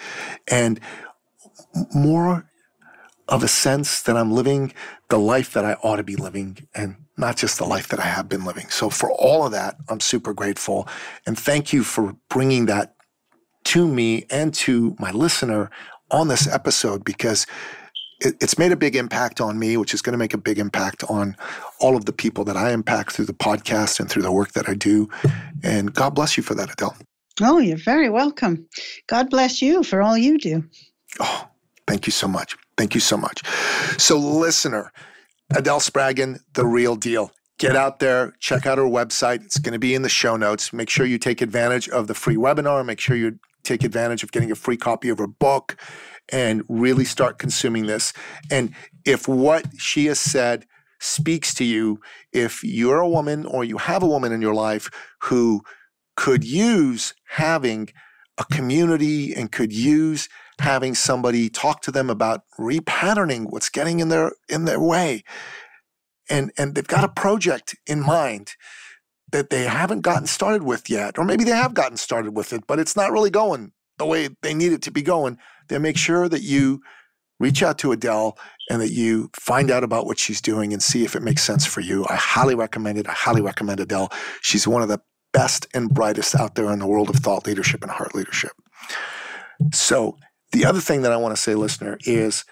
and 0.49 0.81
more 1.95 2.49
of 3.29 3.43
a 3.43 3.49
sense 3.49 4.03
that 4.03 4.17
I'm 4.17 4.33
living 4.33 4.73
the 5.09 5.19
life 5.19 5.53
that 5.53 5.65
I 5.65 5.75
ought 5.75 5.96
to 5.96 6.03
be 6.03 6.17
living 6.17 6.67
and 6.75 6.96
not 7.17 7.37
just 7.37 7.59
the 7.59 7.65
life 7.65 7.88
that 7.88 8.00
I 8.00 8.05
have 8.07 8.29
been 8.29 8.44
living. 8.44 8.69
So 8.69 8.90
for 8.90 9.11
all 9.11 9.44
of 9.44 9.53
that, 9.53 9.77
I'm 9.88 10.00
super 10.00 10.33
grateful. 10.33 10.88
And 11.27 11.38
thank 11.38 11.73
you 11.73 11.85
for 11.85 12.17
bringing 12.29 12.67
that 12.67 12.92
to 13.65 13.87
me 13.87 14.27
and 14.31 14.52
to 14.54 14.96
my 14.98 15.10
listener 15.10 15.71
on 16.10 16.29
this 16.29 16.46
episode 16.46 17.04
because 17.04 17.46
it, 18.21 18.37
it's 18.40 18.58
made 18.58 18.73
a 18.73 18.77
big 18.77 18.96
impact 18.96 19.40
on 19.40 19.58
me, 19.58 19.77
which 19.77 19.94
is 19.94 20.02
going 20.02 20.13
to 20.13 20.19
make 20.19 20.35
a 20.35 20.38
big 20.38 20.58
impact 20.58 21.04
on 21.08 21.37
all 21.81 21.96
of 21.96 22.04
the 22.04 22.13
people 22.13 22.44
that 22.44 22.56
I 22.56 22.73
impact 22.73 23.13
through 23.13 23.27
the 23.27 23.33
podcast 23.33 24.00
and 24.00 24.08
through 24.08 24.23
the 24.23 24.33
work 24.33 24.52
that 24.52 24.69
I 24.69 24.75
do. 24.75 25.08
And 25.63 25.92
God 25.92 26.15
bless 26.15 26.37
you 26.37 26.42
for 26.42 26.54
that, 26.54 26.73
Adele. 26.73 26.96
Oh, 27.40 27.58
you're 27.58 27.79
very 27.79 28.10
welcome. 28.10 28.67
God 29.06 29.31
bless 29.31 29.63
you 29.63 29.83
for 29.83 30.02
all 30.02 30.17
you 30.19 30.38
do. 30.38 30.65
Oh, 31.19 31.48
thank 31.87 32.06
you 32.06 32.13
so 32.13 32.29
much. 32.29 32.56
Thank 32.77 32.94
you 32.94 33.00
so 33.00 33.17
much. 33.17 33.46
So, 33.98 34.19
listener, 34.19 34.92
Adele 35.54 35.81
Spraggon, 35.81 36.40
the 36.54 36.67
real 36.67 36.96
deal. 36.96 37.33
Get 37.58 37.77
out 37.77 38.00
there, 38.00 38.35
check 38.40 38.67
out 38.67 38.79
her 38.79 38.85
website. 38.85 39.44
It's 39.44 39.58
going 39.58 39.75
to 39.75 39.79
be 39.79 39.94
in 39.94 40.02
the 40.02 40.08
show 40.08 40.37
notes. 40.37 40.73
Make 40.73 40.90
sure 40.90 41.06
you 41.06 41.19
take 41.19 41.40
advantage 41.40 41.88
of 41.88 42.08
the 42.08 42.15
free 42.15 42.35
webinar. 42.35 42.85
Make 42.85 42.98
sure 42.98 43.15
you 43.15 43.38
take 43.63 43.85
advantage 43.85 44.23
of 44.23 44.33
getting 44.33 44.50
a 44.50 44.56
free 44.56 44.77
copy 44.77 45.08
of 45.08 45.19
her 45.19 45.27
book 45.27 45.77
and 46.31 46.63
really 46.69 47.04
start 47.04 47.38
consuming 47.38 47.87
this. 47.87 48.13
And 48.50 48.75
if 49.04 49.29
what 49.29 49.67
she 49.79 50.06
has 50.06 50.21
said 50.21 50.67
speaks 51.00 51.52
to 51.54 51.65
you, 51.65 52.00
if 52.33 52.63
you're 52.63 53.00
a 53.00 53.08
woman 53.08 53.44
or 53.46 53.65
you 53.65 53.79
have 53.79 54.02
a 54.02 54.08
woman 54.08 54.33
in 54.33 54.40
your 54.40 54.54
life 54.54 54.90
who 55.23 55.63
could 56.17 56.44
use 56.44 57.15
having 57.31 57.88
a 58.38 58.44
community 58.44 59.35
and 59.35 59.52
could 59.52 59.73
use 59.73 60.29
having 60.60 60.94
somebody 60.94 61.48
talk 61.48 61.83
to 61.83 61.90
them 61.90 62.08
about 62.08 62.42
repatterning 62.58 63.50
what's 63.50 63.69
getting 63.69 64.00
in 64.00 64.08
their 64.08 64.33
in 64.48 64.65
their 64.65 64.81
way 64.81 65.23
and 66.31 66.52
and 66.56 66.75
they've 66.75 66.87
got 66.87 67.04
a 67.04 67.08
project 67.08 67.75
in 67.87 68.00
mind 68.00 68.52
that 69.33 69.50
they 69.50 69.64
haven't 69.64 70.00
gotten 70.00 70.26
started 70.26 70.62
with 70.62 70.88
yet 70.88 71.18
or 71.18 71.24
maybe 71.24 71.44
they 71.44 71.50
have 71.50 71.74
gotten 71.74 71.96
started 71.96 72.37
with 72.37 72.52
it 72.52 72.66
but 72.66 72.78
it's 72.78 72.96
not 72.96 73.12
really 73.12 73.30
going 73.30 73.72
the 73.98 74.06
way 74.06 74.28
they 74.42 74.54
need 74.54 74.72
it 74.72 74.83
to 74.83 74.90
be 74.90 75.02
going 75.02 75.38
then 75.68 75.83
make 75.83 75.96
sure 75.96 76.28
that 76.28 76.42
you 76.42 76.80
reach 77.42 77.62
out 77.62 77.76
to 77.76 77.90
Adele 77.90 78.38
and 78.70 78.80
that 78.80 78.92
you 78.92 79.28
find 79.35 79.70
out 79.70 79.83
about 79.83 80.06
what 80.06 80.18
she's 80.18 80.40
doing 80.40 80.72
and 80.72 80.80
see 80.80 81.04
if 81.04 81.16
it 81.16 81.22
makes 81.22 81.42
sense 81.42 81.66
for 81.66 81.80
you. 81.80 82.06
I 82.08 82.14
highly 82.14 82.54
recommend 82.54 82.98
it. 82.98 83.08
I 83.08 83.12
highly 83.12 83.42
recommend 83.42 83.80
Adele. 83.80 84.12
She's 84.40 84.66
one 84.66 84.80
of 84.80 84.88
the 84.88 85.00
best 85.33 85.66
and 85.74 85.92
brightest 85.92 86.37
out 86.37 86.54
there 86.54 86.70
in 86.72 86.78
the 86.78 86.87
world 86.87 87.10
of 87.10 87.16
thought 87.16 87.46
leadership 87.46 87.83
and 87.83 87.90
heart 87.90 88.14
leadership. 88.14 88.52
So, 89.72 90.16
the 90.52 90.64
other 90.66 90.80
thing 90.80 91.02
that 91.02 91.12
I 91.12 91.16
want 91.16 91.35
to 91.35 91.40
say, 91.40 91.54
listener, 91.54 91.98
is 92.04 92.44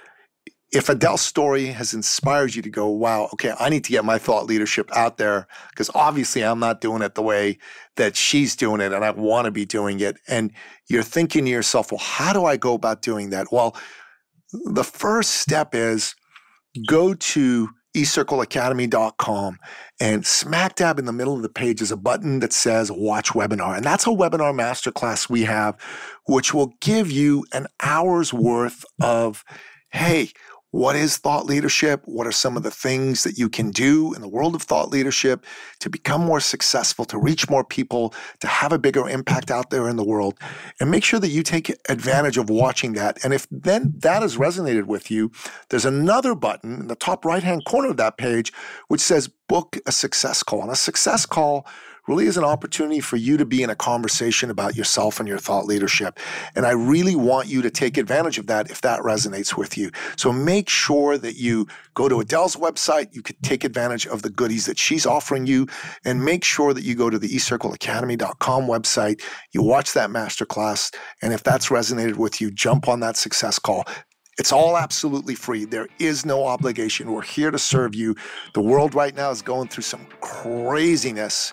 if 0.73 0.89
Adele's 0.89 1.21
story 1.21 1.67
has 1.67 1.93
inspired 1.93 2.55
you 2.55 2.63
to 2.63 2.71
go, 2.71 2.89
wow, 2.89 3.29
okay, 3.33 3.53
I 3.59 3.69
need 3.69 3.85
to 3.85 3.91
get 3.91 4.05
my 4.05 4.19
thought 4.19 4.47
leadership 4.47 4.89
out 4.95 5.17
there 5.17 5.49
because 5.71 5.91
obviously 5.95 6.45
I'm 6.45 6.61
not 6.61 6.81
doing 6.81 7.03
it 7.03 7.17
the 7.17 7.23
way 7.23 7.59
that 7.97 8.17
she's 8.17 8.55
doing 8.55 8.81
it 8.81 8.93
and 8.93 9.05
I 9.05 9.11
want 9.11 9.47
to 9.47 9.51
be 9.51 9.65
doing 9.65 9.99
it. 9.99 10.17
And 10.29 10.53
you're 10.89 11.03
thinking 11.03 11.45
to 11.45 11.51
yourself, 11.51 11.91
well, 11.91 11.99
how 11.99 12.33
do 12.33 12.45
I 12.45 12.57
go 12.57 12.75
about 12.75 13.03
doing 13.03 13.31
that? 13.31 13.49
Well, 13.51 13.77
the 14.53 14.85
first 14.85 15.33
step 15.35 15.75
is 15.75 16.15
go 16.87 17.15
to 17.15 17.69
eCircleAcademy.com 17.97 19.59
and 19.99 20.25
smack 20.25 20.77
dab 20.77 21.01
in 21.01 21.05
the 21.05 21.13
middle 21.13 21.35
of 21.35 21.43
the 21.43 21.49
page 21.49 21.83
is 21.83 21.91
a 21.91 21.97
button 21.97 22.39
that 22.41 22.53
says 22.53 22.93
watch 22.93 23.31
webinar. 23.31 23.77
And 23.77 23.85
that's 23.85 24.07
a 24.07 24.11
webinar 24.11 24.55
masterclass 24.55 25.29
we 25.29 25.43
have, 25.43 25.77
which 26.27 26.55
will 26.55 26.75
give 26.81 27.11
you 27.11 27.45
an 27.53 27.67
hour's 27.81 28.33
worth 28.33 28.85
of, 29.01 29.45
hey, 29.91 30.31
what 30.71 30.95
is 30.95 31.17
thought 31.17 31.47
leadership? 31.47 32.03
What 32.05 32.27
are 32.27 32.33
some 32.33 32.57
of 32.57 32.63
the 32.63 32.71
things 32.71 33.25
that 33.25 33.37
you 33.39 33.49
can 33.49 33.71
do 33.71 34.15
in 34.15 34.21
the 34.21 34.29
world 34.29 34.55
of 34.55 34.63
thought 34.63 34.91
leadership 34.91 35.45
to 35.81 35.91
become 35.91 36.21
more 36.21 36.41
successful, 36.41 37.05
to 37.07 37.19
reach 37.19 37.51
more 37.51 37.65
people, 37.65 38.15
to 38.41 38.47
have 38.47 38.73
a 38.73 38.79
bigger 38.79 39.09
impact 39.09 39.51
out 39.51 39.71
there 39.71 39.89
in 39.89 39.97
the 39.97 40.05
world? 40.05 40.39
And 40.79 40.91
make 40.91 41.05
sure 41.05 41.19
that 41.21 41.29
you 41.29 41.43
take 41.43 41.75
advantage 41.89 42.39
of 42.39 42.51
watching 42.51 42.93
that. 42.95 43.25
And 43.25 43.35
if 43.35 43.47
then 43.51 43.95
that 43.99 44.23
has 44.23 44.37
resonated 44.37 44.85
with 44.85 45.11
you, 45.11 45.33
there's 45.71 45.85
another 45.85 46.35
button 46.35 46.81
in 46.81 46.87
the 46.87 46.97
top 46.97 47.25
right 47.25 47.43
hand 47.43 47.65
corner 47.65 47.91
of 47.91 47.97
that 47.97 48.17
page 48.17 48.53
which 48.89 49.01
says 49.01 49.29
book 49.49 49.77
a 49.87 49.93
success 49.93 50.43
call. 50.43 50.63
And 50.63 50.71
a 50.71 50.77
success 50.77 51.27
call 51.27 51.67
really 52.09 52.27
is 52.27 52.37
an 52.37 52.45
opportunity 52.45 53.01
for 53.01 53.17
you 53.17 53.37
to 53.37 53.45
be 53.45 53.63
in 53.63 53.71
a 53.71 53.75
conversation 53.75 54.51
about 54.51 54.77
yourself 54.77 55.21
and 55.21 55.29
your 55.29 55.39
thought 55.39 55.67
leadership. 55.67 56.19
And 56.55 56.67
I 56.67 56.71
really 56.71 57.15
want 57.15 57.49
you 57.49 57.63
to 57.63 57.71
take 57.71 57.97
advantage 57.97 58.39
of 58.39 58.47
that 58.49 58.71
if 58.71 58.81
that 58.83 59.01
resonates 59.01 59.57
with 59.57 59.77
you. 59.77 59.91
So 60.17 60.33
make 60.33 60.69
sure 60.69 61.19
that 61.19 61.37
you 61.37 61.67
go 61.95 62.09
to 62.09 62.21
Adele's 62.21 62.57
website. 62.57 63.15
You 63.15 63.23
could 63.23 63.43
take 63.43 63.65
advantage 63.65 64.07
of 64.07 64.23
the 64.23 64.31
goodies 64.31 64.67
that 64.67 64.79
she's 64.79 65.07
offering 65.07 65.47
you 65.47 65.67
and 66.05 66.25
make 66.25 66.45
sure 66.45 66.75
that 66.75 66.85
you 66.85 66.95
go 66.95 67.11
to 67.11 67.19
the 67.19 67.29
eCircleAcademy.com 67.29 68.67
website. 68.67 69.23
You 69.53 69.63
watch 69.63 69.93
that 69.95 70.11
masterclass. 70.11 70.95
And 71.23 71.33
if 71.33 71.43
that's 71.43 71.69
resonated 71.69 72.17
with 72.17 72.41
you, 72.41 72.51
jump 72.51 72.89
on 72.89 73.01
that 73.01 73.17
success 73.17 73.59
call. 73.59 73.85
It's 74.39 74.53
all 74.53 74.79
absolutely 74.79 75.35
free. 75.35 75.67
There 75.67 75.87
is 75.99 76.25
no 76.25 76.47
obligation. 76.47 77.13
We're 77.13 77.21
here 77.21 77.51
to 77.51 77.59
serve 77.59 77.95
you. 77.95 78.17
The 78.55 78.63
world 78.63 78.95
right 78.95 79.15
now 79.15 79.31
is 79.31 79.43
going 79.43 79.69
through 79.69 79.83
some 79.83 80.07
craziness. 80.23 81.53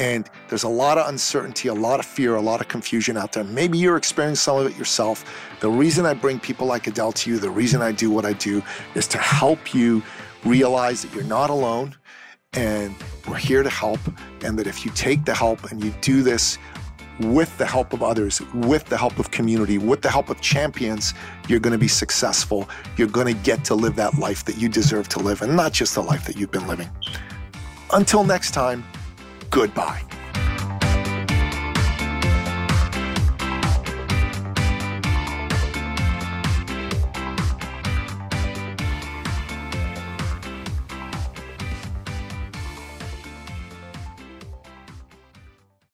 And 0.00 0.30
there's 0.48 0.62
a 0.62 0.68
lot 0.68 0.96
of 0.96 1.08
uncertainty, 1.10 1.68
a 1.68 1.74
lot 1.74 2.00
of 2.00 2.06
fear, 2.06 2.36
a 2.36 2.40
lot 2.40 2.62
of 2.62 2.68
confusion 2.68 3.18
out 3.18 3.32
there. 3.32 3.44
Maybe 3.44 3.76
you're 3.76 3.98
experiencing 3.98 4.40
some 4.40 4.56
of 4.56 4.66
it 4.66 4.76
yourself. 4.78 5.24
The 5.60 5.70
reason 5.70 6.06
I 6.06 6.14
bring 6.14 6.40
people 6.40 6.66
like 6.66 6.86
Adele 6.86 7.12
to 7.12 7.30
you, 7.30 7.38
the 7.38 7.50
reason 7.50 7.82
I 7.82 7.92
do 7.92 8.10
what 8.10 8.24
I 8.24 8.32
do, 8.32 8.62
is 8.94 9.06
to 9.08 9.18
help 9.18 9.74
you 9.74 10.02
realize 10.42 11.02
that 11.02 11.14
you're 11.14 11.22
not 11.24 11.50
alone 11.50 11.94
and 12.54 12.94
we're 13.28 13.36
here 13.36 13.62
to 13.62 13.68
help. 13.68 14.00
And 14.42 14.58
that 14.58 14.66
if 14.66 14.86
you 14.86 14.90
take 14.92 15.26
the 15.26 15.34
help 15.34 15.70
and 15.70 15.84
you 15.84 15.92
do 16.00 16.22
this 16.22 16.56
with 17.20 17.56
the 17.58 17.66
help 17.66 17.92
of 17.92 18.02
others, 18.02 18.40
with 18.54 18.86
the 18.86 18.96
help 18.96 19.18
of 19.18 19.30
community, 19.30 19.76
with 19.76 20.00
the 20.00 20.10
help 20.10 20.30
of 20.30 20.40
champions, 20.40 21.12
you're 21.46 21.60
going 21.60 21.74
to 21.74 21.78
be 21.78 21.88
successful. 21.88 22.70
You're 22.96 23.08
going 23.08 23.26
to 23.26 23.42
get 23.42 23.66
to 23.66 23.74
live 23.74 23.96
that 23.96 24.18
life 24.18 24.46
that 24.46 24.56
you 24.56 24.70
deserve 24.70 25.10
to 25.10 25.18
live 25.18 25.42
and 25.42 25.54
not 25.54 25.74
just 25.74 25.94
the 25.94 26.02
life 26.02 26.24
that 26.24 26.38
you've 26.38 26.50
been 26.50 26.66
living. 26.66 26.88
Until 27.92 28.24
next 28.24 28.52
time, 28.52 28.82
Goodbye. 29.50 30.09